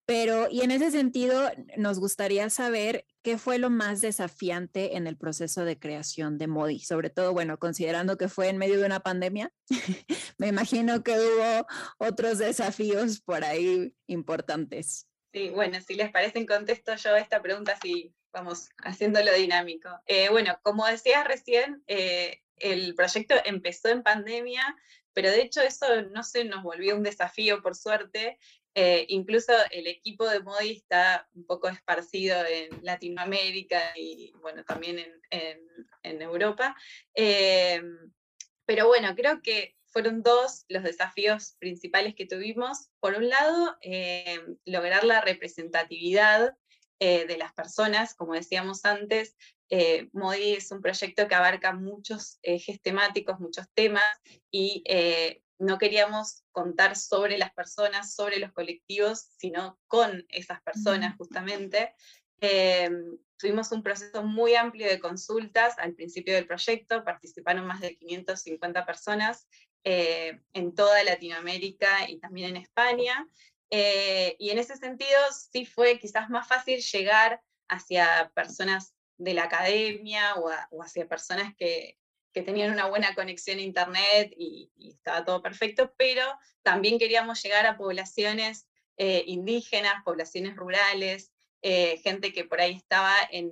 Pero, 0.04 0.48
y 0.50 0.60
en 0.60 0.70
ese 0.70 0.90
sentido, 0.90 1.50
nos 1.76 1.98
gustaría 1.98 2.50
saber 2.50 3.04
qué 3.22 3.38
fue 3.38 3.58
lo 3.58 3.70
más 3.70 4.00
desafiante 4.00 4.96
en 4.96 5.06
el 5.06 5.16
proceso 5.16 5.64
de 5.64 5.78
creación 5.78 6.38
de 6.38 6.46
Modi, 6.46 6.78
sobre 6.80 7.10
todo, 7.10 7.32
bueno, 7.32 7.58
considerando 7.58 8.16
que 8.16 8.28
fue 8.28 8.48
en 8.48 8.58
medio 8.58 8.78
de 8.78 8.86
una 8.86 9.00
pandemia, 9.00 9.52
me 10.38 10.48
imagino 10.48 11.02
que 11.02 11.12
hubo 11.12 11.66
otros 11.98 12.38
desafíos 12.38 13.20
por 13.20 13.44
ahí 13.44 13.94
importantes. 14.06 15.08
Sí, 15.32 15.50
bueno, 15.50 15.78
si 15.80 15.94
les 15.94 16.10
parece 16.10 16.38
en 16.38 16.46
contesto 16.46 16.94
yo 16.94 17.14
esta 17.14 17.42
pregunta, 17.42 17.76
sí, 17.82 18.14
vamos 18.36 18.68
haciéndolo 18.84 19.32
dinámico. 19.32 19.88
Eh, 20.06 20.28
bueno, 20.28 20.58
como 20.62 20.86
decías 20.86 21.26
recién, 21.26 21.82
eh, 21.86 22.42
el 22.58 22.94
proyecto 22.94 23.34
empezó 23.46 23.88
en 23.88 24.02
pandemia, 24.02 24.62
pero 25.14 25.30
de 25.30 25.40
hecho 25.40 25.62
eso 25.62 26.02
no 26.02 26.22
se 26.22 26.44
nos 26.44 26.62
volvió 26.62 26.94
un 26.94 27.02
desafío, 27.02 27.62
por 27.62 27.74
suerte. 27.74 28.38
Eh, 28.74 29.06
incluso 29.08 29.54
el 29.70 29.86
equipo 29.86 30.28
de 30.28 30.40
Modi 30.40 30.72
está 30.72 31.26
un 31.34 31.46
poco 31.46 31.68
esparcido 31.68 32.36
en 32.44 32.68
Latinoamérica 32.82 33.80
y 33.96 34.32
bueno, 34.42 34.64
también 34.64 34.98
en 35.30 36.22
Europa. 36.22 36.76
pero 38.66 38.86
bueno, 38.86 39.14
creo 39.16 39.40
que 39.40 39.76
fueron 39.86 40.22
dos 40.22 40.66
los 40.68 40.82
desafíos 40.82 41.56
principales 41.58 42.14
que 42.14 42.26
tuvimos. 42.26 42.90
Por 43.00 43.14
un 43.14 43.30
lado, 43.30 43.78
lograr 44.66 45.04
la 45.04 45.22
representatividad 45.22 46.54
eh, 46.98 47.26
de 47.26 47.36
las 47.36 47.52
personas, 47.52 48.14
como 48.14 48.32
decíamos 48.32 48.86
antes, 48.86 49.36
eh, 49.68 50.08
MODI 50.12 50.54
es 50.54 50.70
un 50.70 50.80
proyecto 50.80 51.28
que 51.28 51.34
abarca 51.34 51.74
muchos 51.74 52.38
ejes 52.42 52.80
temáticos, 52.80 53.38
muchos 53.38 53.66
temas, 53.74 54.04
y 54.50 54.82
eh, 54.86 55.42
no 55.58 55.76
queríamos 55.76 56.44
contar 56.52 56.96
sobre 56.96 57.36
las 57.36 57.52
personas, 57.52 58.14
sobre 58.14 58.38
los 58.38 58.50
colectivos, 58.52 59.26
sino 59.36 59.78
con 59.88 60.24
esas 60.30 60.62
personas 60.62 61.16
justamente. 61.18 61.94
tuvimos 63.36 63.72
un 63.72 63.82
proceso 63.82 64.22
muy 64.22 64.54
amplio 64.54 64.88
de 64.88 64.98
consultas 64.98 65.74
al 65.78 65.94
principio 65.94 66.34
del 66.34 66.46
proyecto, 66.46 67.04
participaron 67.04 67.66
más 67.66 67.80
de 67.80 67.96
550 67.96 68.86
personas 68.86 69.46
en 69.84 70.74
toda 70.74 71.04
Latinoamérica 71.04 72.08
y 72.08 72.18
también 72.18 72.56
en 72.56 72.62
España, 72.62 73.26
eh, 73.70 74.36
y 74.38 74.50
en 74.50 74.58
ese 74.58 74.76
sentido 74.76 75.18
sí 75.32 75.66
fue 75.66 75.98
quizás 75.98 76.30
más 76.30 76.46
fácil 76.46 76.80
llegar 76.80 77.42
hacia 77.68 78.30
personas 78.34 78.94
de 79.18 79.34
la 79.34 79.44
academia 79.44 80.34
o, 80.36 80.82
hacia 80.82 81.08
personas 81.08 81.54
que, 81.56 81.98
tenían 82.44 82.70
una 82.70 82.84
buena 82.84 83.14
conexión 83.14 83.58
a 83.58 83.62
Internet 83.62 84.30
y, 84.36 84.70
estaba 84.78 85.24
todo 85.24 85.40
perfecto, 85.42 85.94
pero 85.96 86.22
también 86.62 86.98
queríamos 86.98 87.42
llegar 87.42 87.64
a 87.64 87.78
poblaciones 87.78 88.68
eh, 88.98 89.24
indígenas, 89.26 90.02
poblaciones 90.04 90.54
rurales, 90.54 91.32
eh, 91.62 91.98
gente 92.04 92.34
que 92.34 92.44
por 92.44 92.60
ahí 92.60 92.74
estaba 92.74 93.14
en, 93.30 93.50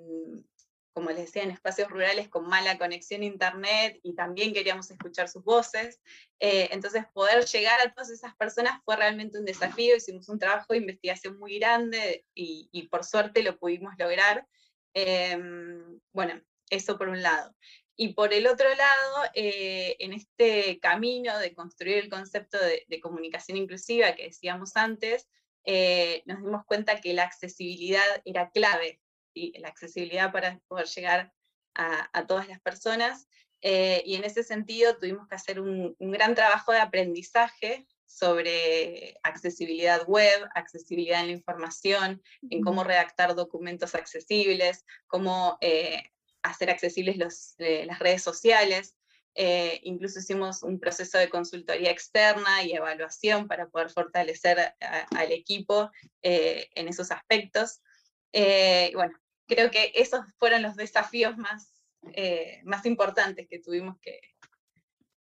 como 0.94 1.10
les 1.10 1.18
decía, 1.18 1.42
en 1.42 1.50
espacios 1.50 1.90
rurales 1.90 2.28
con 2.28 2.46
mala 2.46 2.78
conexión 2.78 3.22
a 3.22 3.24
internet 3.24 3.98
y 4.04 4.14
también 4.14 4.54
queríamos 4.54 4.88
escuchar 4.90 5.28
sus 5.28 5.42
voces. 5.42 6.00
Eh, 6.38 6.68
entonces, 6.70 7.04
poder 7.12 7.44
llegar 7.46 7.80
a 7.80 7.92
todas 7.92 8.10
esas 8.10 8.34
personas 8.36 8.80
fue 8.84 8.96
realmente 8.96 9.38
un 9.38 9.44
desafío. 9.44 9.96
Hicimos 9.96 10.28
un 10.28 10.38
trabajo 10.38 10.72
de 10.72 10.78
investigación 10.78 11.36
muy 11.38 11.58
grande 11.58 12.24
y, 12.32 12.88
por 12.90 13.04
suerte 13.04 13.42
lo 13.42 13.58
pudimos 13.58 13.94
lograr. 13.98 14.46
Em, 14.94 15.98
bueno, 16.12 16.40
eso 16.70 16.96
por 16.96 17.08
un 17.08 17.22
lado. 17.22 17.54
Y 17.96 18.14
por 18.14 18.32
el 18.32 18.46
otro 18.46 18.68
lado, 18.68 19.30
eh, 19.34 19.96
en 19.98 20.12
este 20.12 20.78
camino 20.78 21.36
de 21.38 21.54
construir 21.54 21.98
el 21.98 22.08
concepto 22.08 22.56
de, 22.58 23.00
comunicación 23.00 23.58
inclusiva 23.58 24.14
que 24.14 24.26
decíamos 24.26 24.76
antes, 24.76 25.28
eh, 25.64 26.22
nos 26.26 26.38
dimos 26.38 26.64
cuenta 26.66 27.00
que 27.00 27.14
la 27.14 27.24
accesibilidad 27.24 28.22
era 28.24 28.50
clave 28.50 29.00
la 29.34 29.68
accesibilidad 29.68 30.32
para 30.32 30.60
poder 30.68 30.86
llegar 30.86 31.32
a, 31.74 32.26
todas 32.26 32.48
las 32.48 32.60
personas. 32.60 33.28
Eh, 33.60 34.02
y 34.04 34.16
en 34.16 34.24
ese 34.24 34.42
sentido 34.42 34.96
tuvimos 34.98 35.26
que 35.26 35.34
hacer 35.34 35.60
un, 35.60 35.96
gran 35.98 36.34
trabajo 36.34 36.72
de 36.72 36.78
aprendizaje 36.78 37.86
sobre 38.04 39.16
accesibilidad 39.22 40.06
web, 40.06 40.48
accesibilidad 40.54 41.20
en 41.20 41.28
la 41.28 41.32
información, 41.32 42.22
en 42.50 42.60
cómo 42.60 42.84
redactar 42.84 43.34
documentos 43.34 43.94
accesibles, 43.94 44.84
cómo 45.06 45.56
eh, 45.60 46.10
hacer 46.42 46.70
accesibles 46.70 47.54
eh, 47.58 47.86
las 47.86 47.98
redes 47.98 48.22
sociales. 48.22 48.96
incluso 49.82 50.20
hicimos 50.20 50.62
un 50.62 50.78
proceso 50.78 51.18
de 51.18 51.28
consultoría 51.28 51.90
externa 51.90 52.62
y 52.62 52.72
evaluación 52.72 53.48
para 53.48 53.66
poder 53.66 53.90
fortalecer 53.90 54.74
al 54.78 55.32
equipo 55.32 55.90
en 56.22 56.86
esos 56.86 57.10
aspectos. 57.10 57.80
bueno, 58.32 59.18
creo 59.46 59.70
que 59.70 59.92
esos 59.94 60.20
fueron 60.38 60.62
los 60.62 60.76
desafíos 60.76 61.36
más, 61.36 61.84
eh, 62.12 62.60
más 62.64 62.86
importantes 62.86 63.46
que 63.48 63.58
tuvimos 63.58 63.98
que, 64.00 64.20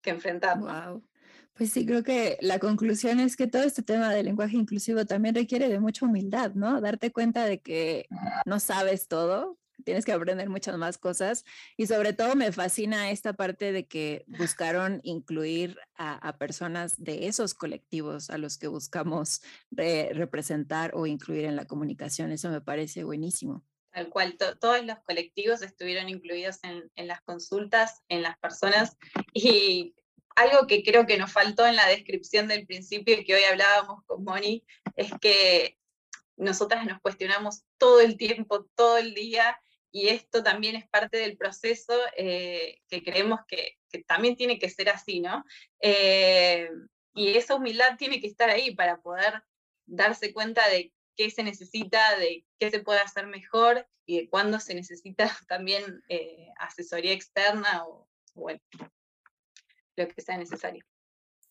que 0.01 0.09
enfrentar. 0.11 0.59
Wow. 0.59 1.03
Pues 1.53 1.71
sí, 1.71 1.85
creo 1.85 2.03
que 2.03 2.37
la 2.41 2.59
conclusión 2.59 3.19
es 3.19 3.35
que 3.35 3.47
todo 3.47 3.63
este 3.63 3.83
tema 3.83 4.13
del 4.13 4.25
lenguaje 4.25 4.55
inclusivo 4.55 5.05
también 5.05 5.35
requiere 5.35 5.67
de 5.67 5.79
mucha 5.79 6.05
humildad, 6.05 6.53
¿no? 6.55 6.79
Darte 6.81 7.11
cuenta 7.11 7.45
de 7.45 7.59
que 7.59 8.07
no 8.45 8.59
sabes 8.59 9.07
todo, 9.07 9.59
tienes 9.83 10.05
que 10.05 10.11
aprender 10.11 10.49
muchas 10.49 10.77
más 10.77 10.97
cosas 10.97 11.43
y 11.77 11.87
sobre 11.87 12.13
todo 12.13 12.35
me 12.35 12.51
fascina 12.51 13.11
esta 13.11 13.33
parte 13.33 13.71
de 13.71 13.85
que 13.87 14.25
buscaron 14.27 15.01
incluir 15.03 15.77
a, 15.95 16.37
personas 16.37 16.95
de 16.97 17.27
esos 17.27 17.53
colectivos 17.53 18.29
a 18.29 18.37
los 18.37 18.57
que 18.57 18.67
buscamos 18.67 19.41
representar 19.69 20.91
o 20.95 21.05
incluir 21.05 21.45
en 21.45 21.55
la 21.55 21.65
comunicación. 21.65 22.31
Eso 22.31 22.49
me 22.49 22.61
parece 22.61 23.03
buenísimo. 23.03 23.63
Tal 23.91 24.09
cual, 24.09 24.37
todos 24.37 24.85
los 24.85 24.99
colectivos 24.99 25.61
estuvieron 25.61 26.07
incluidos 26.07 26.59
en, 26.63 27.07
las 27.07 27.21
consultas, 27.21 28.01
en 28.07 28.21
las 28.21 28.37
personas, 28.39 28.97
y 29.33 29.95
algo 30.35 30.65
que 30.65 30.81
creo 30.81 31.05
que 31.05 31.17
nos 31.17 31.31
faltó 31.33 31.67
en 31.67 31.75
la 31.75 31.87
descripción 31.87 32.47
del 32.47 32.65
principio 32.65 33.17
que 33.25 33.35
hoy 33.35 33.43
hablábamos 33.43 34.03
con 34.05 34.23
Moni, 34.23 34.63
es 34.95 35.11
que 35.19 35.77
nosotras 36.37 36.85
nos 36.85 37.01
cuestionamos 37.01 37.63
todo 37.77 37.99
el 37.99 38.15
tiempo, 38.15 38.65
todo 38.75 38.97
el 38.97 39.13
día, 39.13 39.59
y 39.91 40.07
esto 40.07 40.41
también 40.41 40.77
es 40.77 40.87
parte 40.87 41.17
del 41.17 41.35
proceso 41.35 41.93
eh, 42.15 42.79
que 42.87 43.03
creemos 43.03 43.41
que, 43.45 43.77
también 44.07 44.37
tiene 44.37 44.57
que 44.57 44.69
ser 44.69 44.87
así, 44.87 45.19
¿no? 45.19 45.43
Eh, 45.81 46.69
y 47.13 47.35
esa 47.35 47.55
humildad 47.55 47.97
tiene 47.97 48.21
que 48.21 48.27
estar 48.27 48.49
ahí 48.49 48.73
para 48.73 49.01
poder 49.01 49.43
darse 49.85 50.31
cuenta 50.31 50.65
de 50.69 50.93
qué 51.15 51.29
se 51.29 51.43
necesita, 51.43 52.17
de 52.17 52.45
qué 52.59 52.69
se 52.71 52.79
puede 52.79 52.99
hacer 52.99 53.27
mejor 53.27 53.87
y 54.05 54.19
de 54.19 54.29
cuándo 54.29 54.59
se 54.59 54.75
necesita 54.75 55.25
también 55.47 56.03
eh, 56.09 56.49
asesoría 56.57 57.13
externa 57.13 57.85
o, 57.85 58.07
bueno, 58.33 58.59
lo 59.95 60.07
que 60.07 60.21
sea 60.21 60.37
necesario. 60.37 60.85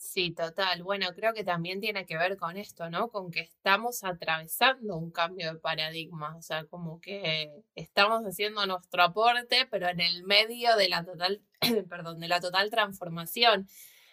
Sí, 0.03 0.33
total. 0.33 0.83
Bueno, 0.83 1.09
creo 1.15 1.35
que 1.35 1.45
también 1.45 1.79
tiene 1.79 2.07
que 2.07 2.17
ver 2.17 2.39
con 2.39 2.57
esto, 2.57 2.89
¿no? 2.89 3.11
Con 3.11 3.31
que 3.31 3.41
estamos 3.41 4.03
atravesando 4.03 4.97
un 4.97 5.11
cambio 5.11 5.53
de 5.53 5.61
paradigma, 5.61 6.35
o 6.37 6.43
sea, 6.43 6.65
como 6.65 7.03
que 7.03 7.53
estamos 7.75 8.23
haciendo 8.25 8.67
nuestro 8.67 9.03
aporte, 9.03 9.69
pero 9.71 9.89
en 9.91 10.01
el 10.01 10.25
medio 10.25 10.75
de 10.77 10.89
la 10.89 11.05
total, 11.05 11.43
perdón, 11.91 12.19
de 12.19 12.29
la 12.29 12.41
total 12.41 12.71
transformación. 12.71 13.69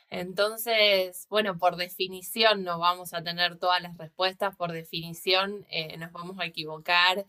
Entonces, 0.10 1.28
bueno, 1.30 1.58
por 1.58 1.76
definición 1.76 2.64
no 2.64 2.80
vamos 2.80 3.14
a 3.14 3.24
tener 3.24 3.58
todas 3.60 3.82
las 3.82 3.98
respuestas, 3.98 4.56
por 4.56 4.72
definición 4.72 5.66
eh, 5.70 5.98
nos 5.98 6.12
vamos 6.14 6.40
a 6.40 6.46
equivocar, 6.46 7.26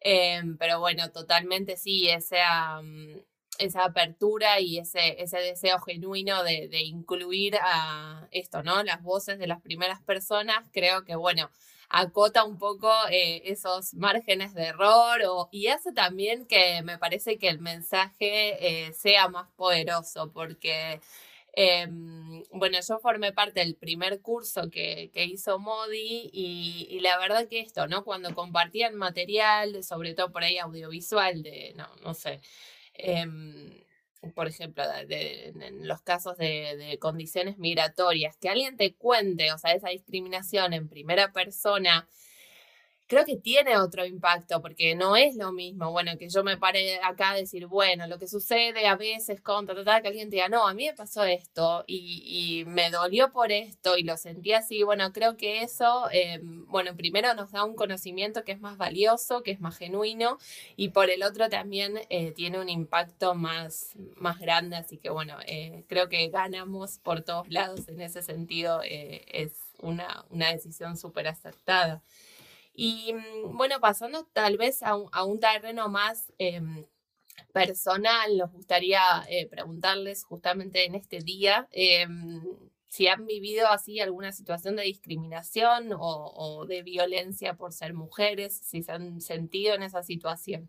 eh, 0.00 0.42
pero 0.58 0.80
bueno, 0.80 1.10
totalmente 1.12 1.76
sí, 1.76 2.08
esa, 2.08 2.82
mm, 2.82 3.20
esa 3.58 3.84
apertura 3.84 4.60
y 4.60 4.78
ese, 4.78 5.22
ese 5.22 5.38
deseo 5.38 5.78
genuino 5.80 6.42
de, 6.42 6.68
incluir 6.82 7.56
a 7.62 8.28
esto, 8.32 8.62
¿no? 8.62 8.82
Las 8.82 9.02
voces 9.02 9.38
de 9.38 9.46
las 9.46 9.60
primeras 9.62 10.02
personas, 10.02 10.68
creo 10.72 11.04
que, 11.04 11.14
bueno, 11.16 11.50
acota 11.88 12.44
un 12.44 12.58
poco 12.58 12.90
eh, 13.10 13.42
esos 13.44 13.94
márgenes 13.94 14.52
de 14.54 14.64
error 14.66 15.20
y 15.52 15.68
hace 15.68 15.92
también 15.92 16.46
que 16.46 16.82
me 16.82 16.98
parece 16.98 17.38
que 17.38 17.48
el 17.48 17.60
mensaje 17.60 18.92
sea 18.94 19.28
más 19.28 19.48
poderoso, 19.56 20.32
porque 20.32 21.00
Em, 21.58 22.42
bueno, 22.52 22.78
yo 22.86 22.98
formé 22.98 23.32
parte 23.32 23.60
del 23.60 23.76
primer 23.76 24.20
curso 24.20 24.68
que, 24.70 25.10
hizo 25.14 25.58
Modi 25.58 26.28
y, 26.30 27.00
la 27.00 27.18
verdad 27.18 27.48
que 27.48 27.60
esto, 27.60 27.86
¿no? 27.88 28.04
Cuando 28.04 28.34
compartían 28.34 28.94
material, 28.94 29.82
sobre 29.82 30.12
todo 30.14 30.30
por 30.32 30.44
ahí 30.44 30.58
audiovisual, 30.58 31.42
de, 31.42 31.72
no, 31.74 31.88
no 32.02 32.12
sé, 32.12 32.40
em, 32.92 33.82
por 34.34 34.48
ejemplo, 34.48 34.84
en 35.08 35.88
los 35.88 36.02
casos 36.02 36.36
de, 36.36 36.76
de, 36.76 36.98
condiciones 36.98 37.56
migratorias, 37.58 38.36
que 38.36 38.50
alguien 38.50 38.76
te 38.76 38.94
cuente, 38.94 39.50
o 39.52 39.58
sea, 39.58 39.72
esa 39.72 39.88
discriminación 39.88 40.74
en 40.74 40.88
primera 40.88 41.32
persona, 41.32 42.06
creo 43.06 43.24
que 43.24 43.36
tiene 43.36 43.78
otro 43.78 44.04
impacto, 44.04 44.60
porque 44.60 44.94
no 44.94 45.16
es 45.16 45.36
lo 45.36 45.52
mismo, 45.52 45.92
bueno, 45.92 46.12
que 46.18 46.28
yo 46.28 46.42
me 46.42 46.56
pare 46.56 46.98
acá 47.02 47.30
a 47.30 47.36
decir, 47.36 47.66
bueno, 47.66 48.06
lo 48.06 48.18
que 48.18 48.26
sucede 48.26 48.86
a 48.86 48.96
veces 48.96 49.40
con, 49.40 49.66
ta, 49.66 50.02
que 50.02 50.08
alguien 50.08 50.28
te 50.28 50.36
diga, 50.36 50.48
no, 50.48 50.66
a 50.66 50.74
mí 50.74 50.86
me 50.86 50.94
pasó 50.94 51.24
esto 51.24 51.84
y, 51.86 52.64
me 52.66 52.90
dolió 52.90 53.32
por 53.32 53.52
esto 53.52 53.96
y 53.96 54.02
lo 54.02 54.16
sentí 54.16 54.52
así, 54.52 54.82
bueno, 54.82 55.12
creo 55.12 55.36
que 55.36 55.62
eso, 55.62 56.08
eh, 56.12 56.40
bueno, 56.42 56.96
primero 56.96 57.32
nos 57.34 57.52
da 57.52 57.64
un 57.64 57.74
conocimiento 57.74 58.44
que 58.44 58.52
es 58.52 58.60
más 58.60 58.76
valioso, 58.76 59.42
que 59.42 59.52
es 59.52 59.60
más 59.60 59.76
genuino 59.76 60.38
y 60.76 60.90
por 60.90 61.10
el 61.10 61.22
otro 61.22 61.48
también 61.48 62.00
eh, 62.10 62.32
tiene 62.32 62.58
un 62.60 62.68
impacto 62.68 63.34
más, 63.34 63.92
más 64.16 64.38
grande, 64.40 64.76
así 64.76 64.98
que 64.98 65.10
bueno, 65.10 65.36
eh, 65.46 65.84
creo 65.88 66.08
que 66.08 66.28
ganamos 66.28 66.98
por 66.98 67.22
todos 67.22 67.48
lados 67.50 67.88
en 67.88 68.00
ese 68.00 68.22
sentido, 68.22 68.80
es 68.82 69.52
una, 69.80 70.24
una 70.30 70.52
decisión 70.52 70.96
súper 70.96 71.28
acertada. 71.28 72.02
Y 72.76 73.14
mm, 73.14 73.56
bueno, 73.56 73.80
pasando 73.80 74.28
tal 74.32 74.58
vez 74.58 74.82
a 74.82 74.94
un, 75.24 75.40
terreno 75.40 75.88
más 75.88 76.32
em, 76.38 76.84
personal, 77.52 78.36
nos 78.36 78.52
gustaría 78.52 79.00
eh, 79.28 79.46
preguntarles 79.48 80.24
justamente 80.24 80.84
en 80.84 80.94
este 80.94 81.20
día 81.20 81.66
em, 81.72 82.42
si 82.86 83.08
han 83.08 83.26
vivido 83.26 83.66
así 83.68 84.00
alguna 84.00 84.32
situación 84.32 84.76
de 84.76 84.84
discriminación 84.84 85.90
o, 85.98 86.64
de 86.66 86.82
violencia 86.82 87.54
por 87.54 87.72
ser 87.72 87.94
mujeres, 87.94 88.58
si 88.62 88.82
se 88.82 88.92
han 88.92 89.20
sentido 89.20 89.74
en 89.74 89.82
esa 89.82 90.02
situación. 90.02 90.68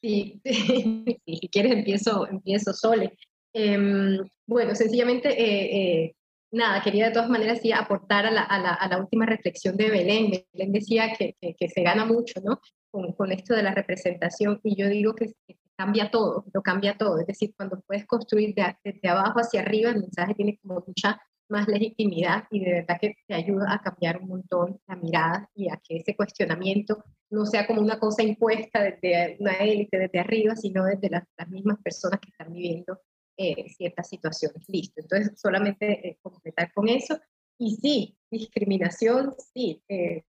Sí, 0.00 0.40
si 1.24 1.48
quieres 1.50 1.72
empiezo, 1.72 2.26
empiezo 2.28 2.72
Sole. 2.72 3.16
Em, 3.52 4.18
bueno, 4.46 4.74
sencillamente 4.74 5.28
eh, 5.30 6.04
eh, 6.04 6.15
nada, 6.50 6.82
quería 6.82 7.06
de 7.06 7.12
todas 7.12 7.28
maneras 7.28 7.60
sí 7.60 7.72
aportar 7.72 8.26
a 8.26 8.30
la, 8.30 8.98
última 8.98 9.26
reflexión 9.26 9.76
de 9.76 9.90
Belén. 9.90 10.30
Belén 10.52 10.72
decía 10.72 11.12
que, 11.12 11.34
se 11.68 11.82
gana 11.82 12.04
mucho, 12.04 12.40
¿no? 12.42 12.60
Con, 12.90 13.12
con, 13.12 13.32
esto 13.32 13.54
de 13.54 13.62
la 13.62 13.74
representación 13.74 14.60
y 14.62 14.76
yo 14.80 14.88
digo 14.88 15.14
que, 15.14 15.34
cambia 15.76 16.10
todo, 16.10 16.44
lo 16.52 16.62
cambia 16.62 16.96
todo. 16.96 17.20
Es 17.20 17.26
decir, 17.26 17.52
cuando 17.56 17.80
puedes 17.86 18.06
construir 18.06 18.54
de, 18.54 18.76
desde 18.82 19.08
abajo 19.08 19.40
hacia 19.40 19.60
arriba, 19.60 19.90
el 19.90 20.00
mensaje 20.00 20.34
tiene 20.34 20.58
como 20.62 20.82
mucha 20.86 21.20
más 21.48 21.68
legitimidad 21.68 22.44
y 22.50 22.64
de 22.64 22.72
verdad 22.72 22.98
que 23.00 23.14
te 23.26 23.34
ayuda 23.34 23.72
a 23.72 23.80
cambiar 23.80 24.18
un 24.18 24.28
montón 24.28 24.80
la 24.88 24.96
mirada 24.96 25.48
y 25.54 25.68
a 25.68 25.76
que 25.76 25.98
ese 25.98 26.16
cuestionamiento 26.16 27.04
no 27.30 27.46
sea 27.46 27.66
como 27.66 27.80
una 27.80 28.00
cosa 28.00 28.22
impuesta 28.22 28.82
desde 28.82 29.36
una 29.38 29.52
élite, 29.52 29.98
desde 29.98 30.18
arriba, 30.18 30.56
sino 30.56 30.84
desde 30.84 31.10
las, 31.10 31.24
las 31.36 31.48
mismas 31.48 31.78
personas 31.82 32.18
que 32.20 32.30
están 32.30 32.52
viviendo 32.52 32.98
eh, 33.36 33.68
ciertas 33.70 34.08
situaciones. 34.08 34.68
Listo. 34.68 35.00
Entonces, 35.00 35.38
solamente 35.38 36.08
eh, 36.08 36.18
completar 36.22 36.72
con 36.72 36.88
eso. 36.88 37.20
Y 37.58 37.76
sí, 37.76 38.16
discriminación, 38.30 39.34
sí. 39.54 39.82
Eh, 39.88 40.24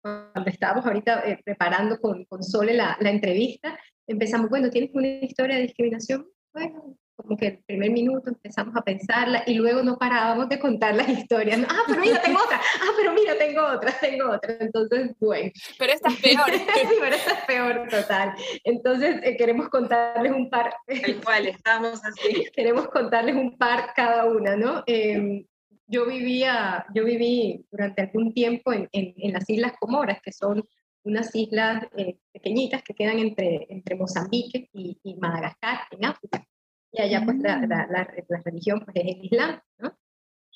cuando 0.00 0.50
estábamos 0.50 0.84
ahorita 0.84 1.22
preparando 1.44 1.98
con, 2.00 2.24
con 2.26 2.42
Sole 2.42 2.74
la, 2.74 2.96
la, 3.00 3.10
entrevista, 3.10 3.78
empezamos, 4.06 4.50
bueno, 4.50 4.70
¿tienes 4.70 4.90
una 4.94 5.06
historia 5.06 5.56
de 5.56 5.62
discriminación? 5.62 6.26
Bueno, 6.52 6.96
como 7.16 7.36
que 7.36 7.46
el 7.46 7.58
primer 7.58 7.90
minuto 7.90 8.30
empezamos 8.30 8.74
a 8.76 8.82
pensarla 8.82 9.44
y 9.46 9.54
luego 9.54 9.82
no 9.82 9.96
parábamos 9.96 10.48
de 10.48 10.58
contar 10.58 10.94
las 10.94 11.08
historias. 11.08 11.60
Ah, 11.68 11.82
pero 11.86 12.00
mira, 12.00 12.20
tengo 12.20 12.38
otra. 12.42 12.60
Ah, 12.80 12.90
pero 12.96 13.12
mira, 13.12 13.38
tengo 13.38 13.64
otra, 13.64 13.92
tengo 14.00 14.30
otra. 14.30 14.56
Entonces, 14.58 15.12
bueno. 15.20 15.50
Pero 15.78 15.92
esta 15.92 16.08
es 16.08 16.20
peor. 16.20 16.50
sí, 16.50 16.96
pero 17.00 17.14
esta 17.14 17.30
es 17.32 17.44
peor, 17.44 17.88
total. 17.88 18.34
Entonces, 18.64 19.16
eh, 19.22 19.36
queremos 19.36 19.68
contarles 19.68 20.32
un 20.32 20.50
par. 20.50 20.74
El 20.86 21.22
cual 21.22 21.46
estamos 21.46 22.04
así. 22.04 22.46
queremos 22.54 22.88
contarles 22.88 23.36
un 23.36 23.56
par 23.56 23.92
cada 23.94 24.24
una, 24.24 24.56
¿no? 24.56 24.82
Em, 24.86 25.46
yo 25.86 26.06
vivía, 26.06 26.84
yo 26.94 27.04
viví 27.04 27.64
durante 27.70 28.02
algún 28.02 28.32
tiempo 28.32 28.72
en, 28.72 28.88
en, 28.92 29.32
las 29.32 29.48
Islas 29.48 29.74
Comoras, 29.78 30.20
que 30.22 30.32
son 30.32 30.66
unas 31.04 31.34
islas 31.34 31.84
eh, 31.98 32.16
pequeñitas 32.32 32.82
que 32.82 32.94
quedan 32.94 33.18
entre, 33.18 33.66
entre 33.68 33.94
Mozambique 33.94 34.70
y, 34.72 34.98
y 35.02 35.16
Madagascar, 35.16 35.80
en 35.90 36.06
África 36.06 36.46
y 36.94 37.02
allá 37.02 37.22
pues 37.24 37.38
la, 37.38 37.58
la, 37.66 37.86
la, 37.90 38.42
religión 38.44 38.80
pues, 38.84 38.96
es 38.96 39.16
el 39.16 39.24
Islam, 39.24 39.60
¿no? 39.78 39.98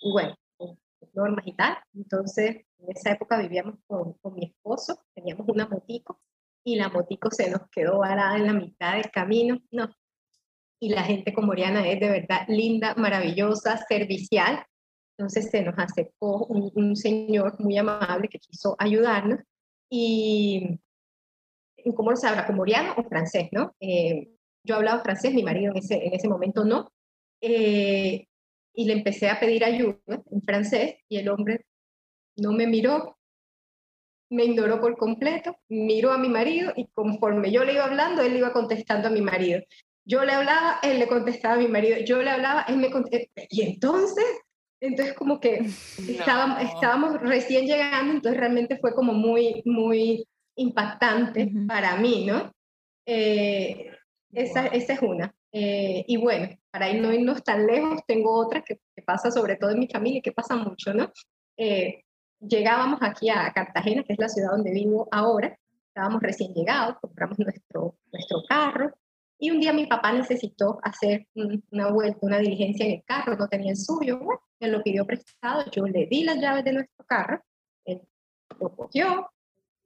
Y 0.00 0.12
bueno, 0.12 0.36
normas 1.12 1.44
y 1.46 1.52
tal. 1.54 1.76
Entonces, 1.94 2.64
en 2.78 2.90
esa 2.96 3.10
época 3.10 3.40
vivíamos 3.40 3.74
con, 3.88 4.12
con, 4.14 4.34
mi 4.34 4.44
esposo, 4.44 5.02
teníamos 5.14 5.48
una 5.48 5.66
motico 5.66 6.20
y 6.64 6.76
la 6.76 6.90
motico 6.90 7.30
se 7.32 7.50
nos 7.50 7.68
quedó 7.70 7.98
varada 7.98 8.36
en 8.36 8.46
la 8.46 8.52
mitad 8.52 8.94
del 8.94 9.10
camino, 9.10 9.58
no. 9.72 9.90
Y 10.80 10.90
la 10.90 11.02
gente 11.02 11.34
comoriana 11.34 11.88
es 11.88 11.98
de 11.98 12.08
verdad 12.08 12.46
linda, 12.46 12.94
maravillosa, 12.94 13.76
servicial. 13.88 14.64
Entonces 15.16 15.50
se 15.50 15.62
nos 15.62 15.76
acercó 15.76 16.46
un, 16.46 16.70
un 16.76 16.94
señor 16.94 17.58
muy 17.58 17.76
amable 17.76 18.28
que 18.28 18.38
quiso 18.38 18.76
ayudarnos 18.78 19.40
y 19.90 20.78
¿cómo 21.96 22.14
se 22.14 22.28
habla? 22.28 22.46
¿Comoriano 22.46 22.94
o 22.96 23.02
francés, 23.02 23.48
no? 23.50 23.74
Eh, 23.80 24.37
yo 24.64 24.76
hablaba 24.76 25.02
francés, 25.02 25.34
mi 25.34 25.42
marido 25.42 25.72
en 25.72 25.78
ese, 25.78 26.06
en 26.06 26.14
ese 26.14 26.28
momento 26.28 26.64
no, 26.64 26.90
eh, 27.40 28.26
y 28.74 28.84
le 28.84 28.92
empecé 28.92 29.28
a 29.28 29.40
pedir 29.40 29.64
ayuda 29.64 29.98
en 30.06 30.42
francés 30.42 30.96
y 31.08 31.18
el 31.18 31.28
hombre 31.28 31.64
no 32.36 32.52
me 32.52 32.66
miró, 32.66 33.18
me 34.30 34.44
ignoró 34.44 34.80
por 34.80 34.96
completo, 34.96 35.56
miró 35.68 36.12
a 36.12 36.18
mi 36.18 36.28
marido 36.28 36.72
y 36.76 36.86
conforme 36.88 37.50
yo 37.50 37.64
le 37.64 37.74
iba 37.74 37.84
hablando, 37.84 38.22
él 38.22 38.32
le 38.32 38.38
iba 38.38 38.52
contestando 38.52 39.08
a 39.08 39.10
mi 39.10 39.20
marido. 39.20 39.60
Yo 40.04 40.24
le 40.24 40.32
hablaba, 40.32 40.78
él 40.82 40.98
le 40.98 41.08
contestaba 41.08 41.54
a 41.54 41.58
mi 41.58 41.68
marido, 41.68 41.98
yo 41.98 42.22
le 42.22 42.30
hablaba, 42.30 42.62
él 42.68 42.76
me 42.78 42.90
contestaba. 42.90 43.46
Y 43.50 43.62
entonces, 43.62 44.24
entonces 44.80 45.14
como 45.14 45.40
que 45.40 45.58
estábamos, 46.08 46.62
estábamos 46.62 47.20
recién 47.20 47.66
llegando, 47.66 48.12
entonces 48.12 48.38
realmente 48.38 48.78
fue 48.78 48.94
como 48.94 49.12
muy, 49.12 49.62
muy 49.64 50.26
impactante 50.56 51.50
para 51.66 51.96
mí, 51.96 52.26
¿no? 52.26 52.52
Eh, 53.06 53.90
esa, 54.32 54.66
esa 54.66 54.92
es 54.94 55.02
una. 55.02 55.34
Eh, 55.52 56.04
y 56.06 56.16
bueno, 56.18 56.48
para 56.70 56.92
no 56.92 57.12
irnos 57.12 57.42
tan 57.42 57.66
lejos, 57.66 58.00
tengo 58.06 58.34
otra 58.34 58.62
que, 58.62 58.80
pasa 59.04 59.30
sobre 59.30 59.56
todo 59.56 59.70
en 59.70 59.78
mi 59.78 59.88
familia, 59.88 60.20
que 60.22 60.32
pasa 60.32 60.56
mucho, 60.56 60.92
¿no? 60.92 61.10
Eh, 61.56 62.04
llegábamos 62.40 63.00
aquí 63.02 63.30
a 63.30 63.50
Cartagena, 63.52 64.04
que 64.04 64.12
es 64.12 64.18
la 64.18 64.28
ciudad 64.28 64.50
donde 64.50 64.72
vivo 64.72 65.08
ahora, 65.10 65.58
estábamos 65.88 66.20
recién 66.22 66.52
llegados, 66.52 66.96
compramos 67.00 67.38
nuestro, 67.38 67.96
nuestro 68.12 68.42
carro, 68.48 68.92
y 69.38 69.50
un 69.50 69.60
día 69.60 69.72
mi 69.72 69.86
papá 69.86 70.12
necesitó 70.12 70.78
hacer 70.82 71.26
una 71.34 71.90
vuelta, 71.90 72.18
una 72.22 72.38
diligencia 72.38 72.84
en 72.84 72.92
el 72.92 73.04
carro, 73.04 73.36
no 73.36 73.48
tenía 73.48 73.70
el 73.70 73.76
suyo, 73.76 74.18
bueno, 74.18 74.42
él 74.60 74.72
lo 74.72 74.82
pidió 74.82 75.06
prestado, 75.06 75.64
yo 75.70 75.86
le 75.86 76.06
di 76.06 76.24
las 76.24 76.38
llaves 76.38 76.64
de 76.64 76.72
nuestro 76.72 77.06
carro, 77.06 77.40
él 77.84 78.02
lo 78.58 78.74
cogió, 78.74 79.30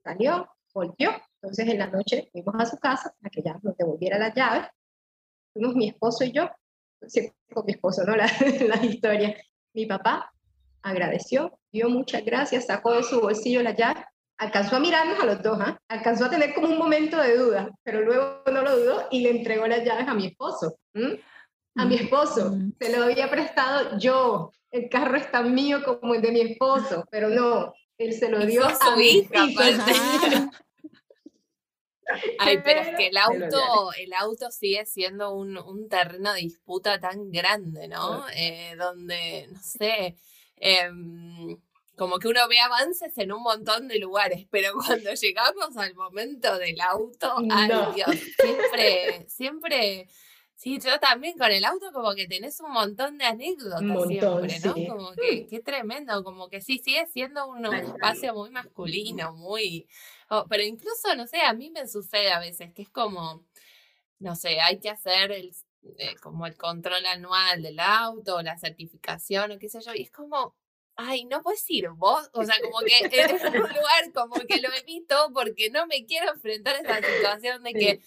salió, 0.03 0.49
volvió, 0.73 1.11
entonces 1.43 1.67
en 1.67 1.77
la 1.77 1.87
noche 1.87 2.29
fuimos 2.31 2.55
a 2.57 2.65
su 2.65 2.77
casa 2.77 3.13
para 3.19 3.29
que 3.29 3.41
ya 3.41 3.59
nos 3.61 3.75
devolviera 3.75 4.17
las 4.17 4.33
llaves. 4.33 4.65
Fuimos 5.51 5.75
mi 5.75 5.89
esposo 5.89 6.23
y 6.23 6.31
yo, 6.31 6.49
con 7.53 7.65
mi 7.65 7.73
esposo, 7.73 8.05
¿no? 8.05 8.15
La, 8.15 8.27
la 8.67 8.85
historia. 8.85 9.35
Mi 9.73 9.85
papá 9.85 10.31
agradeció, 10.81 11.59
dio 11.69 11.89
muchas 11.89 12.23
gracias, 12.23 12.67
sacó 12.67 12.93
de 12.93 13.03
su 13.03 13.19
bolsillo 13.19 13.61
la 13.61 13.75
llave, 13.75 14.05
alcanzó 14.37 14.77
a 14.77 14.79
mirarnos 14.79 15.19
a 15.19 15.25
los 15.25 15.43
dos, 15.43 15.57
¿ah? 15.59 15.77
alcanzó 15.89 16.25
a 16.25 16.29
tener 16.29 16.53
como 16.53 16.67
un 16.67 16.77
momento 16.77 17.17
de 17.17 17.37
duda, 17.37 17.69
pero 17.83 18.01
luego 18.01 18.41
no 18.45 18.61
lo 18.61 18.77
dudó 18.77 19.07
y 19.11 19.21
le 19.21 19.31
entregó 19.31 19.67
las 19.67 19.83
llaves 19.83 20.07
a 20.07 20.13
mi 20.13 20.27
esposo. 20.27 20.77
A 21.75 21.85
mi 21.85 21.95
esposo, 21.95 22.51
mm. 22.51 22.73
se 22.79 22.97
lo 22.97 23.03
había 23.03 23.29
prestado 23.29 23.97
yo, 23.97 24.51
el 24.71 24.87
carro 24.89 25.17
es 25.17 25.29
tan 25.29 25.53
mío 25.53 25.83
como 25.83 26.15
el 26.15 26.21
de 26.21 26.31
mi 26.31 26.41
esposo, 26.41 27.05
pero 27.11 27.29
no, 27.29 27.73
él 27.97 28.13
se 28.13 28.29
lo 28.29 28.45
dio 28.45 28.65
a 28.65 28.75
su 28.75 28.99
hija. 29.01 29.45
Ay, 32.39 32.59
pero 32.63 32.81
es 32.81 32.95
que 32.95 33.07
el 33.07 33.17
auto, 33.17 33.93
el 33.97 34.13
auto 34.13 34.51
sigue 34.51 34.85
siendo 34.85 35.33
un, 35.33 35.57
un 35.57 35.87
terreno 35.89 36.33
de 36.33 36.41
disputa 36.41 36.99
tan 36.99 37.31
grande, 37.31 37.87
¿no? 37.87 38.25
Eh, 38.35 38.75
donde, 38.77 39.47
no 39.51 39.59
sé, 39.61 40.15
em, 40.57 41.57
como 41.95 42.19
que 42.19 42.27
uno 42.27 42.47
ve 42.47 42.59
avances 42.59 43.17
en 43.17 43.31
un 43.31 43.43
montón 43.43 43.87
de 43.87 43.99
lugares, 43.99 44.47
pero 44.49 44.73
cuando 44.85 45.13
llegamos 45.13 45.77
al 45.77 45.95
momento 45.95 46.57
del 46.57 46.79
auto, 46.81 47.35
ay 47.49 47.69
Dios, 47.95 48.15
siempre, 48.39 49.25
siempre 49.27 50.07
Sí, 50.63 50.79
yo 50.79 50.97
también 50.97 51.37
con 51.37 51.51
el 51.51 51.65
auto 51.65 51.91
como 51.91 52.15
que 52.15 52.25
tenés 52.25 52.61
un 52.61 52.71
montón 52.71 53.17
de 53.17 53.25
anécdotas 53.25 53.81
siempre, 54.07 54.59
¿no? 54.63 54.95
Como 54.95 55.11
que 55.11 55.45
qué 55.45 55.59
tremendo, 55.59 56.23
como 56.23 56.47
que 56.47 56.61
sí, 56.61 56.77
sigue 56.77 57.05
siendo 57.07 57.49
un, 57.49 57.65
espacio 57.65 58.33
muy 58.33 58.49
masculino, 58.49 59.33
muy... 59.33 59.89
pero 60.49 60.63
incluso, 60.63 61.15
no 61.15 61.27
sé, 61.27 61.41
a 61.41 61.53
mí 61.53 61.69
me 61.69 61.87
sucede 61.87 62.31
a 62.31 62.39
veces 62.39 62.73
que 62.73 62.83
es 62.83 62.89
como, 62.89 63.45
no 64.19 64.35
sé, 64.35 64.59
hay 64.61 64.79
que 64.79 64.89
hacer 64.89 65.31
el, 65.31 65.55
eh, 65.97 66.15
como 66.21 66.45
el 66.47 66.55
control 66.57 67.05
anual 67.05 67.61
del 67.61 67.79
auto, 67.79 68.41
la 68.41 68.57
certificación 68.57 69.51
o 69.51 69.59
qué 69.59 69.69
sé 69.69 69.79
yo, 69.81 69.93
y 69.93 70.03
es 70.03 70.11
como, 70.11 70.55
ay, 70.95 71.25
no 71.25 71.41
puedes 71.41 71.69
ir 71.69 71.89
vos, 71.89 72.29
o 72.33 72.43
sea, 72.43 72.55
como 72.61 72.79
que 72.79 72.97
en 72.99 73.31
un 73.55 73.69
lugar 73.69 74.11
como 74.13 74.35
que 74.47 74.61
lo 74.61 74.69
evito 74.73 75.31
porque 75.33 75.69
no 75.69 75.87
me 75.87 76.05
quiero 76.05 76.31
enfrentar 76.33 76.75
a 76.75 76.79
esa 76.79 77.07
situación 77.07 77.63
de 77.63 77.73
que 77.73 78.01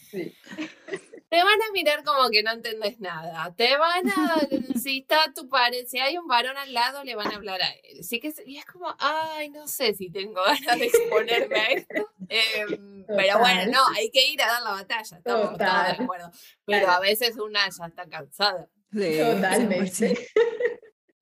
te 1.29 1.37
van 1.37 1.63
a 1.63 1.73
mirar 1.73 2.05
como 2.05 2.31
que 2.31 2.43
no 2.43 2.53
entendés 2.53 3.01
nada, 3.01 3.55
te 3.55 3.77
van 3.77 4.09
a, 4.09 4.37
si 4.81 4.99
está 4.99 5.33
tu 5.35 5.49
padre, 5.49 5.87
si 5.87 5.99
hay 5.99 6.19
un 6.19 6.27
varón 6.27 6.57
al 6.57 6.73
lado, 6.73 7.05
le 7.05 7.15
van 7.15 7.33
a 7.33 7.37
hablar 7.37 7.61
a 7.63 7.71
él, 7.83 8.01
así 8.01 8.21
que, 8.21 8.33
y 8.47 8.59
es 8.59 8.65
como, 8.65 8.95
ay, 8.99 9.51
no 9.51 9.67
sé 9.67 9.95
si 9.95 10.11
tengo 10.11 10.41
ganas 10.43 10.79
de 10.79 10.87
exponerme 10.87 11.59
a 11.59 11.65
esto, 11.71 12.11
em, 12.29 13.05
pero 13.07 13.39
bueno, 13.39 13.73
no, 13.73 13.87
hay 13.97 14.11
que 14.11 14.29
ir 14.31 14.43
a 14.43 14.47
dar 14.47 14.63
la 14.63 14.71
batalla, 14.71 15.17
estamos 15.17 15.59
todos 15.59 15.59
de 15.59 16.05
acuerdo, 16.05 16.31
pero 16.65 16.91
a 16.91 17.01
veces 17.01 17.37
una 17.37 17.69
ya 17.69 17.87
está 17.87 18.09
cansada. 18.09 18.69
Totalmente. 18.93 20.29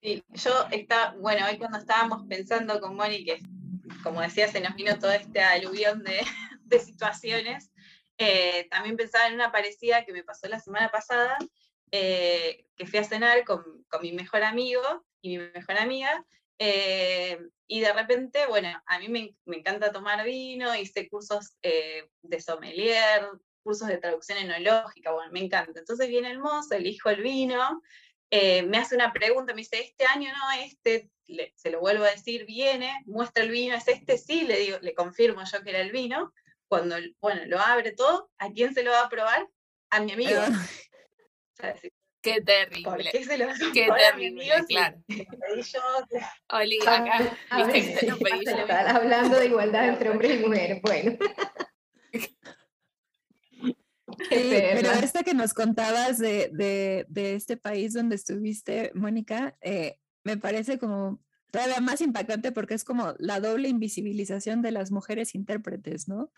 Sí, 0.02 0.22
yo 0.34 0.66
está, 0.70 1.14
bueno, 1.18 1.46
hoy 1.46 1.57
cuando 1.57 1.78
estábamos 1.78 2.26
pensando 2.28 2.78
con 2.78 2.94
Moni, 2.94 3.24
que 3.24 3.40
como 4.02 4.20
decía, 4.20 4.48
se 4.48 4.61
nos 4.61 4.74
vino 4.74 4.98
todo 4.98 5.12
este 5.12 5.40
aluvión 5.40 6.02
de, 6.05 6.24
situaciones, 6.78 7.70
eh, 8.18 8.68
también 8.70 8.96
pensaba 8.96 9.26
en 9.26 9.34
una 9.34 9.52
parecida 9.52 10.04
que 10.04 10.12
me 10.12 10.24
pasó 10.24 10.48
la 10.48 10.60
semana 10.60 10.90
pasada, 10.90 11.36
eh, 11.90 12.66
que 12.76 12.86
fui 12.86 12.98
a 12.98 13.04
cenar 13.04 13.44
con, 13.44 13.84
mi 14.00 14.12
mejor 14.12 14.42
amigo 14.42 14.82
y 15.20 15.38
mi 15.38 15.48
mejor 15.54 15.78
amiga, 15.78 16.24
eh, 16.58 17.38
y 17.66 17.80
de 17.80 17.92
repente, 17.92 18.46
bueno, 18.46 18.68
a 18.86 18.98
mí 18.98 19.08
me, 19.08 19.34
me 19.44 19.56
encanta 19.58 19.92
tomar 19.92 20.24
vino, 20.24 20.74
hice 20.76 21.08
cursos 21.08 21.56
de 21.62 22.40
sommelier, 22.40 23.28
cursos 23.62 23.88
de 23.88 23.98
traducción 23.98 24.38
enológica, 24.38 25.12
bueno, 25.12 25.32
me 25.32 25.40
encanta. 25.40 25.80
Entonces 25.80 26.08
viene 26.08 26.30
el 26.30 26.38
mozo, 26.38 26.74
elijo 26.74 27.08
el 27.08 27.22
vino, 27.22 27.82
me 28.30 28.78
hace 28.78 28.94
una 28.94 29.12
pregunta, 29.12 29.54
me 29.54 29.62
dice, 29.62 29.80
este 29.80 30.04
año 30.04 30.30
no, 30.30 30.62
este, 30.62 31.10
se 31.54 31.70
lo 31.70 31.80
vuelvo 31.80 32.04
a 32.04 32.10
decir, 32.10 32.44
viene, 32.44 32.92
muestra 33.06 33.42
el 33.42 33.50
vino, 33.50 33.74
es 33.74 33.88
este, 33.88 34.18
sí, 34.18 34.44
le 34.44 34.58
digo, 34.58 34.78
le 34.82 34.94
confirmo 34.94 35.42
yo 35.44 35.62
que 35.62 35.70
era 35.70 35.80
el 35.80 35.90
vino. 35.90 36.32
Cuando, 36.68 36.96
bueno, 37.20 37.42
lo 37.46 37.60
abre 37.60 37.92
todo, 37.92 38.30
¿a 38.38 38.50
quién 38.50 38.74
se 38.74 38.82
lo 38.82 38.90
va 38.90 39.02
a 39.02 39.08
probar? 39.08 39.48
A 39.90 40.00
mi 40.00 40.12
amigo. 40.12 40.40
Qué 42.24 42.40
terrible. 42.40 42.84
¿Por 42.84 43.02
qué 43.02 43.22
se 43.22 43.36
lo 43.36 43.46
Qué 43.74 43.86
terrible, 43.86 44.46
claro. 44.66 44.96
Oli, 46.48 46.78
acá, 46.80 47.36
hablando 48.96 49.38
de 49.38 49.46
igualdad 49.46 49.88
entre 49.90 50.08
hombres 50.08 50.40
y 50.40 50.42
mujeres, 50.42 50.80
bueno. 50.80 51.18
pero 54.30 54.90
esta 54.92 55.22
que 55.22 55.34
nos 55.34 55.52
contabas 55.52 56.16
de, 56.16 56.50
de, 56.50 57.34
este 57.34 57.58
país 57.58 57.92
donde 57.92 58.16
estuviste, 58.16 58.90
Mónica, 58.94 59.58
eh, 59.60 59.98
me 60.22 60.38
parece 60.38 60.78
como 60.78 61.20
todavía 61.55 61.80
más 61.80 62.00
impactante 62.00 62.50
porque 62.50 62.74
es 62.74 62.82
como 62.82 63.14
la 63.20 63.38
doble 63.38 63.68
invisibilización 63.68 64.61
de 64.61 64.72
las 64.72 64.90
mujeres 64.90 65.36
intérpretes, 65.36 66.09
¿no? 66.09 66.32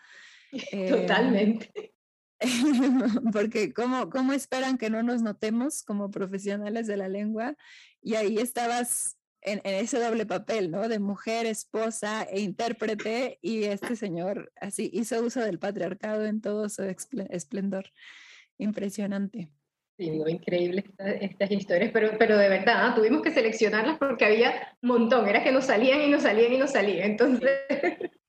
Totalmente. 0.89 1.95
porque 3.33 3.73
¿cómo, 3.73 4.11
¿cómo 4.11 4.33
esperan 4.33 4.77
que 4.77 4.91
no 4.91 5.01
nos 5.01 5.23
notemos 5.23 5.81
como 5.81 6.11
profesionales 6.11 6.85
de 6.85 6.97
la 6.97 7.07
lengua? 7.07 7.57
Y 7.99 8.13
ahí 8.13 8.37
estabas 8.37 9.17
en, 9.41 9.59
ese 9.63 9.99
doble 9.99 10.27
papel, 10.27 10.69
¿no? 10.69 10.87
De 10.87 10.99
mujer, 10.99 11.47
esposa 11.47 12.21
e 12.21 12.39
intérprete, 12.41 13.39
y 13.41 13.63
este 13.63 13.95
señor 13.95 14.53
así 14.61 14.91
hizo 14.93 15.19
uso 15.23 15.39
del 15.39 15.57
patriarcado 15.57 16.27
en 16.27 16.41
todo 16.41 16.69
su 16.69 16.83
esplendor. 16.83 17.91
Impresionante. 18.59 19.49
Sí, 19.97 20.05
increíble 20.27 20.83
estas 21.21 21.49
historias, 21.49 21.89
pero, 21.91 22.11
pero 22.19 22.37
de 22.37 22.49
verdad, 22.49 22.93
tuvimos 22.93 23.23
que 23.23 23.31
seleccionarlas 23.31 23.97
porque 23.97 24.25
había 24.25 24.77
un 24.83 24.89
montón, 24.89 25.27
era 25.27 25.43
que 25.43 25.51
nos 25.51 25.65
salían 25.65 26.01
y 26.01 26.07
nos 26.07 26.21
salían 26.21 26.53
y 26.53 26.57
nos 26.57 26.71
salían, 26.71 27.11
entonces... 27.11 27.49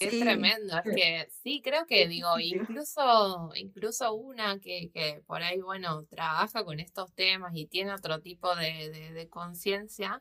Es 0.00 0.18
tremendo, 0.18 0.76
es 0.84 0.94
que 0.94 1.28
sí, 1.30 1.62
creo 1.62 1.86
que 1.86 2.08
digo, 2.08 2.28
incluso, 2.40 3.52
incluso 3.54 4.12
una 4.12 4.58
que, 4.58 4.90
que, 4.92 5.22
por 5.24 5.40
ahí, 5.40 5.60
bueno, 5.60 6.04
trabaja 6.06 6.64
con 6.64 6.80
estos 6.80 7.14
temas 7.14 7.52
y 7.54 7.66
tiene 7.66 7.94
otro 7.94 8.20
tipo 8.20 8.56
de, 8.56 8.90
de, 8.90 9.12
de 9.12 9.28
conciencia, 9.28 10.20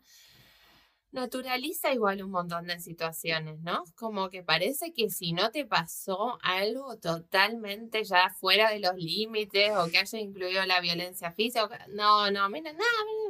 naturaliza 1.13 1.93
igual 1.93 2.23
un 2.23 2.31
montón 2.31 2.65
de 2.65 2.79
situaciones, 2.79 3.61
¿no? 3.61 3.83
Como 3.95 4.29
que 4.29 4.43
parece 4.43 4.93
que 4.93 5.09
si 5.09 5.31
no 5.31 5.51
te 5.51 5.63
pasó 5.63 6.39
algo 6.41 6.97
totalmente 6.97 8.03
ya 8.03 8.29
fuera 8.31 8.71
de 8.71 8.79
los 8.79 8.95
límites 8.95 9.71
o 9.77 9.89
que 9.89 9.99
haya 9.99 10.19
incluido 10.19 10.65
la 10.65 10.81
violencia 10.81 11.31
física, 11.31 11.69
no, 11.89 12.31
no, 12.31 12.49
mira, 12.49 12.73
no, 12.73 12.83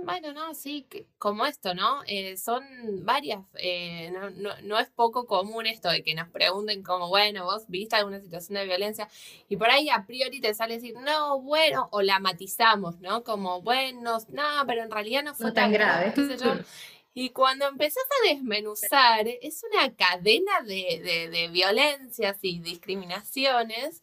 bueno, 0.05 0.31
no, 0.34 0.53
sí, 0.55 0.88
como 1.17 1.45
esto, 1.45 1.75
¿no? 1.75 2.01
Eh, 2.07 2.38
son 2.38 2.63
varias, 3.03 3.41
eh, 3.55 4.11
no, 4.11 4.29
no, 4.29 4.51
no, 4.63 4.79
es 4.79 4.89
poco 4.89 5.25
común 5.25 5.67
esto 5.67 5.89
de 5.89 6.03
que 6.03 6.15
nos 6.15 6.29
pregunten 6.29 6.84
como, 6.84 7.09
bueno, 7.09 7.43
vos 7.43 7.65
viste 7.67 7.97
alguna 7.97 8.21
situación 8.21 8.55
de 8.57 8.65
violencia 8.65 9.09
y 9.49 9.57
por 9.57 9.69
ahí 9.69 9.89
a 9.89 10.05
priori 10.05 10.39
te 10.39 10.53
sale 10.53 10.75
decir, 10.75 10.95
no, 10.95 11.41
bueno, 11.41 11.89
o 11.91 12.01
la 12.01 12.19
matizamos, 12.19 13.01
¿no? 13.01 13.23
Como, 13.25 13.61
bueno, 13.61 14.17
no, 14.29 14.43
pero 14.65 14.84
en 14.84 14.91
realidad 14.91 15.23
no 15.23 15.36
fue 15.36 15.51
tan, 15.51 15.73
grave. 15.73 16.13
Y 17.16 17.30
cuando 17.30 17.68
empezás 17.68 18.03
a 18.03 18.30
desmenuzar, 18.30 19.28
es 19.28 19.64
una 19.72 19.95
cadena 19.95 20.61
de, 20.66 21.30
de, 21.32 21.47
violencias 21.49 22.39
y 22.41 22.59
discriminaciones 22.59 24.01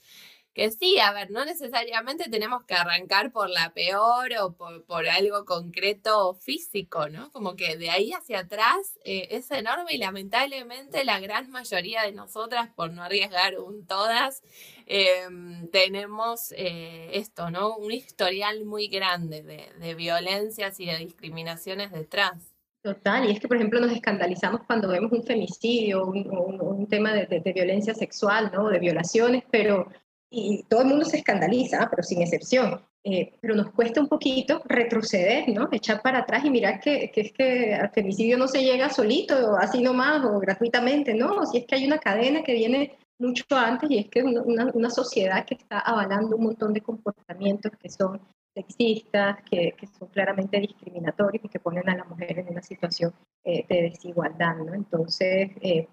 que 0.55 0.71
sí, 0.73 0.99
a 0.99 1.13
ver, 1.13 1.31
no 1.31 1.45
necesariamente 1.45 2.29
tenemos 2.29 2.65
que 2.65 2.75
arrancar 2.75 3.33
por 3.33 3.49
la 3.49 3.73
peor 3.73 4.31
o 4.43 4.53
por, 4.57 4.85
por 4.85 5.09
algo 5.09 5.45
concreto 5.45 6.35
físico, 6.35 7.09
¿no? 7.09 7.31
Como 7.33 7.55
que 7.55 7.77
de 7.77 7.91
ahí 7.91 8.13
hacia 8.13 8.41
atrás 8.41 8.99
eh, 9.05 9.29
es 9.31 9.51
enorme 9.53 9.93
y 9.95 9.99
lamentablemente 9.99 11.05
la 11.05 11.21
gran 11.21 11.51
mayoría 11.51 12.03
de 12.03 12.13
nosotras, 12.13 12.69
por 12.75 12.93
no 12.93 13.03
arriesgar 13.05 13.59
un 13.61 13.87
todas, 13.87 14.43
em, 14.87 15.69
tenemos 15.71 16.53
eh, 16.53 17.11
esto, 17.13 17.51
¿no? 17.51 17.77
Un 17.77 17.93
historial 17.93 18.65
muy 18.65 18.89
grande 18.89 19.43
de, 19.43 19.73
de 19.79 19.95
violencias 19.95 20.81
y 20.81 20.87
de 20.87 20.99
discriminaciones 20.99 21.93
detrás. 21.93 22.50
Total, 22.83 23.29
y 23.29 23.33
es 23.33 23.41
que, 23.41 23.47
por 23.47 23.59
ejemplo, 23.59 23.79
nos 23.79 23.93
escandalizamos 23.93 24.63
cuando 24.67 24.89
vemos 24.89 25.13
un 25.13 25.23
femicidio, 25.23 26.07
un, 26.07 26.27
un, 26.31 26.87
tema 26.89 27.13
de, 27.13 27.27
de, 27.27 27.53
violencia 27.53 27.93
sexual, 27.93 28.51
¿no? 28.55 28.69
de 28.71 28.79
violaciones, 28.79 29.45
pero 29.51 29.87
y 30.31 30.63
todo 30.69 30.83
el 30.83 30.87
mundo 30.87 31.05
se 31.05 31.19
escandaliza, 31.19 31.89
pero 31.91 32.03
sin 32.03 32.23
excepción. 32.23 32.81
Eh, 33.03 33.33
pero 33.41 33.55
nos 33.55 33.71
cuesta 33.73 34.01
un 34.01 34.09
poquito 34.09 34.63
retroceder, 34.67 35.49
¿no? 35.49 35.69
Echar 35.73 36.03
para 36.03 36.19
atrás 36.19 36.45
y 36.45 36.51
mirar 36.51 36.81
que, 36.81 37.11
que, 37.11 37.21
es 37.23 37.33
que 37.33 37.75
al 37.75 37.91
femicidio 37.91 38.37
no 38.37 38.47
se 38.47 38.63
llega 38.63 38.91
solito, 38.91 39.57
así 39.57 39.83
nomás, 39.83 40.25
o 40.25 40.39
gratuitamente, 40.39 41.15
¿no? 41.15 41.47
Si 41.47 41.59
es 41.59 41.67
que 41.67 41.77
hay 41.77 41.87
una 41.87 41.99
cadena 41.99 42.43
que 42.43 42.53
viene 42.53 42.99
mucho 43.19 43.45
antes 43.57 43.91
y 43.91 43.99
es 43.99 44.09
que 44.09 44.23
una, 44.23 44.71
una 44.75 44.91
sociedad 44.91 45.47
que 45.47 45.55
está 45.55 45.81
avalando 45.81 46.37
un 46.37 46.45
montón 46.45 46.73
de 46.75 46.83
comportamientos 46.83 47.73
que 47.81 47.89
son 47.89 48.21
sexistas, 48.55 49.39
que, 49.49 49.75
que, 49.77 49.87
son 49.87 50.09
claramente 50.09 50.59
discriminatorios 50.61 51.45
y 51.45 51.49
que 51.49 51.61
ponen 51.61 51.89
a 51.89 51.97
la 51.97 52.05
mujer 52.05 52.39
en 52.39 52.49
una 52.49 52.63
situación 52.63 53.13
eh, 53.45 53.65
de 53.69 53.83
desigualdad, 53.83 54.57
¿no? 54.57 54.75
Entonces, 54.75 55.51
eh, 55.61 55.89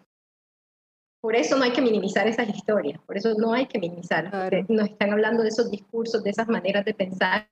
por 1.22 1.36
eso 1.36 1.58
no 1.58 1.64
hay 1.64 1.72
que 1.72 1.82
minimizar 1.82 2.28
esas 2.28 2.50
historias, 2.50 3.00
por 3.02 3.18
eso 3.18 3.34
no 3.38 3.54
hay 3.54 3.68
que 3.68 3.80
minimizar. 3.80 4.32
Nos 4.70 4.90
están 4.90 5.12
hablando 5.12 5.44
de 5.44 5.50
esos 5.50 5.70
discursos, 5.72 6.24
de 6.24 6.30
esas 6.30 6.48
maneras 6.48 6.86
de 6.86 6.94
pensar 6.94 7.50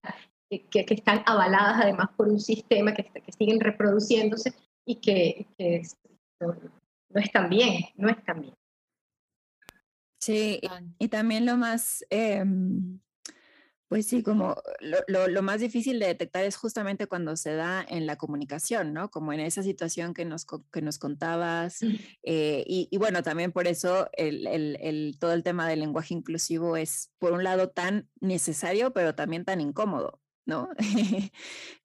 que, 0.50 0.66
que, 0.66 0.94
están 0.94 1.24
avaladas 1.26 1.82
además 1.82 2.10
por 2.16 2.28
un 2.28 2.40
sistema 2.40 2.94
que, 2.94 3.04
que 3.04 3.32
siguen 3.32 3.60
reproduciéndose 3.60 4.54
y 4.86 4.96
que, 4.96 5.48
no, 6.40 6.56
no, 7.10 7.20
están 7.20 7.50
bien, 7.50 7.86
no 7.96 8.10
están 8.10 8.42
bien. 8.42 8.54
Sí, 10.20 10.60
y, 11.00 11.08
también 11.08 11.46
lo 11.46 11.58
más 11.58 12.06
eh, 12.10 12.44
pues 13.88 14.08
sí, 14.08 14.24
como 14.24 14.56
lo, 14.80 15.28
lo, 15.28 15.42
más 15.44 15.60
difícil 15.60 16.00
de 16.00 16.08
detectar 16.08 16.44
es 16.44 16.56
justamente 16.56 17.06
cuando 17.06 17.36
se 17.38 17.54
da 17.54 17.86
en 17.88 18.08
la 18.08 18.16
comunicación, 18.16 18.94
¿no? 18.94 19.12
Como 19.12 19.32
en 19.32 19.40
esa 19.40 19.62
situación 19.62 20.14
que 20.14 20.26
nos, 20.26 20.46
que 20.74 20.82
nos 20.82 20.98
contabas. 20.98 21.82
Eh, 22.24 22.64
y, 22.68 22.88
y, 22.90 22.98
bueno, 22.98 23.22
también 23.22 23.52
por 23.52 23.68
eso 23.68 24.10
el, 24.14 24.48
el, 24.48 24.78
el, 24.82 25.18
todo 25.20 25.34
el 25.34 25.44
tema 25.44 25.68
del 25.68 25.82
lenguaje 25.82 26.16
inclusivo 26.16 26.78
es, 26.78 27.12
por 27.20 27.34
un 27.34 27.44
lado, 27.44 27.70
tan 27.70 28.10
necesario, 28.20 28.92
pero 28.92 29.14
también 29.14 29.46
tan 29.46 29.62
incómodo, 29.62 30.20
¿no? 30.46 30.70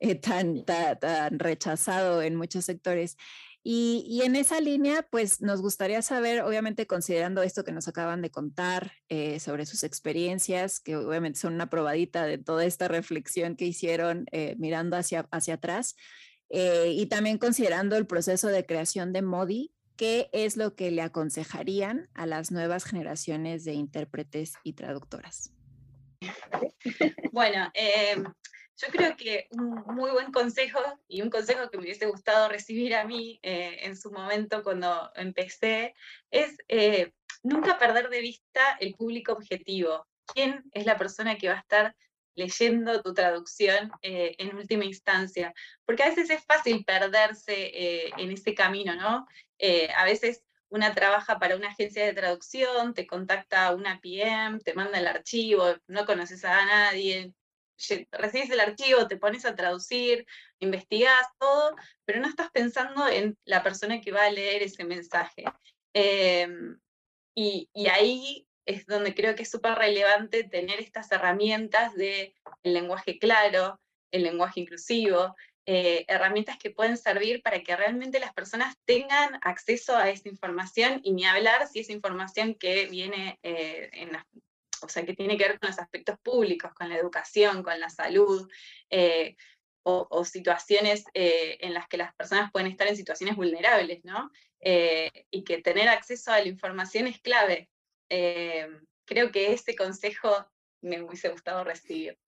Eh, 0.02 0.14
tan, 0.14 0.64
tan, 0.64 0.98
tan, 0.98 1.38
rechazado 1.38 2.22
en 2.22 2.34
muchos 2.34 2.64
sectores. 2.64 3.18
Y, 3.62 4.22
en 4.24 4.36
esa 4.36 4.58
línea, 4.58 5.06
pues 5.10 5.42
nos 5.42 5.60
gustaría 5.60 6.00
saber, 6.00 6.42
obviamente 6.42 6.86
considerando 6.86 7.42
esto 7.42 7.62
que 7.62 7.72
nos 7.72 7.88
acaban 7.88 8.22
de 8.22 8.30
contar 8.30 8.92
eh, 9.10 9.38
sobre 9.38 9.66
sus 9.66 9.84
experiencias, 9.84 10.80
que 10.80 10.96
obviamente 10.96 11.38
son 11.38 11.54
una 11.54 11.68
probadita 11.68 12.24
de 12.24 12.38
toda 12.38 12.64
esta 12.64 12.88
reflexión 12.88 13.56
que 13.56 13.66
hicieron 13.66 14.24
eh, 14.32 14.56
mirando 14.58 14.96
hacia, 14.96 15.28
hacia 15.30 15.54
atrás, 15.54 15.94
eh, 16.48 16.94
y 16.96 17.06
también 17.06 17.36
considerando 17.36 17.96
el 17.96 18.06
proceso 18.06 18.48
de 18.48 18.64
creación 18.64 19.12
de 19.12 19.20
Modi, 19.20 19.72
¿qué 19.96 20.30
es 20.32 20.56
lo 20.56 20.74
que 20.74 20.90
le 20.90 21.02
aconsejarían 21.02 22.08
a 22.14 22.24
las 22.24 22.50
nuevas 22.50 22.84
generaciones 22.84 23.64
de 23.64 23.74
intérpretes 23.74 24.54
y 24.64 24.72
traductoras? 24.72 25.52
Bueno, 27.32 27.70
yo 28.80 28.88
creo 28.88 29.16
que 29.16 29.46
un 29.50 29.82
muy 29.94 30.10
buen 30.10 30.32
consejo 30.32 30.80
y 31.06 31.22
un 31.22 31.30
consejo 31.30 31.68
que 31.70 31.76
me 31.76 31.84
hubiese 31.84 32.06
gustado 32.06 32.48
recibir 32.48 32.94
a 32.94 33.04
mí 33.04 33.38
eh, 33.42 33.80
en 33.82 33.96
su 33.96 34.10
momento 34.10 34.62
cuando 34.62 35.10
empecé 35.14 35.94
es 36.30 36.56
eh, 36.68 37.12
nunca 37.42 37.78
perder 37.78 38.08
de 38.08 38.20
vista 38.20 38.76
el 38.80 38.94
público 38.94 39.32
objetivo. 39.32 40.06
¿Quién 40.26 40.64
es 40.72 40.86
la 40.86 40.96
persona 40.96 41.36
que 41.36 41.48
va 41.48 41.54
a 41.54 41.60
estar 41.60 41.96
leyendo 42.34 43.02
tu 43.02 43.12
traducción 43.12 43.90
eh, 44.00 44.34
en 44.38 44.56
última 44.56 44.84
instancia? 44.84 45.52
Porque 45.84 46.04
a 46.04 46.08
veces 46.08 46.30
es 46.30 46.44
fácil 46.46 46.84
perderse 46.84 48.10
en 48.16 48.30
ese 48.30 48.54
camino, 48.54 48.94
¿no? 48.94 49.26
a 49.94 50.04
veces 50.04 50.42
una 50.70 50.94
trabaja 50.94 51.38
para 51.38 51.56
una 51.56 51.68
agencia 51.68 52.06
de 52.06 52.14
traducción, 52.14 52.94
te 52.94 53.06
contacta 53.06 53.74
una 53.74 54.00
PM, 54.00 54.60
te 54.60 54.72
manda 54.72 54.98
el 54.98 55.06
archivo, 55.08 55.64
no 55.88 56.06
conoces 56.06 56.44
a 56.44 56.64
nadie, 56.64 57.34
recibes 58.12 58.50
el 58.50 58.60
archivo, 58.60 59.06
te 59.08 59.16
pones 59.16 59.44
a 59.44 59.54
traducir, 59.54 60.26
investigás 60.58 61.26
todo, 61.38 61.74
pero 62.04 62.20
no 62.20 62.28
estás 62.28 62.50
pensando 62.50 63.08
en 63.08 63.36
la 63.44 63.62
persona 63.62 64.00
que 64.00 64.12
va 64.12 64.24
a 64.24 64.30
leer 64.30 64.62
ese 64.62 64.84
mensaje. 64.84 65.44
Em, 65.94 66.78
y, 67.34 67.68
ahí 67.90 68.46
es 68.66 68.86
donde 68.86 69.14
creo 69.14 69.34
que 69.34 69.42
es 69.42 69.50
súper 69.50 69.74
relevante 69.74 70.44
tener 70.44 70.80
estas 70.80 71.10
herramientas 71.10 71.94
de 71.94 72.34
lenguaje 72.62 73.18
claro, 73.18 73.80
el 74.12 74.22
lenguaje 74.24 74.60
inclusivo, 74.60 75.34
eh, 75.66 76.04
herramientas 76.08 76.58
que 76.58 76.70
pueden 76.70 76.96
servir 76.96 77.42
para 77.42 77.62
que 77.62 77.76
realmente 77.76 78.18
las 78.18 78.32
personas 78.32 78.76
tengan 78.84 79.38
acceso 79.42 79.96
a 79.96 80.10
esa 80.10 80.28
información 80.28 81.00
y 81.04 81.12
ni 81.12 81.26
hablar 81.26 81.66
si 81.68 81.80
esa 81.80 81.92
información 81.92 82.54
que 82.54 82.86
viene 82.86 83.38
eh, 83.42 83.88
en 83.92 84.12
o 84.82 84.88
sea, 84.88 85.04
que 85.04 85.14
tiene 85.14 85.36
que 85.36 85.48
ver 85.48 85.58
con 85.60 85.68
los 85.68 85.78
aspectos 85.78 86.18
públicos, 86.22 86.72
con 86.74 86.88
la 86.88 86.96
educación, 86.96 87.62
con 87.62 87.78
la 87.78 87.90
salud, 87.90 88.48
eh, 88.90 89.36
o, 89.82 90.24
situaciones 90.24 91.04
en 91.14 91.74
las 91.74 91.88
que 91.88 91.96
las 91.96 92.14
personas 92.14 92.52
pueden 92.52 92.68
estar 92.68 92.86
en 92.86 92.96
situaciones 92.96 93.34
vulnerables, 93.34 94.04
¿no? 94.04 94.30
y 94.60 95.42
que 95.42 95.62
tener 95.62 95.88
acceso 95.88 96.30
a 96.32 96.40
la 96.40 96.48
información 96.48 97.06
es 97.06 97.18
clave. 97.20 97.70
creo 98.08 99.32
que 99.32 99.52
ese 99.52 99.74
consejo 99.74 100.46
me 100.82 101.02
hubiese 101.02 101.30
gustado 101.30 101.64
recibir. 101.64 102.18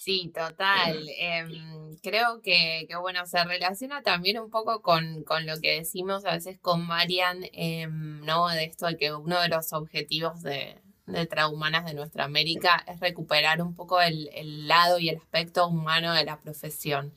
Sí, 0.00 0.32
total. 0.34 1.06
Em, 1.18 1.96
creo 2.02 2.40
que, 2.40 2.88
bueno, 3.00 3.26
se 3.26 3.44
relaciona 3.44 4.02
también 4.02 4.38
un 4.38 4.50
poco 4.50 4.80
con, 4.80 5.24
lo 5.44 5.60
que 5.60 5.76
decimos 5.76 6.24
a 6.24 6.32
veces 6.32 6.58
con 6.58 6.86
Marian, 6.86 7.44
em, 7.52 8.20
¿no? 8.24 8.48
De 8.48 8.64
esto 8.64 8.86
de 8.86 8.96
que 8.96 9.12
uno 9.12 9.40
de 9.42 9.48
los 9.48 9.74
objetivos 9.74 10.42
de, 10.42 10.80
de 11.06 11.26
Trahumanas 11.26 11.84
de 11.84 11.94
nuestra 11.94 12.24
América 12.24 12.84
es 12.86 13.00
recuperar 13.00 13.62
un 13.62 13.74
poco 13.74 14.00
el, 14.00 14.28
lado 14.68 14.98
y 14.98 15.08
el 15.08 15.18
aspecto 15.18 15.66
humano 15.66 16.12
de 16.14 16.24
la 16.24 16.38
profesión. 16.38 17.12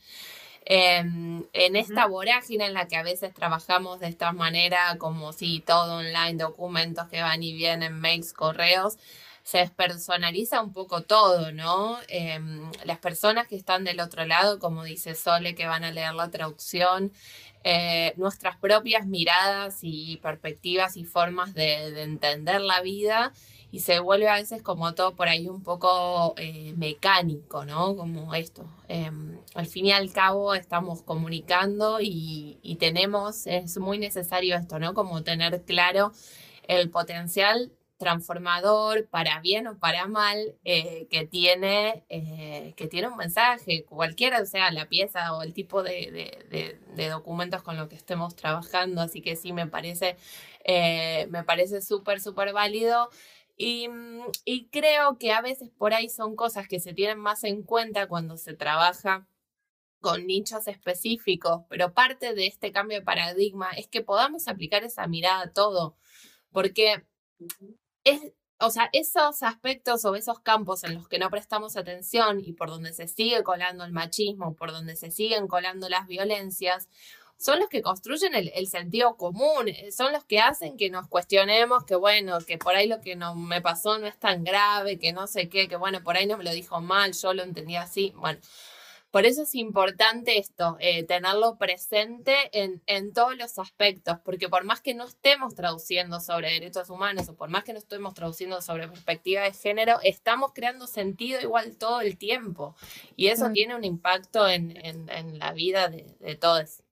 Em, 0.65 1.43
en 1.51 1.75
esta 1.75 2.07
vorágine 2.07 2.65
en 2.65 2.73
la 2.73 2.87
que 2.87 2.95
a 2.95 3.03
veces 3.03 3.33
trabajamos 3.33 3.99
de 3.99 4.07
esta 4.07 4.31
manera, 4.31 4.95
como 4.97 5.33
si 5.33 5.59
todo 5.59 5.97
online, 5.97 6.35
documentos 6.35 7.07
que 7.09 7.21
van 7.21 7.43
y 7.43 7.53
vienen, 7.53 7.99
mails, 7.99 8.33
correos, 8.33 8.97
se 9.43 9.57
despersonaliza 9.57 10.61
un 10.61 10.71
poco 10.71 11.01
todo, 11.03 11.51
¿no? 11.51 11.97
Em, 12.07 12.71
las 12.85 12.99
personas 12.99 13.47
que 13.47 13.57
están 13.57 13.83
del 13.83 13.99
otro 13.99 14.25
lado, 14.25 14.57
como 14.57 14.83
dice 14.85 15.15
Sole, 15.15 15.53
que 15.53 15.67
van 15.67 15.83
a 15.83 15.91
leer 15.91 16.13
la 16.13 16.31
traducción, 16.31 17.11
eh, 17.65 18.13
nuestras 18.17 18.57
propias 18.57 19.05
miradas 19.05 19.79
y 19.81 20.17
perspectivas 20.17 20.97
y 20.97 21.05
formas 21.05 21.53
de, 21.53 22.03
entender 22.03 22.61
la 22.61 22.81
vida 22.81 23.33
y 23.73 23.79
se 23.79 23.99
vuelve 23.99 24.29
a 24.29 24.35
veces 24.35 24.61
como 24.61 24.93
todo 24.93 25.15
por 25.15 25.27
ahí 25.27 25.47
un 25.47 25.63
poco 25.63 26.35
eh, 26.37 26.75
mecánico, 26.77 27.65
¿no? 27.65 27.95
Como 27.95 28.35
esto. 28.35 28.67
Em, 28.87 29.39
al 29.55 29.65
fin 29.65 29.87
y 29.87 29.91
al 29.91 30.11
cabo 30.13 30.53
estamos 30.53 31.01
comunicando 31.01 31.99
y, 31.99 32.59
y, 32.61 32.75
tenemos, 32.75 33.47
es 33.47 33.79
muy 33.79 33.97
necesario 33.97 34.55
esto, 34.55 34.77
¿no? 34.77 34.93
Como 34.93 35.23
tener 35.23 35.63
claro 35.63 36.11
el 36.67 36.91
potencial 36.91 37.71
transformador, 37.97 39.07
para 39.07 39.39
bien 39.39 39.65
o 39.65 39.79
para 39.79 40.05
mal, 40.05 40.53
eh, 40.65 41.07
que, 41.09 41.25
tiene, 41.25 42.03
eh, 42.09 42.73
que 42.77 42.87
tiene 42.87 43.07
un 43.07 43.17
mensaje, 43.17 43.85
cualquiera 43.85 44.45
sea 44.45 44.69
la 44.69 44.87
pieza 44.87 45.33
o 45.35 45.41
el 45.41 45.53
tipo 45.53 45.81
de, 45.81 46.77
documentos 47.09 47.63
con 47.63 47.77
los 47.77 47.87
que 47.87 47.95
estemos 47.95 48.35
trabajando. 48.35 49.01
Así 49.01 49.21
que 49.21 49.35
sí, 49.35 49.51
me 49.51 49.65
parece, 49.65 50.15
me 50.67 51.43
parece 51.43 51.81
súper, 51.81 52.21
súper 52.21 52.53
válido. 52.53 53.09
Y, 53.55 53.87
y 54.45 54.67
creo 54.69 55.17
que 55.17 55.31
a 55.31 55.41
veces 55.41 55.69
por 55.77 55.93
ahí 55.93 56.09
son 56.09 56.35
cosas 56.35 56.67
que 56.67 56.79
se 56.79 56.93
tienen 56.93 57.19
más 57.19 57.43
en 57.43 57.63
cuenta 57.63 58.07
cuando 58.07 58.37
se 58.37 58.53
trabaja 58.53 59.27
con 60.03 60.27
nichos 60.27 60.67
específicos, 60.67 61.63
pero 61.69 61.93
parte 61.93 62.33
de 62.33 62.45
este 62.45 62.71
cambio 62.71 62.99
de 62.99 63.05
paradigma 63.05 63.71
es 63.71 63.87
que 63.87 64.01
podamos 64.01 64.47
aplicar 64.49 64.83
esa 64.83 65.07
mirada 65.07 65.43
a 65.43 65.53
todo, 65.53 65.97
porque 66.51 67.05
es, 68.03 68.33
o 68.59 68.69
sea, 68.69 68.89
esos 68.93 69.43
aspectos 69.43 70.05
o 70.05 70.15
esos 70.15 70.39
campos 70.39 70.83
en 70.83 70.95
los 70.95 71.07
que 71.07 71.19
no 71.19 71.29
prestamos 71.29 71.77
atención 71.77 72.41
y 72.41 72.53
por 72.53 72.69
donde 72.69 72.93
se 72.93 73.07
sigue 73.07 73.43
colando 73.43 73.85
el 73.85 73.93
machismo, 73.93 74.55
por 74.55 74.71
donde 74.71 74.95
se 74.95 75.09
siguen 75.09 75.47
colando 75.47 75.89
las 75.89 76.07
violencias, 76.07 76.89
son 77.43 77.59
los 77.59 77.67
que 77.67 77.81
construyen 77.81 78.33
el, 78.35 78.67
sentido 78.67 79.17
común, 79.17 79.67
eh, 79.67 79.91
son 79.91 80.13
los 80.13 80.23
que 80.23 80.39
hacen 80.39 80.77
que 80.77 80.89
nos 80.89 81.09
cuestionemos 81.09 81.83
que, 81.83 81.95
bueno, 81.95 82.39
que 82.39 82.57
por 82.57 82.73
ahí 82.73 82.87
lo 82.87 83.01
que 83.01 83.17
no 83.17 83.35
me 83.35 83.59
pasó 83.61 83.99
no 83.99 84.07
es 84.07 84.17
tan 84.17 84.45
grave, 84.45 84.97
que 84.97 85.11
no 85.11 85.27
sé 85.27 85.49
qué, 85.49 85.67
que, 85.67 85.75
bueno, 85.75 86.01
por 86.03 86.15
ahí 86.15 86.25
no 86.25 86.37
me 86.37 86.45
lo 86.45 86.51
dijo 86.51 86.79
mal, 86.79 87.11
yo 87.11 87.33
lo 87.33 87.43
entendí 87.43 87.75
así. 87.75 88.13
Bueno, 88.15 88.39
por 89.11 89.25
eso 89.25 89.43
es 89.43 89.55
importante 89.55 90.37
esto, 90.37 90.77
eh, 90.79 91.03
tenerlo 91.03 91.57
presente 91.57 92.33
en, 92.53 92.81
en, 92.85 93.11
todos 93.11 93.35
los 93.35 93.59
aspectos, 93.59 94.19
porque 94.23 94.47
por 94.47 94.63
más 94.63 94.79
que 94.79 94.93
no 94.93 95.03
estemos 95.03 95.53
traduciendo 95.53 96.21
sobre 96.21 96.49
derechos 96.49 96.89
humanos 96.89 97.27
o 97.27 97.35
por 97.35 97.49
más 97.49 97.65
que 97.65 97.73
no 97.73 97.79
estemos 97.79 98.13
traduciendo 98.13 98.61
sobre 98.61 98.87
perspectiva 98.87 99.41
de 99.41 99.51
género, 99.51 99.99
estamos 100.01 100.53
creando 100.55 100.87
sentido 100.87 101.41
igual 101.41 101.75
todo 101.75 101.99
el 101.99 102.17
tiempo. 102.17 102.73
Y 103.17 103.27
eso 103.27 103.51
tiene 103.51 103.75
un 103.75 103.83
impacto 103.83 104.47
en, 104.47 104.77
en, 104.77 105.39
la 105.39 105.51
vida 105.51 105.89
de, 105.89 106.05
de, 106.21 106.35
todos. 106.35 106.82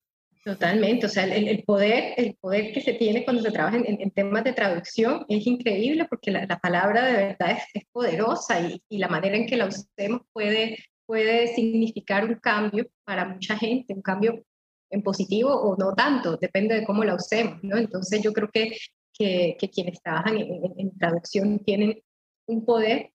Totalmente, 0.44 1.06
o 1.06 1.10
sea, 1.10 1.26
el, 1.26 1.64
poder, 1.64 2.16
el 2.18 2.36
poder 2.36 2.74
que 2.74 2.82
se 2.82 2.94
tiene 2.94 3.24
cuando 3.24 3.44
se 3.44 3.52
trabaja 3.52 3.78
en, 3.78 4.10
temas 4.10 4.44
de 4.44 4.54
traducción 4.54 5.24
es 5.30 5.46
increíble 5.46 6.08
porque 6.10 6.32
la, 6.32 6.48
la 6.48 6.58
palabra 6.58 7.06
de 7.06 7.14
verdad 7.14 7.60
es, 7.76 7.84
poderosa 7.92 8.60
y, 8.60 8.98
la 8.98 9.08
manera 9.08 9.36
en 9.38 9.46
que 9.46 9.56
la 9.56 9.68
usemos 9.68 10.22
puede 10.34 10.78
puede 11.06 11.54
significar 11.54 12.26
un 12.26 12.36
cambio 12.36 12.88
para 13.04 13.26
mucha 13.26 13.58
gente, 13.58 13.94
un 13.94 14.02
cambio 14.02 14.44
en 14.90 15.04
positivo 15.04 15.54
o 15.54 15.76
no 15.78 15.94
tanto, 15.94 16.38
depende 16.38 16.74
de 16.74 16.86
cómo 16.86 17.04
la 17.04 17.16
usemos, 17.16 17.62
¿no? 17.62 17.78
Entonces 17.78 18.22
yo 18.24 18.34
creo 18.34 18.50
que, 18.50 18.78
que, 19.14 19.70
quienes 19.72 20.02
trabajan 20.02 20.38
en, 20.38 20.98
traducción 20.98 21.60
tienen 21.60 22.02
un 22.48 22.66
poder 22.66 23.12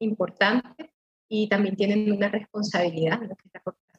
importante 0.00 0.92
y 1.28 1.48
también 1.48 1.76
tienen 1.76 2.12
una 2.12 2.28
responsabilidad, 2.28 3.20
¿no? 3.20 3.34
que 3.36 3.48
es 3.52 3.52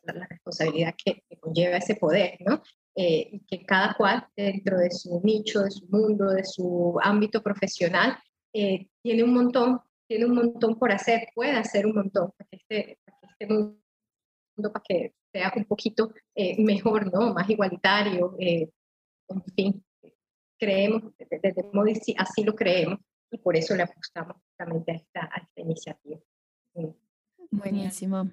responsabilidad 0.04 0.96
que, 1.04 1.24
conlleva 1.40 1.78
ese 1.78 1.96
poder, 1.96 2.38
¿no? 2.42 2.62
Eh, 2.96 3.30
y 3.32 3.40
que 3.46 3.66
cada 3.66 3.94
cual 3.96 4.28
dentro 4.36 4.78
de 4.78 4.92
su 4.92 5.22
nicho, 5.24 5.62
de 5.62 5.72
su 5.72 5.88
mundo, 5.88 6.30
de 6.32 6.44
su 6.44 6.98
ámbito 7.02 7.42
profesional, 7.42 8.18
eh, 8.54 8.88
tiene 9.02 9.24
un 9.24 9.34
montón, 9.34 9.80
tiene 10.08 10.26
un 10.26 10.36
montón 10.36 10.78
por 10.78 10.92
hacer, 10.92 11.30
puede 11.34 11.52
hacer 11.52 11.86
un 11.86 11.96
montón 11.96 12.32
para 12.38 12.50
que 12.50 12.58
este, 12.58 13.00
este 13.22 13.48
mundo 13.48 13.78
para 14.58 14.84
que 14.88 15.14
sea 15.32 15.52
un 15.56 15.66
poquito 15.66 16.14
eh, 16.36 16.62
mejor, 16.62 17.12
¿no? 17.12 17.34
Más 17.34 17.50
igualitario, 17.50 18.36
eh, 18.40 18.70
en 19.30 19.44
fin, 19.56 19.86
creemos, 20.60 21.14
desde 21.18 21.64
Modi 21.74 21.94
así 22.18 22.44
lo 22.44 22.54
creemos 22.54 23.00
y 23.32 23.38
por 23.38 23.56
eso 23.56 23.76
le 23.76 23.84
apostamos 23.84 24.36
justamente 24.44 24.92
a 24.92 24.96
esta, 24.96 25.22
a 25.22 25.40
esta 25.40 25.62
iniciativa. 25.62 26.20
Buenísimo. 27.50 28.30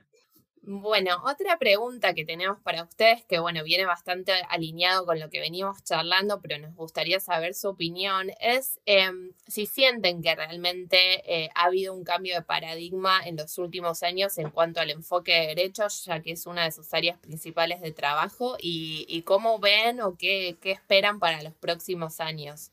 Bueno, 0.62 1.22
otra 1.24 1.58
pregunta 1.58 2.14
que 2.14 2.24
tenemos 2.24 2.60
para 2.60 2.82
ustedes, 2.82 3.24
que 3.24 3.38
bueno, 3.38 3.64
viene 3.64 3.86
bastante 3.86 4.32
alineado 4.50 5.06
con 5.06 5.18
lo 5.18 5.30
que 5.30 5.40
venimos 5.40 5.82
charlando, 5.84 6.40
pero 6.40 6.58
nos 6.58 6.74
gustaría 6.74 7.20
saber 7.20 7.54
su 7.54 7.68
opinión, 7.68 8.30
es 8.40 8.80
em, 8.84 9.32
si 9.46 9.66
sienten 9.66 10.20
que 10.22 10.34
realmente 10.34 10.98
eh, 11.24 11.48
ha 11.54 11.66
habido 11.66 11.94
un 11.94 12.04
cambio 12.04 12.34
de 12.34 12.42
paradigma 12.42 13.20
en 13.24 13.36
los 13.36 13.56
últimos 13.58 14.02
años 14.02 14.36
en 14.38 14.50
cuanto 14.50 14.80
al 14.80 14.90
enfoque 14.90 15.32
de 15.32 15.46
derechos, 15.48 16.04
ya 16.04 16.20
que 16.20 16.32
es 16.32 16.46
una 16.46 16.64
de 16.64 16.72
sus 16.72 16.92
áreas 16.92 17.18
principales 17.18 17.80
de 17.80 17.92
trabajo, 17.92 18.56
y, 18.60 19.22
cómo 19.24 19.58
ven 19.58 20.00
o 20.00 20.16
qué, 20.16 20.56
esperan 20.62 21.18
para 21.18 21.42
los 21.42 21.54
próximos 21.54 22.20
años. 22.20 22.72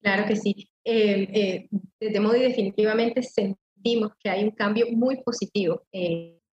Claro 0.00 0.26
que 0.26 0.36
sí. 0.36 0.68
Eh, 0.84 1.28
eh, 1.32 1.68
desde 1.98 2.20
Modi 2.20 2.40
definitivamente 2.40 3.22
sentimos 3.22 4.12
que 4.22 4.30
hay 4.30 4.44
un 4.44 4.52
cambio 4.52 4.86
muy 4.92 5.22
positivo 5.22 5.82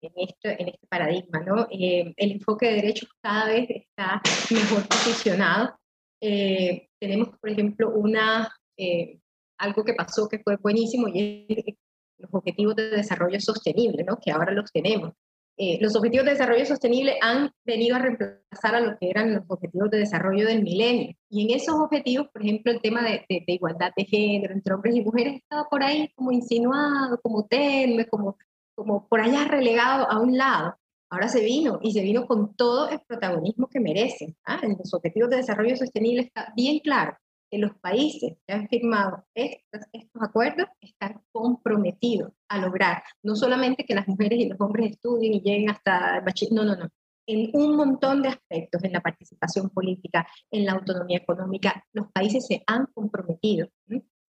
en, 0.01 0.12
esto, 0.16 0.49
en 0.49 0.68
este 0.68 0.86
paradigma. 0.88 1.40
¿no? 1.40 1.66
Eh, 1.70 2.12
el 2.16 2.32
enfoque 2.32 2.66
de 2.66 2.74
derechos 2.74 3.09
cada 3.22 3.46
vez 3.46 3.68
está 3.70 4.20
mejor 4.51 4.86
posicionado. 4.88 5.78
Eh, 6.20 6.88
tenemos, 7.01 7.30
por 7.38 7.51
ejemplo, 7.51 7.90
una, 7.90 8.49
eh, 8.76 9.20
algo 9.59 9.84
que 9.84 9.94
pasó 9.94 10.28
que 10.28 10.40
fue 10.40 10.57
buenísimo 10.57 11.09
y 11.09 11.46
es 11.49 11.74
los 12.18 12.34
objetivos 12.34 12.74
de 12.74 12.90
desarrollo 12.90 13.40
sostenible, 13.40 14.05
¿no? 14.05 14.18
que 14.18 14.32
ahora 14.32 14.53
los 14.53 14.70
tenemos. 14.72 15.12
Eh, 15.61 15.76
los 15.80 15.96
objetivos 15.96 16.24
de 16.24 16.32
desarrollo 16.32 16.64
sostenible 16.64 17.16
han 17.20 17.51
venido 17.64 17.96
a 17.96 17.99
reemplazar 17.99 18.76
a 18.76 18.80
lo 18.80 18.96
que 18.96 19.11
eran 19.11 19.34
los 19.34 19.42
objetivos 19.49 19.90
de 19.90 19.99
desarrollo 19.99 20.46
del 20.46 20.62
milenio. 20.62 21.16
Y 21.28 21.42
en 21.42 21.57
esos 21.57 21.74
objetivos, 21.74 22.28
por 22.32 22.42
ejemplo, 22.42 22.70
el 22.70 22.80
tema 22.80 23.03
de, 23.03 23.24
de, 23.28 23.53
igualdad 23.53 23.90
de 23.96 24.05
género 24.05 24.55
entre 24.55 24.72
hombres 24.72 24.94
y 24.94 25.01
mujeres 25.01 25.34
estaba 25.34 25.64
por 25.68 25.82
ahí 25.82 26.12
como 26.14 26.30
insinuado, 26.30 27.20
como 27.20 27.44
tenue, 27.49 28.07
como, 28.07 28.36
como 28.79 29.09
por 29.09 29.20
allá 29.20 29.45
relegado 29.45 30.09
a 30.09 30.20
un 30.20 30.39
lado. 30.39 30.76
Ahora 31.11 31.29
se 31.29 31.43
vino 31.43 31.81
y 31.83 31.91
se 31.91 32.03
vino 32.03 32.29
con 32.29 32.55
todo 32.55 32.89
el 32.89 33.01
protagonismo 33.01 33.66
que 33.66 33.81
merece. 33.81 34.37
¿ah? 34.47 34.61
En 34.62 34.76
los 34.79 34.95
objetivos 34.95 35.31
de 35.31 35.39
desarrollo 35.39 35.74
sostenible 35.74 36.22
está 36.22 36.53
bien 36.55 36.79
claro 36.79 37.16
que 37.51 37.59
los 37.59 37.74
países 37.81 38.37
que 38.47 38.55
han 38.55 38.68
firmado 38.68 39.24
estos, 39.35 39.81
estos 39.93 40.22
acuerdos 40.22 40.68
están 40.81 41.20
comprometidos 41.33 42.33
a 42.49 42.59
lograr 42.59 43.03
no 43.24 43.35
solamente 43.35 43.85
que 43.85 43.97
las 43.97 44.07
mujeres 44.07 44.39
y 44.39 44.49
los 44.49 44.61
hombres 44.61 44.93
estudien 44.93 45.35
y 45.35 45.41
lleguen 45.41 45.70
hasta 45.70 46.18
el 46.18 46.24
bachiller, 46.24 46.53
no, 46.55 46.64
no, 46.64 46.76
no, 46.76 46.89
en 47.26 47.51
un 47.55 47.74
montón 47.74 48.22
de 48.22 48.29
aspectos, 48.29 48.85
en 48.85 48.93
la 48.93 49.01
participación 49.01 49.70
política, 49.70 50.29
en 50.53 50.66
la 50.66 50.72
autonomía 50.72 51.18
económica, 51.18 51.85
los 51.93 52.12
países 52.12 52.47
se 52.47 52.62
han 52.66 52.87
comprometido 52.95 53.66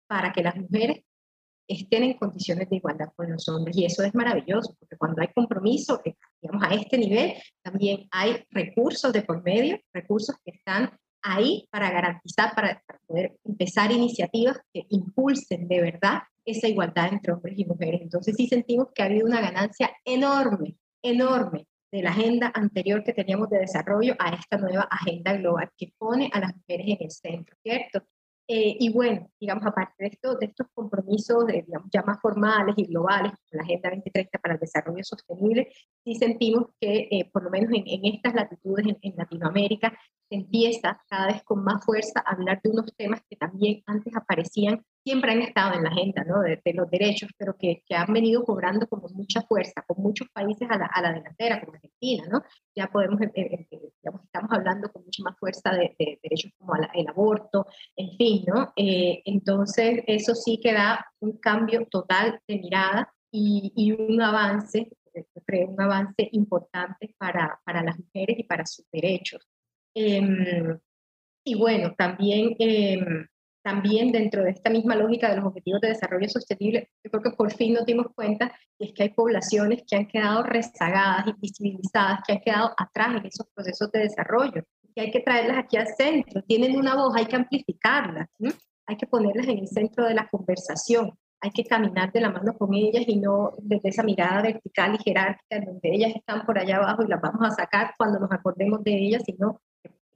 para 0.08 0.32
que 0.32 0.44
las 0.44 0.56
mujeres 0.56 1.04
estén 1.68 2.04
en 2.04 2.14
condiciones 2.14 2.70
de 2.70 2.78
igualdad 2.78 3.10
con 3.16 3.32
los 3.32 3.48
hombres. 3.50 3.76
Y 3.78 3.86
eso 3.86 4.04
es 4.04 4.14
maravilloso, 4.14 4.76
porque 4.80 4.98
cuando 4.98 5.22
hay 5.22 5.30
compromiso, 5.34 6.02
eh, 6.06 6.16
digamos, 6.42 6.64
a 6.64 6.74
este 6.74 6.98
nivel, 6.98 7.34
también 7.62 8.08
hay 8.12 8.44
recursos 8.52 9.12
de 9.12 9.22
por 9.22 9.44
medio, 9.44 9.80
recursos 9.94 10.36
que 10.44 10.52
están 10.52 10.92
ahí 11.22 11.68
para 11.72 11.92
garantizar, 11.92 12.54
para, 12.54 12.82
poder 13.08 13.38
empezar 13.44 13.92
iniciativas 13.92 14.60
que 14.74 14.86
impulsen 14.90 15.68
de 15.68 15.82
verdad 15.82 16.20
esa 16.46 16.68
igualdad 16.68 17.12
entre 17.12 17.34
hombres 17.34 17.58
y 17.58 17.66
mujeres. 17.66 18.02
Entonces 18.02 18.36
sí 18.38 18.48
sentimos 18.48 18.88
que 18.94 19.02
ha 19.02 19.06
habido 19.06 19.26
una 19.26 19.42
ganancia 19.42 19.92
enorme, 20.06 20.78
enorme 21.02 21.68
de 21.92 22.04
la 22.04 22.12
agenda 22.12 22.52
anterior 22.54 23.04
que 23.04 23.14
teníamos 23.14 23.50
de 23.50 23.60
desarrollo 23.60 24.16
a 24.20 24.36
esta 24.36 24.58
nueva 24.58 24.88
agenda 24.92 25.34
global 25.34 25.70
que 25.78 25.94
pone 25.98 26.30
a 26.34 26.40
las 26.40 26.56
mujeres 26.56 26.88
en 26.88 26.98
el 27.00 27.12
centro, 27.12 27.56
¿cierto? 27.64 28.04
Eh, 28.48 28.78
y 28.80 28.94
bueno, 28.94 29.28
digamos, 29.40 29.66
aparte 29.66 29.96
de, 29.98 30.08
esto, 30.08 30.36
de 30.36 30.46
estos 30.46 30.68
compromisos 30.74 31.48
de, 31.48 31.64
digamos, 31.64 31.90
ya 31.92 32.04
más 32.04 32.20
formales 32.22 32.76
y 32.78 32.86
globales, 32.86 33.32
como 33.32 33.58
la 33.58 33.64
Agenda 33.64 33.90
2030 33.90 34.40
para 34.40 34.54
el 34.54 34.60
Desarrollo 34.60 35.04
Sostenible, 35.04 35.72
sí 36.04 36.16
sentimos 36.16 36.68
que, 36.80 37.08
eh, 37.10 37.30
por 37.34 37.44
lo 37.44 37.50
menos 37.50 37.72
en, 37.74 38.06
estas 38.06 38.36
latitudes 38.36 38.86
en, 38.86 38.98
en, 39.02 39.16
Latinoamérica, 39.18 39.98
se 40.30 40.36
empieza 40.36 41.02
cada 41.10 41.28
vez 41.28 41.44
con 41.44 41.64
más 41.64 41.84
fuerza 41.84 42.24
a 42.24 42.34
hablar 42.34 42.62
de 42.64 42.70
unos 42.70 42.96
temas 42.96 43.22
que 43.28 43.36
también 43.36 43.82
antes 43.88 44.16
aparecían 44.16 44.84
siempre 45.06 45.32
han 45.34 45.42
estado 45.44 45.76
en 45.76 45.84
la 45.84 45.90
agenda 45.90 46.24
¿no? 46.24 46.42
de, 46.42 46.60
los 46.74 46.90
derechos, 46.90 47.30
pero 47.38 47.56
que, 47.56 47.84
que, 47.86 47.96
han 47.96 48.12
venido 48.12 48.44
cobrando 48.44 48.88
como 48.88 49.08
mucha 49.10 49.44
fuerza, 49.44 49.84
con 49.86 50.02
muchos 50.02 50.28
países 50.34 50.68
a 50.70 50.78
la, 50.78 50.88
a 50.88 51.02
la 51.04 51.14
delantera, 51.14 51.62
como 51.62 51.74
Argentina, 51.74 52.24
¿no? 52.28 52.42
Ya 52.76 52.88
podemos, 52.88 53.22
eh, 53.22 53.32
eh, 53.36 53.68
eh, 53.70 53.92
digamos, 54.02 54.24
estamos 54.24 54.52
hablando 54.52 54.92
con 54.92 55.04
mucha 55.06 55.22
más 55.24 55.38
fuerza 55.38 55.72
de, 55.74 55.96
derechos 56.24 56.52
como 56.58 56.74
el 56.76 57.08
aborto, 57.08 57.68
en 57.96 58.18
fin, 58.18 58.46
¿no? 58.48 58.74
entonces, 58.76 60.04
eso 60.08 60.34
sí 60.34 60.60
que 60.62 60.74
da 60.74 61.06
un 61.20 61.38
cambio 61.38 61.86
total 61.86 62.40
de 62.48 62.58
mirada 62.58 63.14
y, 63.32 63.72
y 63.76 63.92
un 63.92 64.20
avance, 64.22 64.90
creo, 65.46 65.70
un 65.70 65.82
avance 65.82 66.28
importante 66.32 67.14
para, 67.20 67.60
para 67.64 67.84
las 67.84 67.98
mujeres 68.00 68.40
y 68.40 68.44
para 68.44 68.66
sus 68.66 68.86
derechos. 68.92 69.48
Em, 69.94 70.80
y 71.44 71.56
bueno, 71.56 71.94
también 71.96 72.56
em, 72.58 73.28
también 73.66 74.12
dentro 74.12 74.44
de 74.44 74.52
esta 74.52 74.70
misma 74.70 74.96
lógica 74.96 75.28
de 75.28 75.38
los 75.38 75.46
objetivos 75.46 75.82
de 75.82 75.88
desarrollo 75.88 76.30
sostenible, 76.30 76.92
yo 77.04 77.10
creo 77.10 77.24
que 77.24 77.32
por 77.32 77.52
fin 77.52 77.74
nos 77.74 77.84
dimos 77.84 78.06
cuenta 78.14 78.52
es 78.78 78.94
que 78.94 79.02
hay 79.02 79.10
poblaciones 79.10 79.82
que 79.88 79.96
han 79.96 80.06
quedado 80.06 80.44
rezagadas, 80.44 81.26
invisibilizadas, 81.26 82.20
que 82.28 82.34
han 82.34 82.42
quedado 82.42 82.76
atrás 82.78 83.16
en 83.16 83.26
esos 83.26 83.48
procesos 83.56 83.92
de 83.92 84.02
desarrollo, 84.02 84.64
que 84.94 85.02
hay 85.02 85.10
que 85.10 85.22
traerlas 85.22 85.58
aquí 85.58 85.78
al 85.78 85.88
centro, 85.88 86.44
tienen 86.44 86.78
una 86.78 86.96
voz, 86.96 87.16
hay 87.16 87.26
que 87.26 87.38
amplificarlas, 87.38 88.28
hay 88.86 88.98
que 88.98 89.08
ponerlas 89.08 89.48
en 89.48 89.58
el 89.58 89.68
centro 89.68 90.06
de 90.06 90.14
la 90.14 90.28
conversación, 90.28 91.18
hay 91.42 91.50
que 91.50 91.66
caminar 91.66 92.12
de 92.12 92.22
la 92.22 92.30
mano 92.30 92.54
con 92.54 92.72
ellas 92.76 93.04
y 93.08 93.18
no 93.18 93.54
desde 93.64 93.90
esa 93.90 94.04
mirada 94.04 94.44
vertical 94.44 94.94
y 94.94 95.04
jerárquica 95.04 95.66
donde 95.66 95.90
ellas 95.92 96.14
están 96.16 96.46
por 96.46 96.60
allá 96.60 96.78
abajo 96.78 97.04
y 97.04 97.08
las 97.08 97.20
vamos 97.20 97.42
a 97.48 97.50
sacar 97.50 97.96
cuando 97.98 98.20
nos 98.20 98.32
acordemos 98.32 98.84
de 98.84 98.96
ellas, 98.96 99.24
sino 99.26 99.60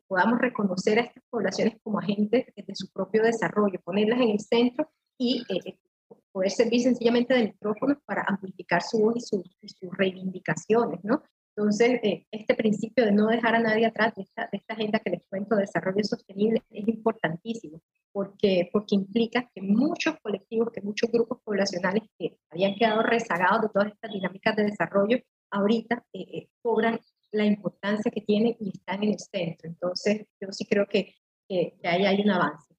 podamos 0.10 0.40
reconocer 0.40 0.98
a 0.98 1.04
estas 1.04 1.24
poblaciones 1.30 1.78
como 1.84 2.00
agentes 2.00 2.48
de 2.56 2.76
su 2.76 2.92
propio 2.92 3.24
desarrollo, 3.24 3.80
ponerlas 3.82 4.20
en 4.20 4.30
el 4.32 4.40
centro 4.40 4.90
y 5.20 5.46
eh, 5.50 5.78
poder 6.32 6.50
servir 6.50 6.82
sencillamente 6.82 7.34
de 7.36 7.44
micrófonos 7.44 7.98
para 8.06 8.26
amplificar 8.28 8.82
su 8.82 8.98
voz 9.00 9.16
y, 9.18 9.68
sus 9.68 9.98
reivindicaciones, 9.98 11.04
¿no? 11.04 11.22
Entonces, 11.56 12.00
eh, 12.04 12.26
este 12.32 12.56
principio 12.56 13.06
de 13.06 13.12
no 13.12 13.28
dejar 13.28 13.54
a 13.54 13.60
nadie 13.60 13.86
atrás 13.86 14.16
de 14.16 14.24
esta, 14.24 14.50
de 14.52 14.58
esta, 14.58 14.74
agenda 14.74 15.00
que 15.00 15.12
les 15.12 15.28
cuento 15.28 15.56
de 15.56 15.62
desarrollo 15.62 16.04
sostenible 16.04 16.64
es 16.72 16.88
importantísimo, 16.88 17.82
porque, 18.12 18.70
porque 18.72 18.96
implica 18.96 19.50
que 19.54 19.62
muchos 19.62 20.16
colectivos, 20.22 20.72
que 20.72 20.82
muchos 20.82 21.12
grupos 21.12 21.40
poblacionales 21.44 22.04
que 22.18 22.38
habían 22.50 22.76
quedado 22.76 23.04
rezagados 23.04 23.64
de 23.64 23.70
todas 23.70 23.92
estas 23.92 24.12
dinámicas 24.12 24.56
de 24.56 24.64
desarrollo, 24.64 25.20
ahorita 25.52 26.04
eh, 26.14 26.48
cobran 26.62 27.00
la 27.32 27.46
importancia 27.46 28.12
que 28.12 28.22
tiene 28.22 28.58
y 28.60 28.70
están 28.70 29.04
en 29.04 29.12
el 29.12 29.20
centro. 29.20 29.70
Entonces, 29.70 30.26
yo 30.40 30.48
sí 30.52 30.66
creo 30.66 30.86
que, 30.88 31.16
que, 31.48 31.78
ahí 31.84 32.06
hay 32.06 32.22
un 32.22 32.32
avance. 32.32 32.76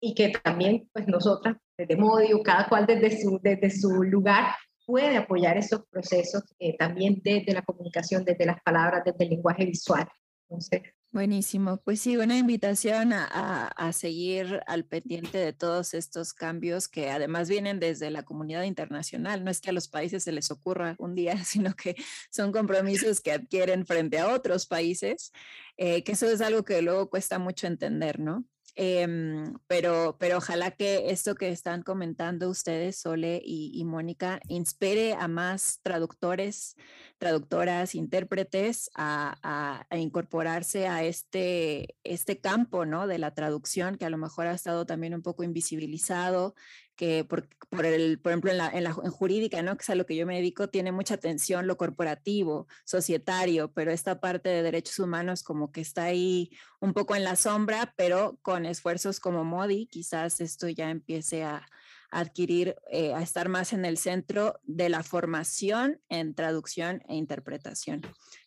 Y 0.00 0.14
que 0.14 0.30
también, 0.42 0.88
pues 0.92 1.06
nosotras, 1.06 1.56
desde 1.76 1.96
Modio, 1.96 2.42
cada 2.42 2.68
cual 2.68 2.86
desde 2.86 3.20
su, 3.20 3.38
desde 3.42 3.70
su 3.70 4.02
lugar, 4.02 4.54
puede 4.86 5.16
apoyar 5.16 5.56
esos 5.56 5.84
procesos 5.90 6.42
eh, 6.58 6.76
también 6.76 7.20
desde 7.22 7.52
la 7.52 7.62
comunicación, 7.62 8.24
desde 8.24 8.46
las 8.46 8.60
palabras, 8.62 9.04
desde 9.04 9.24
el 9.24 9.30
lenguaje 9.30 9.64
visual. 9.66 10.08
Entonces, 10.48 10.82
Buenísimo. 11.12 11.78
Pues 11.78 12.00
sí, 12.00 12.16
una 12.16 12.38
invitación 12.38 13.12
a, 13.12 13.92
seguir 13.92 14.60
al 14.68 14.84
pendiente 14.84 15.38
de 15.38 15.52
todos 15.52 15.92
estos 15.92 16.32
cambios 16.32 16.86
que 16.86 17.10
además 17.10 17.48
vienen 17.48 17.80
desde 17.80 18.12
la 18.12 18.22
comunidad 18.22 18.62
internacional. 18.62 19.42
No 19.42 19.50
es 19.50 19.60
que 19.60 19.70
a 19.70 19.72
los 19.72 19.88
países 19.88 20.22
se 20.22 20.30
les 20.30 20.52
ocurra 20.52 20.94
un 21.00 21.16
día, 21.16 21.34
sino 21.44 21.74
que 21.74 21.96
son 22.30 22.52
compromisos 22.52 23.20
que 23.20 23.32
adquieren 23.32 23.86
frente 23.86 24.20
a 24.20 24.32
otros 24.32 24.66
países, 24.66 25.32
eh, 25.76 26.04
que 26.04 26.12
eso 26.12 26.30
es 26.30 26.40
algo 26.40 26.64
que 26.64 26.80
luego 26.80 27.10
cuesta 27.10 27.40
mucho 27.40 27.66
entender, 27.66 28.20
¿no? 28.20 28.44
Em, 28.76 29.54
pero, 29.66 30.16
pero 30.18 30.38
ojalá 30.38 30.70
que 30.70 31.10
esto 31.10 31.34
que 31.34 31.48
están 31.48 31.82
comentando 31.82 32.48
ustedes, 32.48 32.96
Sole 32.96 33.42
y, 33.44 33.84
Mónica, 33.84 34.40
inspire 34.48 35.14
a 35.14 35.28
más 35.28 35.80
traductores, 35.82 36.76
traductoras, 37.18 37.94
intérpretes 37.94 38.90
a, 38.94 39.86
incorporarse 39.92 40.86
a 40.86 41.04
este, 41.04 41.96
este 42.04 42.40
campo 42.40 42.86
¿no? 42.86 43.06
de 43.06 43.18
la 43.18 43.34
traducción 43.34 43.96
que 43.96 44.06
a 44.06 44.10
lo 44.10 44.18
mejor 44.18 44.46
ha 44.46 44.54
estado 44.54 44.86
también 44.86 45.14
un 45.14 45.22
poco 45.22 45.42
invisibilizado, 45.42 46.54
que 47.00 47.24
por, 47.24 47.48
el, 47.82 48.18
por 48.20 48.30
ejemplo 48.30 48.50
en 48.50 48.58
la, 48.58 48.68
en 48.68 48.84
la 48.84 48.90
en 48.90 49.10
jurídica, 49.10 49.62
¿no? 49.62 49.74
que 49.74 49.80
es 49.80 49.88
a 49.88 49.94
lo 49.94 50.04
que 50.04 50.16
yo 50.16 50.26
me 50.26 50.36
dedico, 50.36 50.68
tiene 50.68 50.92
mucha 50.92 51.14
atención 51.14 51.66
lo 51.66 51.78
corporativo, 51.78 52.68
societario, 52.84 53.72
pero 53.72 53.90
esta 53.90 54.20
parte 54.20 54.50
de 54.50 54.62
derechos 54.62 54.98
humanos 54.98 55.42
como 55.42 55.72
que 55.72 55.80
está 55.80 56.04
ahí 56.04 56.50
un 56.78 56.92
poco 56.92 57.16
en 57.16 57.24
la 57.24 57.36
sombra, 57.36 57.94
pero 57.96 58.38
con 58.42 58.66
esfuerzos 58.66 59.18
como 59.18 59.44
Modi, 59.44 59.86
quizás 59.86 60.42
esto 60.42 60.68
ya 60.68 60.90
empiece 60.90 61.42
a, 61.42 61.66
adquirir, 62.10 62.76
eh, 62.90 63.14
a 63.14 63.22
estar 63.22 63.48
más 63.48 63.72
en 63.72 63.86
el 63.86 63.96
centro 63.96 64.60
de 64.64 64.90
la 64.90 65.02
formación 65.02 66.02
en 66.10 66.34
traducción 66.34 67.02
e 67.08 67.14
interpretación, 67.14 68.02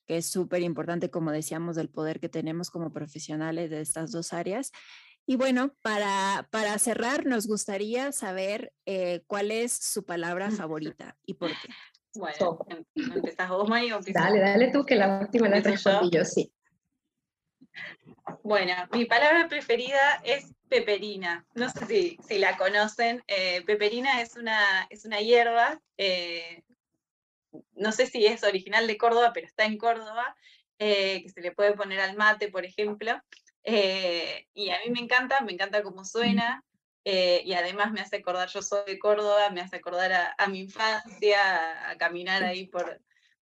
que 0.05 0.17
es 0.17 0.27
súper 0.27 0.61
importante, 0.61 1.09
como 1.09 1.31
decíamos, 1.31 1.75
del 1.75 1.89
poder 1.89 2.19
que 2.19 2.29
tenemos 2.29 2.69
como 2.69 2.93
profesionales 2.93 3.71
de 3.71 3.81
estas 3.81 4.11
dos 4.11 4.31
áreas 4.31 4.71
y 5.25 5.37
bueno, 5.37 5.73
para, 5.81 6.47
para 6.51 6.77
cerrar, 6.79 7.25
nos 7.25 7.47
gustaría 7.47 8.11
saber 8.11 8.73
eh, 8.85 9.23
cuál 9.25 9.51
es 9.51 9.71
su 9.71 10.03
palabra 10.03 10.51
favorita 10.51 11.15
y 11.25 11.35
por 11.35 11.49
qué. 11.49 11.69
Bueno, 12.15 12.59
em, 12.69 12.83
¿empezás 12.95 13.49
vos, 13.49 13.67
May, 13.69 13.91
o 13.91 13.99
Dale, 14.01 14.39
dale 14.39 14.71
tú, 14.71 14.85
que 14.85 14.95
la 14.95 15.21
última 15.21 15.47
la 15.47 15.61
respondí 15.61 16.09
yo, 16.15 16.25
sí. 16.25 16.53
Bueno, 18.43 18.73
mi 18.91 19.05
palabra 19.05 19.47
preferida 19.47 20.21
es 20.23 20.53
peperina. 20.69 21.45
No 21.55 21.69
sé 21.69 21.85
si, 21.85 22.19
si 22.27 22.37
la 22.37 22.57
conocen. 22.57 23.23
Eh, 23.27 23.63
peperina 23.65 24.21
es 24.21 24.35
una, 24.35 24.85
es 24.89 25.05
una 25.05 25.21
hierba, 25.21 25.81
eh, 25.97 26.63
no 27.75 27.91
sé 27.91 28.07
si 28.07 28.25
es 28.25 28.43
original 28.43 28.87
de 28.87 28.97
Córdoba, 28.97 29.31
pero 29.33 29.47
está 29.47 29.65
en 29.65 29.77
Córdoba, 29.77 30.35
que 30.77 31.25
se 31.33 31.41
le 31.41 31.53
puede 31.53 31.73
poner 31.73 32.01
al 32.01 32.17
mate, 32.17 32.49
por 32.49 32.65
ejemplo. 32.65 33.19
Eh, 33.63 34.47
y 34.53 34.69
a 34.69 34.79
mí 34.85 34.91
me 34.91 34.99
encanta, 34.99 35.41
me 35.41 35.53
encanta 35.53 35.83
cómo 35.83 36.03
suena, 36.03 36.63
eh, 37.05 37.41
y 37.45 37.53
además 37.53 37.91
me 37.91 38.01
hace 38.01 38.17
acordar, 38.17 38.47
yo 38.49 38.61
soy 38.61 38.83
de 38.85 38.99
Córdoba, 38.99 39.49
me 39.49 39.61
hace 39.61 39.75
acordar 39.75 40.33
a, 40.37 40.47
mi 40.47 40.61
infancia, 40.61 41.89
a, 41.89 41.97
caminar 41.97 42.43
ahí 42.43 42.67
por, 42.67 43.01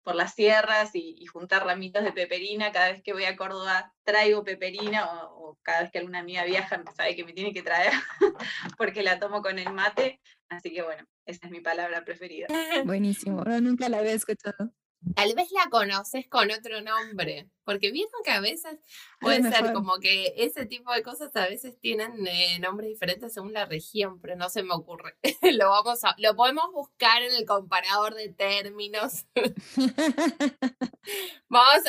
por 0.04 0.16
las 0.16 0.34
sierras 0.34 0.92
y, 0.94 1.26
juntar 1.26 1.66
ramitos 1.66 2.04
de 2.04 2.12
peperina. 2.12 2.72
Cada 2.72 2.92
vez 2.92 3.02
que 3.02 3.14
voy 3.14 3.26
a 3.26 3.38
Córdoba 3.38 3.94
traigo 4.04 4.44
peperina 4.44 5.26
o, 5.30 5.58
cada 5.62 5.84
vez 5.84 5.92
que 5.92 6.00
alguna 6.00 6.20
amiga 6.20 6.44
viaja 6.44 6.84
sabe 6.96 7.16
que 7.16 7.24
me 7.24 7.34
tiene 7.34 7.54
que 7.54 7.64
traer 7.64 7.92
porque 8.78 9.04
la 9.04 9.20
tomo 9.20 9.42
con 9.42 9.58
el 9.58 9.72
mate. 9.72 10.20
Así 10.50 10.72
que 10.72 10.82
bueno, 10.84 11.08
esa 11.26 11.46
es 11.46 11.52
mi 11.52 11.62
palabra 11.62 12.04
preferida. 12.04 12.48
Buenísimo, 12.86 13.44
nunca 13.62 13.90
la 13.90 14.00
había 14.00 14.14
escuchado. 14.14 14.72
Tal 15.14 15.36
vez 15.36 15.52
la 15.52 15.70
conoces 15.70 16.28
con 16.28 16.50
otro 16.52 16.82
nombre, 16.82 17.50
porque 17.64 17.92
vieron 17.92 18.12
que 18.24 18.32
a 18.32 18.40
veces 18.40 18.80
puede 19.20 19.44
ser 19.44 19.72
como 19.74 20.00
que 20.00 20.34
ese 20.38 20.66
tipo 20.66 20.92
de 20.94 21.04
cosas 21.04 21.36
a 21.36 21.48
veces 21.48 21.80
tienen 21.80 22.26
eh, 22.28 22.58
nombres 22.60 22.90
diferentes 22.90 23.34
según 23.34 23.54
la 23.54 23.66
región, 23.66 24.20
pero 24.20 24.36
no 24.36 24.50
se 24.50 24.64
me 24.64 24.74
ocurre. 24.74 25.16
lo 25.42 25.70
vamos 25.70 26.04
a, 26.04 26.16
lo 26.18 26.36
podemos 26.36 26.72
buscar 26.72 27.22
en 27.22 27.36
el 27.36 27.46
comparador 27.46 28.16
de 28.16 28.30
términos. 28.30 29.26
vamos 31.50 31.84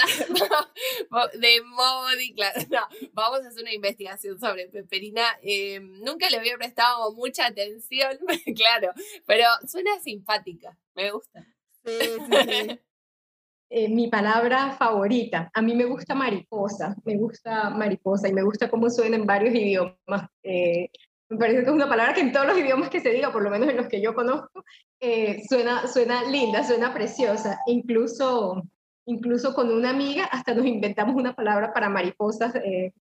a 1.10 1.28
de 1.38 1.62
claro, 2.34 2.60
no, 2.70 2.88
vamos 3.12 3.44
a 3.44 3.48
hacer 3.48 3.62
una 3.62 3.72
investigación 3.72 4.38
sobre 4.38 4.68
Peperina. 4.68 5.38
Eh, 5.42 5.80
nunca 5.80 6.28
le 6.30 6.38
había 6.38 6.56
prestado 6.56 7.12
mucha 7.12 7.46
atención, 7.46 8.18
claro, 8.56 8.92
pero 9.26 9.44
suena 9.66 9.98
simpática, 10.00 10.78
me 10.94 11.10
gusta. 11.10 11.46
Sí, 11.84 11.98
sí, 11.98 12.80
eh, 13.68 13.88
mi 13.88 14.08
palabra 14.08 14.72
favorita. 14.72 15.50
A 15.52 15.60
mí 15.60 15.74
me 15.74 15.84
gusta 15.84 16.14
mariposa, 16.14 16.94
me 17.04 17.16
gusta 17.16 17.70
mariposa 17.70 18.28
y 18.28 18.32
me 18.32 18.42
gusta 18.42 18.70
cómo 18.70 18.88
suena 18.90 19.16
en 19.16 19.26
varios 19.26 19.54
idiomas. 19.54 20.28
Eh, 20.42 20.88
me 21.28 21.36
parece 21.36 21.60
que 21.60 21.66
es 21.66 21.72
una 21.72 21.88
palabra 21.88 22.14
que 22.14 22.20
en 22.20 22.32
todos 22.32 22.46
los 22.46 22.58
idiomas 22.58 22.88
que 22.88 23.00
se 23.00 23.10
diga, 23.10 23.32
por 23.32 23.42
lo 23.42 23.50
menos 23.50 23.68
en 23.68 23.76
los 23.76 23.88
que 23.88 24.00
yo 24.00 24.14
conozco, 24.14 24.64
eh, 25.00 25.42
suena, 25.48 25.88
suena 25.88 26.22
linda, 26.24 26.62
suena 26.62 26.94
preciosa. 26.94 27.58
Incluso, 27.66 28.62
incluso 29.06 29.52
con 29.52 29.72
una 29.72 29.90
amiga 29.90 30.26
hasta 30.26 30.54
nos 30.54 30.66
inventamos 30.66 31.16
una 31.16 31.34
palabra 31.34 31.72
para 31.72 31.88
mariposas 31.88 32.54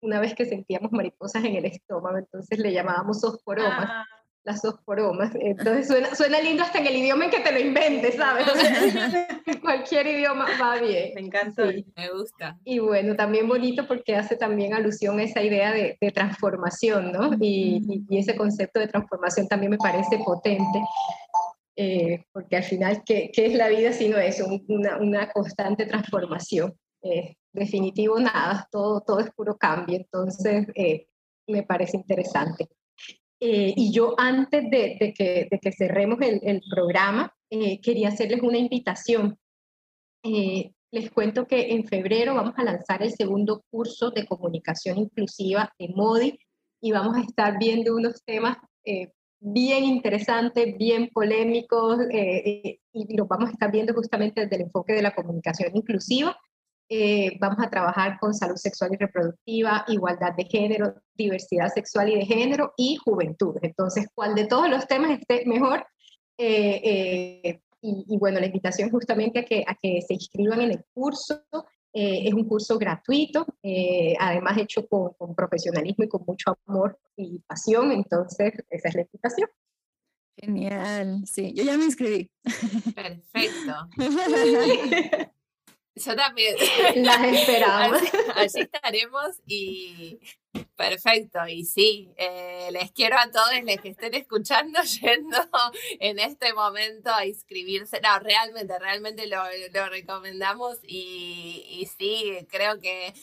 una 0.01 0.21
vez 0.21 0.35
que 0.35 0.47
sentíamos 0.47 0.93
mariposas 0.93 1.45
en 1.45 1.57
el 1.57 1.65
estómago, 1.65 2.19
entonces 2.19 2.59
le 2.61 2.73
llamábamos 2.73 3.25
osporomas. 3.25 3.89
Ah 3.89 4.05
las 4.45 4.63
dos 4.63 4.77
poromas. 4.85 5.33
Entonces 5.41 5.89
suena, 5.89 6.15
suena 6.15 6.41
lindo 6.41 6.63
hasta 6.63 6.79
en 6.79 6.87
el 6.87 6.97
idioma 6.97 7.25
en 7.25 7.31
que 7.31 7.41
te 7.41 7.53
lo 7.53 7.59
inventes, 7.59 8.15
¿sabes? 8.15 8.47
en 9.47 9.61
cualquier 9.61 10.07
idioma 10.07 10.47
va 10.61 10.77
bien. 10.77 11.15
Me 11.15 11.23
encanta, 11.23 11.65
me 11.65 12.11
gusta. 12.11 12.59
Y 12.65 12.79
bueno, 12.79 13.17
también 13.17 13.49
bonito 13.49 13.87
porque 13.89 14.15
hace 14.15 14.37
también 14.37 14.75
alusión 14.75 15.19
a 15.19 15.23
esa 15.23 15.43
idea 15.43 15.73
de, 15.73 15.97
transformación, 16.15 17.13
¿no? 17.13 17.31
Y, 17.41 18.05
y, 18.09 18.19
ese 18.19 18.37
concepto 18.37 18.79
de 18.79 18.89
transformación 18.89 19.49
también 19.49 19.71
me 19.71 19.79
parece 19.79 20.19
potente. 20.19 20.81
Eh, 21.77 22.25
porque 22.33 22.57
al 22.57 22.63
final, 22.63 23.03
¿qué, 23.05 23.31
¿qué, 23.33 23.47
es 23.47 23.55
la 23.55 23.69
vida 23.69 23.93
sino 23.93 24.19
eso? 24.19 24.47
Una, 24.69 24.99
una 24.99 25.31
constante 25.31 25.87
transformación. 25.87 26.75
Eh, 27.03 27.37
definitivo 27.53 28.19
nada, 28.19 28.69
todo, 28.71 29.01
todo 29.01 29.21
es 29.21 29.31
puro 29.33 29.57
cambio. 29.57 29.97
Entonces, 29.97 30.67
eh, 30.75 31.07
me 31.47 31.63
parece 31.63 31.97
interesante. 31.97 32.69
Eh, 33.47 33.75
y 33.77 33.93
yo 33.93 34.15
antes 34.17 34.71
de, 34.71 35.13
que, 35.15 35.73
cerremos 35.73 36.19
el, 36.23 36.41
el 36.45 36.63
programa, 36.71 37.31
eh, 37.51 37.79
quería 37.83 38.09
hacerles 38.09 38.41
una 38.41 38.57
invitación. 38.57 39.39
Eh, 40.23 40.73
les 40.91 41.11
cuento 41.11 41.47
que 41.47 41.75
en 41.75 41.87
febrero 41.87 42.35
vamos 42.35 42.55
a 42.57 42.65
lanzar 42.65 43.03
el 43.03 43.13
segundo 43.13 43.63
curso 43.71 44.11
de 44.13 44.25
comunicación 44.25 44.97
inclusiva 44.97 45.71
de 45.79 45.91
MODI 45.95 46.39
y 46.81 46.93
vamos 46.93 47.19
a 47.19 47.21
estar 47.21 47.59
viendo 47.59 47.95
unos 47.95 48.25
temas 48.25 48.57
bien 49.41 49.85
interesantes, 49.85 50.79
bien 50.79 51.11
polémicos 51.13 51.99
y 52.11 52.79
los 53.15 53.29
vamos 53.29 53.51
a 53.51 53.53
estar 53.53 53.71
viendo 53.71 53.93
justamente 53.93 54.41
desde 54.41 54.57
el 54.57 54.63
enfoque 54.63 54.95
de 54.95 55.03
la 55.03 55.15
comunicación 55.15 55.71
inclusiva 55.75 56.35
eh, 56.89 57.39
vamos 57.41 57.59
a 57.65 57.71
trabajar 57.71 58.19
con 58.21 58.35
salud 58.35 58.57
sexual 58.57 58.91
y 58.93 58.97
reproductiva, 58.97 59.85
igualdad 59.89 60.35
de 60.37 60.45
género, 60.45 60.95
diversidad 61.15 61.69
sexual 61.73 62.11
y 62.11 62.17
de 62.17 62.27
género 62.27 62.75
y 62.77 62.97
juventud. 62.97 63.57
Entonces, 63.63 64.07
¿cuál 64.15 64.35
de 64.35 64.47
todos 64.47 64.69
los 64.69 64.87
temas 64.87 65.19
esté 65.19 65.45
mejor? 65.47 65.87
Eh, 66.37 66.81
eh, 66.85 67.61
y, 67.81 68.17
bueno, 68.17 68.41
la 68.41 68.47
invitación 68.47 68.91
justamente 68.91 69.41
a 69.41 69.45
que, 69.45 69.63
a 69.67 69.75
que 69.75 70.01
se 70.01 70.15
inscriban 70.15 70.61
en 70.63 70.71
el 70.73 70.85
curso. 70.95 71.45
es 71.93 72.33
un 72.35 72.49
curso 72.49 72.77
gratuito, 72.79 73.47
además 74.19 74.59
hecho 74.59 74.89
con, 74.89 75.13
con, 75.19 75.35
profesionalismo 75.35 76.05
y 76.05 76.09
con 76.09 76.25
mucho 76.27 76.57
amor 76.67 76.99
y 77.15 77.41
pasión. 77.41 77.93
Entonces, 77.93 78.55
esa 78.71 78.89
es 78.89 78.95
la 78.95 79.03
invitación. 79.03 79.49
Genial, 80.37 81.25
sí, 81.27 81.53
yo 81.55 81.63
ya 81.63 81.77
me 81.77 81.85
inscribí. 81.85 82.31
Perfecto. 82.95 83.75
Yo 85.97 86.17
también. 86.17 86.57
Las 86.97 87.23
esperamos. 87.33 88.01
Allí, 88.35 88.61
estaremos 88.61 89.37
y 89.47 90.19
perfecto. 90.77 91.47
Y 91.49 91.65
sí, 91.65 92.13
eh, 92.17 92.69
les 92.73 92.91
quiero 92.93 93.17
a 93.19 93.31
todos 93.31 93.51
los 93.65 93.77
que 93.81 93.91
estén 93.91 94.15
escuchando 94.15 94.81
yendo 95.01 95.39
en 96.01 96.19
este 96.19 96.53
momento 96.53 97.13
a 97.13 97.27
inscribirse. 97.27 98.01
No, 98.01 98.19
realmente, 98.19 98.79
realmente 98.79 99.27
lo, 99.27 99.43
lo 99.73 99.89
recomendamos 99.89 100.79
y, 100.83 101.65
y 101.69 101.87
sí, 101.87 102.47
creo 102.51 102.81
que 102.81 103.15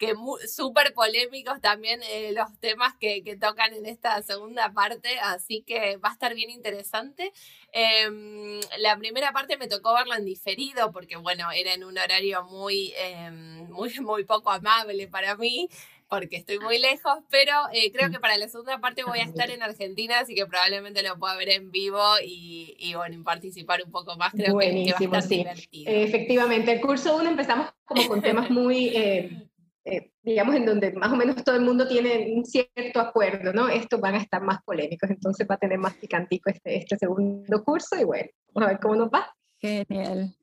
que 0.00 0.14
súper 0.48 0.94
polémicos 0.94 1.60
también 1.60 2.00
eh, 2.10 2.32
los 2.32 2.58
temas 2.58 2.94
que, 2.98 3.22
que, 3.22 3.36
tocan 3.36 3.74
en 3.74 3.84
esta 3.84 4.20
segunda 4.22 4.72
parte, 4.72 5.20
así 5.20 5.62
que 5.62 5.98
va 5.98 6.08
a 6.08 6.12
estar 6.12 6.34
bien 6.34 6.48
interesante. 6.48 7.32
Em, 7.70 8.60
la 8.78 8.96
primera 8.96 9.30
parte 9.32 9.58
me 9.58 9.68
tocó 9.68 9.92
verla 9.92 10.16
en 10.16 10.24
diferido 10.24 10.90
porque, 10.90 11.16
bueno, 11.16 11.50
era 11.54 11.74
en 11.74 11.84
un 11.84 11.98
horario 11.98 12.44
muy, 12.44 12.94
em, 12.96 13.68
muy, 13.70 13.92
muy 14.00 14.24
poco 14.24 14.50
amable 14.50 15.06
para 15.06 15.36
mí 15.36 15.68
porque 16.08 16.36
estoy 16.36 16.58
muy 16.58 16.78
lejos, 16.78 17.18
pero 17.30 17.52
eh, 17.72 17.92
creo 17.92 18.10
que 18.10 18.18
para 18.18 18.36
la 18.36 18.48
segunda 18.48 18.80
parte 18.80 19.04
voy 19.04 19.20
a 19.20 19.24
estar 19.24 19.48
en 19.50 19.62
Argentina, 19.62 20.18
así 20.18 20.34
que 20.34 20.44
probablemente 20.44 21.04
lo 21.04 21.16
pueda 21.18 21.36
ver 21.36 21.50
en 21.50 21.70
vivo 21.70 22.02
y, 22.24 22.74
y 22.80 22.94
bueno, 22.94 23.22
participar 23.22 23.82
un 23.84 23.92
poco 23.92 24.16
más. 24.16 24.32
Creo 24.32 24.58
que, 24.58 24.92
va 25.06 25.18
a 25.18 25.20
estar 25.20 25.22
sí. 25.22 25.36
divertido. 25.36 25.92
Efectivamente, 25.92 26.72
el 26.72 26.80
curso 26.80 27.16
1 27.16 27.30
empezamos 27.30 27.70
como 27.84 28.08
con 28.08 28.22
temas 28.22 28.50
muy 28.50 28.88
eh, 28.88 29.49
eh, 29.90 30.12
digamos, 30.22 30.54
en 30.54 30.66
donde 30.66 30.92
más 30.92 31.12
o 31.12 31.16
menos 31.16 31.42
todo 31.42 31.56
el 31.56 31.62
mundo 31.62 31.88
tiene 31.88 32.32
un 32.36 32.44
cierto 32.44 33.00
acuerdo, 33.00 33.52
¿no? 33.52 33.68
Estos 33.68 34.00
van 34.00 34.14
a 34.14 34.18
estar 34.18 34.40
más 34.42 34.62
polémicos, 34.64 35.10
entonces 35.10 35.46
va 35.50 35.56
a 35.56 35.58
tener 35.58 35.78
más 35.78 35.94
picantico 35.94 36.50
este, 36.50 36.78
este 36.78 36.96
segundo 36.96 37.64
curso 37.64 37.96
y 37.98 38.04
bueno, 38.04 38.28
vamos 38.52 38.68
a 38.68 38.72
ver 38.72 38.80
cómo 38.80 38.94
nos 38.94 39.08
va. 39.08 39.34
Genial. 39.58 40.34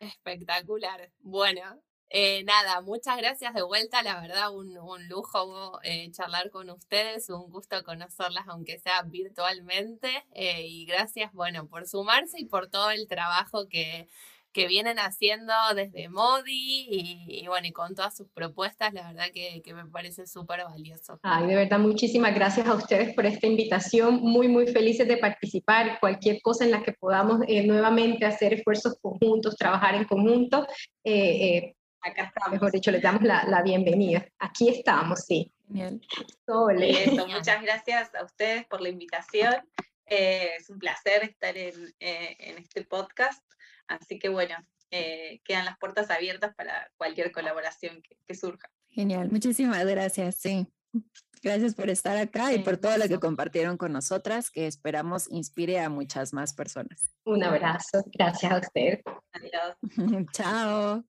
Espectacular. 0.00 1.10
Bueno, 1.20 1.82
eh, 2.10 2.44
nada, 2.44 2.82
muchas 2.82 3.16
gracias 3.16 3.54
de 3.54 3.62
vuelta, 3.62 4.02
la 4.02 4.20
verdad, 4.20 4.54
un, 4.54 4.76
un 4.76 5.08
lujo 5.08 5.80
eh, 5.82 6.10
charlar 6.12 6.50
con 6.50 6.68
ustedes, 6.68 7.30
un 7.30 7.50
gusto 7.50 7.82
conocerlas, 7.84 8.44
aunque 8.48 8.78
sea 8.78 9.02
virtualmente, 9.02 10.24
y 10.34 10.84
gracias, 10.84 11.32
bueno, 11.32 11.66
por 11.66 11.86
sumarse 11.86 12.38
y 12.38 12.44
por 12.44 12.68
todo 12.68 12.90
el 12.90 13.08
trabajo 13.08 13.66
que, 13.68 14.08
que 14.52 14.66
vienen 14.66 14.98
haciendo 14.98 15.52
desde 15.74 16.08
Modi 16.08 16.86
y, 17.28 17.46
bueno, 17.46 17.66
y 17.66 17.72
con 17.72 17.94
todas 17.94 18.16
sus 18.16 18.28
propuestas, 18.30 18.92
la 18.94 19.08
verdad 19.08 19.26
que, 19.32 19.62
me 19.74 19.86
parece 19.86 20.26
súper 20.26 20.64
valioso. 20.64 21.18
Ay, 21.22 21.46
de 21.46 21.54
verdad, 21.54 21.78
muchísimas 21.78 22.34
gracias 22.34 22.66
a 22.66 22.74
ustedes 22.74 23.14
por 23.14 23.26
esta 23.26 23.46
invitación, 23.46 24.20
muy, 24.20 24.48
muy 24.48 24.66
felices 24.66 25.06
de 25.06 25.18
participar, 25.18 26.00
cualquier 26.00 26.40
cosa 26.40 26.64
en 26.64 26.70
la 26.70 26.82
que 26.82 26.92
podamos 26.92 27.40
eh, 27.46 27.66
nuevamente 27.66 28.24
hacer 28.24 28.54
esfuerzos 28.54 28.96
conjuntos, 29.00 29.56
trabajar 29.56 29.94
en 29.94 30.04
conjunto, 30.04 30.66
eh, 31.04 31.56
eh, 31.56 31.76
acá 32.00 32.24
estamos. 32.24 32.52
Mejor 32.52 32.72
dicho, 32.72 32.90
les 32.90 33.02
damos 33.02 33.22
la, 33.22 33.44
la 33.44 33.62
bienvenida. 33.62 34.26
Aquí 34.38 34.70
estamos, 34.70 35.20
sí. 35.26 35.52
Genial. 35.66 36.00
muchas 37.28 37.62
gracias 37.62 38.14
a 38.14 38.24
ustedes 38.24 38.64
por 38.66 38.80
la 38.80 38.88
invitación. 38.88 39.54
es 40.06 40.70
un 40.70 40.78
placer 40.78 41.22
estar 41.24 41.56
en, 41.56 41.94
en 42.00 42.58
este 42.58 42.84
podcast. 42.84 43.42
Así 43.88 44.18
que 44.18 44.28
bueno, 44.28 44.56
eh, 44.90 45.40
quedan 45.44 45.64
las 45.64 45.78
puertas 45.78 46.10
abiertas 46.10 46.54
para 46.54 46.90
cualquier 46.96 47.32
colaboración 47.32 48.02
que, 48.02 48.34
surja. 48.34 48.70
Genial, 48.88 49.30
muchísimas 49.30 49.84
gracias, 49.84 50.36
sí. 50.36 50.66
Gracias 51.42 51.74
por 51.74 51.90
estar 51.90 52.16
acá 52.16 52.52
y 52.52 52.60
por 52.60 52.78
todo 52.78 52.96
lo 52.96 53.06
que 53.06 53.20
compartieron 53.20 53.76
con 53.76 53.92
nosotras, 53.92 54.50
que 54.50 54.66
esperamos 54.66 55.30
inspire 55.30 55.78
a 55.78 55.88
muchas 55.88 56.32
más 56.32 56.52
personas. 56.54 57.08
Un 57.24 57.44
abrazo, 57.44 58.02
gracias 58.12 58.52
a 58.52 58.58
usted. 58.58 59.00
Adiós. 59.32 59.76
Chao. 60.32 61.04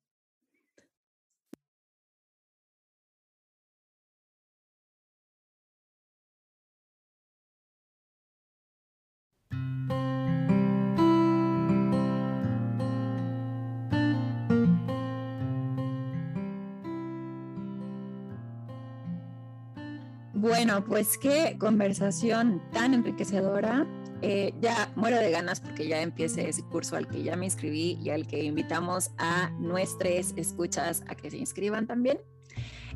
Bueno, 20.40 20.86
pues 20.86 21.18
qué 21.18 21.58
conversación 21.60 22.62
tan 22.72 22.94
enriquecedora. 22.94 23.86
eh, 24.22 24.54
ya 24.62 24.90
muero 24.96 25.18
de 25.18 25.32
ganas 25.32 25.60
porque 25.60 25.86
ya 25.86 26.02
empiece 26.02 26.48
ese 26.48 26.64
curso 26.64 26.96
al 26.96 27.10
que 27.10 27.24
ya 27.24 27.36
me 27.36 27.44
inscribí 27.46 28.00
y 28.02 28.10
al 28.10 28.26
que 28.26 28.44
invitamos 28.44 29.12
a 29.18 29.50
nuestros 29.60 30.34
escuchas 30.38 31.04
a 31.08 31.16
que 31.16 31.30
se 31.30 31.38
inscriban 31.38 31.88
también. 31.88 32.22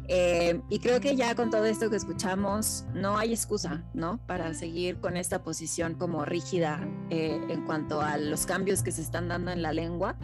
Eh, 0.07 0.61
y 0.69 0.79
creo 0.79 1.01
que 1.01 1.17
ya 1.17 1.35
con 1.35 1.49
todo 1.49 1.65
esto 1.65 1.89
que 1.89 1.97
escuchamos, 1.97 2.85
no 2.93 3.17
hay 3.17 3.33
excusa, 3.33 3.83
¿no? 3.93 4.25
Para 4.25 4.53
seguir 4.53 5.01
con 5.01 5.17
esta 5.17 5.43
posición 5.43 5.95
como 5.95 6.23
rígida 6.23 6.87
eh, 7.09 7.41
en 7.49 7.65
cuanto 7.65 7.99
a 7.99 8.17
los 8.17 8.45
cambios 8.45 8.83
que 8.83 8.93
se 8.93 9.01
están 9.01 9.27
dando 9.27 9.51
en 9.51 9.61
la 9.61 9.73
lengua. 9.73 10.15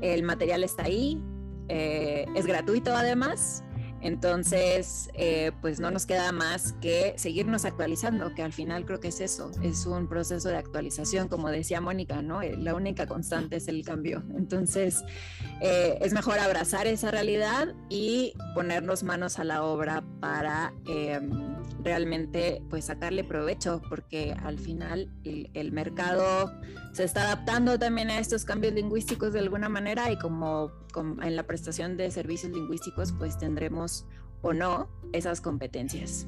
El 0.00 0.22
material 0.22 0.62
está 0.62 0.84
ahí, 0.84 1.20
es 1.68 2.46
gratuito 2.46 2.94
además, 2.94 3.64
entonces, 4.04 5.08
eh, 5.14 5.52
pues 5.62 5.80
no 5.80 5.90
nos 5.90 6.04
queda 6.04 6.30
más 6.30 6.74
que 6.82 7.14
seguirnos 7.16 7.64
actualizando, 7.64 8.34
que 8.34 8.42
al 8.42 8.52
final 8.52 8.84
creo 8.84 9.00
que 9.00 9.08
es 9.08 9.18
eso, 9.22 9.50
es 9.62 9.86
un 9.86 10.08
proceso 10.08 10.50
de 10.50 10.58
actualización, 10.58 11.28
como 11.28 11.48
decía 11.48 11.80
Mónica, 11.80 12.20
¿no? 12.20 12.42
Eh, 12.42 12.54
la 12.58 12.74
única 12.74 13.06
constante 13.06 13.56
es 13.56 13.66
el 13.66 13.82
cambio. 13.82 14.22
Entonces, 14.36 15.02
eh, 15.62 15.96
es 16.02 16.12
mejor 16.12 16.38
abrazar 16.38 16.86
esa 16.86 17.10
realidad 17.12 17.74
y 17.88 18.34
ponernos 18.54 19.04
manos 19.04 19.38
a 19.38 19.44
la 19.44 19.64
obra 19.64 20.04
para 20.20 20.74
realmente 21.82 22.62
pues 22.68 22.84
sacarle 22.84 23.24
provecho, 23.24 23.80
porque 23.88 24.36
al 24.42 24.58
final 24.58 25.10
el 25.24 25.72
mercado 25.72 26.52
se 26.92 27.04
está 27.04 27.22
adaptando 27.22 27.78
también 27.78 28.10
a 28.10 28.18
estos 28.18 28.44
cambios 28.44 28.74
lingüísticos 28.74 29.32
de 29.32 29.38
alguna 29.38 29.70
manera 29.70 30.10
y 30.12 30.18
como, 30.18 30.83
en 31.00 31.36
la 31.36 31.42
prestación 31.44 31.96
de 31.96 32.10
servicios 32.10 32.52
lingüísticos 32.52 33.12
pues 33.12 33.38
tendremos 33.38 34.06
o 34.42 34.52
no 34.52 34.88
esas 35.12 35.40
competencias. 35.40 36.26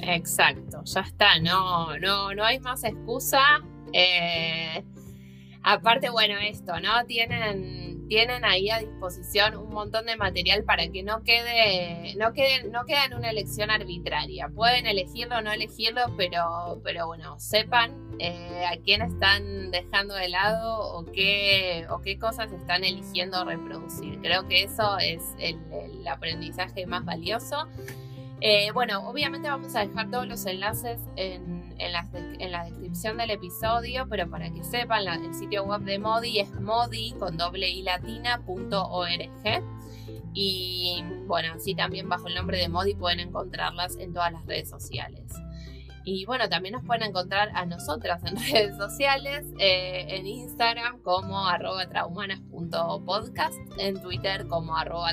Exacto, 0.00 0.82
ya 0.84 1.00
está, 1.00 1.38
no, 1.40 1.98
no, 1.98 2.34
no 2.34 2.44
hay 2.44 2.58
más 2.60 2.84
excusa. 2.84 3.40
Eh, 3.92 4.82
aparte, 5.62 6.08
bueno, 6.10 6.38
esto, 6.38 6.80
¿no? 6.80 7.04
Tienen 7.06 7.91
tienen 8.08 8.44
ahí 8.44 8.70
a 8.70 8.78
disposición 8.78 9.56
un 9.56 9.70
montón 9.70 10.06
de 10.06 10.16
material 10.16 10.64
para 10.64 10.88
que 10.88 11.02
no 11.02 11.22
quede, 11.22 12.14
no 12.16 12.32
quede, 12.32 12.68
no 12.68 12.84
quede 12.84 13.04
en 13.06 13.14
una 13.14 13.30
elección 13.30 13.70
arbitraria. 13.70 14.48
Pueden 14.48 14.86
elegirlo 14.86 15.38
o 15.38 15.40
no 15.40 15.52
elegirlo, 15.52 16.02
pero, 16.16 16.80
pero 16.84 17.06
bueno, 17.06 17.38
sepan 17.38 17.92
eh, 18.18 18.64
a 18.66 18.76
quién 18.82 19.02
están 19.02 19.70
dejando 19.70 20.14
de 20.14 20.28
lado 20.28 20.80
o 20.98 21.04
qué, 21.04 21.86
o 21.90 22.00
qué 22.00 22.18
cosas 22.18 22.52
están 22.52 22.84
eligiendo 22.84 23.44
reproducir. 23.44 24.20
Creo 24.20 24.46
que 24.48 24.64
eso 24.64 24.98
es 24.98 25.22
el 25.38 25.58
aprendizaje 26.06 26.86
más 26.86 27.04
valioso. 27.04 27.68
Eh, 28.44 28.72
bueno, 28.72 29.08
obviamente 29.08 29.48
vamos 29.48 29.76
a 29.76 29.86
dejar 29.86 30.10
todos 30.10 30.26
los 30.26 30.44
enlaces 30.46 31.00
en, 31.14 31.61
la, 31.90 32.64
descripción 32.64 33.16
del 33.16 33.30
episodio, 33.30 34.06
pero 34.08 34.28
para 34.30 34.50
que 34.50 34.62
sepan, 34.62 35.06
el 35.08 35.34
sitio 35.34 35.64
web 35.64 35.82
de 35.82 35.98
Modi 35.98 36.38
es 36.38 36.52
modi 36.60 37.12
con 37.18 37.36
doble 37.36 37.68
i 37.68 37.84
Y 40.34 41.04
bueno, 41.26 41.54
así 41.54 41.74
también 41.74 42.08
bajo 42.08 42.28
el 42.28 42.34
nombre 42.34 42.58
de 42.58 42.68
Modi 42.68 42.94
pueden 42.94 43.20
encontrarlas 43.20 43.96
en 43.96 44.12
todas 44.12 44.32
las 44.32 44.46
redes 44.46 44.68
sociales. 44.68 45.32
Y 46.04 46.26
bueno, 46.26 46.48
también 46.48 46.72
nos 46.74 46.84
pueden 46.84 47.04
encontrar 47.04 47.50
a 47.54 47.64
nosotras 47.66 48.24
en 48.24 48.34
redes 48.52 48.76
sociales, 48.76 49.46
eh, 49.58 50.06
en 50.08 50.26
Instagram 50.26 51.00
como 51.02 51.46
arroba 51.46 51.88
traumanas.podcast, 51.88 53.54
en 53.78 54.02
Twitter 54.02 54.48
como 54.48 54.76
arroba 54.76 55.12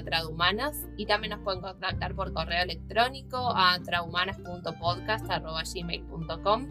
y 0.97 1.05
también 1.05 1.29
nos 1.31 1.41
pueden 1.43 1.61
contactar 1.61 2.15
por 2.15 2.33
correo 2.33 2.63
electrónico 2.63 3.53
a 3.55 3.77
traumanas.podcast.gmail.com. 3.83 6.67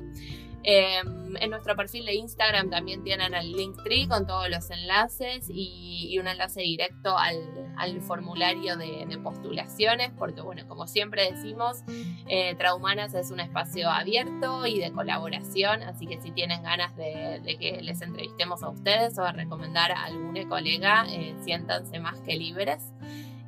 Em, 0.64 1.36
en 1.36 1.50
nuestro 1.50 1.76
perfil 1.76 2.04
de 2.04 2.14
Instagram 2.14 2.70
también 2.70 3.02
tienen 3.04 3.34
el 3.34 3.52
Linktree 3.52 4.08
con 4.08 4.26
todos 4.26 4.50
los 4.50 4.70
enlaces 4.70 5.46
y, 5.48 6.18
un 6.18 6.26
enlace 6.26 6.62
directo 6.62 7.16
al, 7.16 8.02
formulario 8.02 8.76
de, 8.76 9.18
postulaciones, 9.22 10.10
porque 10.18 10.40
bueno, 10.40 10.66
como 10.66 10.86
siempre 10.86 11.30
decimos, 11.30 11.84
eh, 12.26 12.54
Traumanas 12.56 13.14
es 13.14 13.30
un 13.30 13.40
espacio 13.40 13.88
abierto 13.88 14.66
y 14.66 14.78
de 14.78 14.90
colaboración, 14.90 15.82
así 15.82 16.06
que 16.06 16.20
si 16.20 16.32
tienen 16.32 16.62
ganas 16.62 16.96
de, 16.96 17.56
que 17.60 17.80
les 17.82 18.00
entrevistemos 18.02 18.62
a 18.62 18.70
ustedes 18.70 19.18
o 19.18 19.22
a 19.22 19.32
recomendar 19.32 19.92
a 19.92 20.04
algún 20.04 20.34
colega, 20.48 21.06
eh, 21.08 21.36
siéntanse 21.44 22.00
más 22.00 22.20
que 22.20 22.36
libres. 22.36 22.92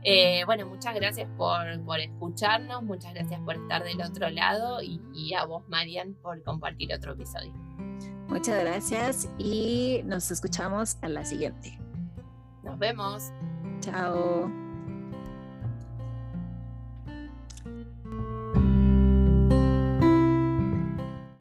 Eh, 0.03 0.43
bueno, 0.47 0.67
muchas 0.67 0.95
gracias 0.95 1.29
por, 1.37 1.67
escucharnos, 1.99 2.83
muchas 2.83 3.13
gracias 3.15 3.41
por 3.41 3.57
estar 3.57 3.85
del 3.85 4.01
otro 4.01 4.31
lado 4.31 4.83
y, 4.83 5.01
y 5.13 5.35
a 5.35 5.45
vos, 5.45 5.63
Marian, 5.69 6.15
por 6.15 6.43
compartir 6.43 6.95
otro 6.95 7.13
episodio. 7.13 7.53
Muchas 8.29 8.61
gracias 8.61 9.29
y 9.39 10.03
nos 10.05 10.31
escuchamos 10.31 10.97
a 11.03 11.09
la 11.09 11.25
siguiente. 11.25 11.79
Nos 12.63 12.79
vemos. 12.79 13.33
Chao. 13.81 14.70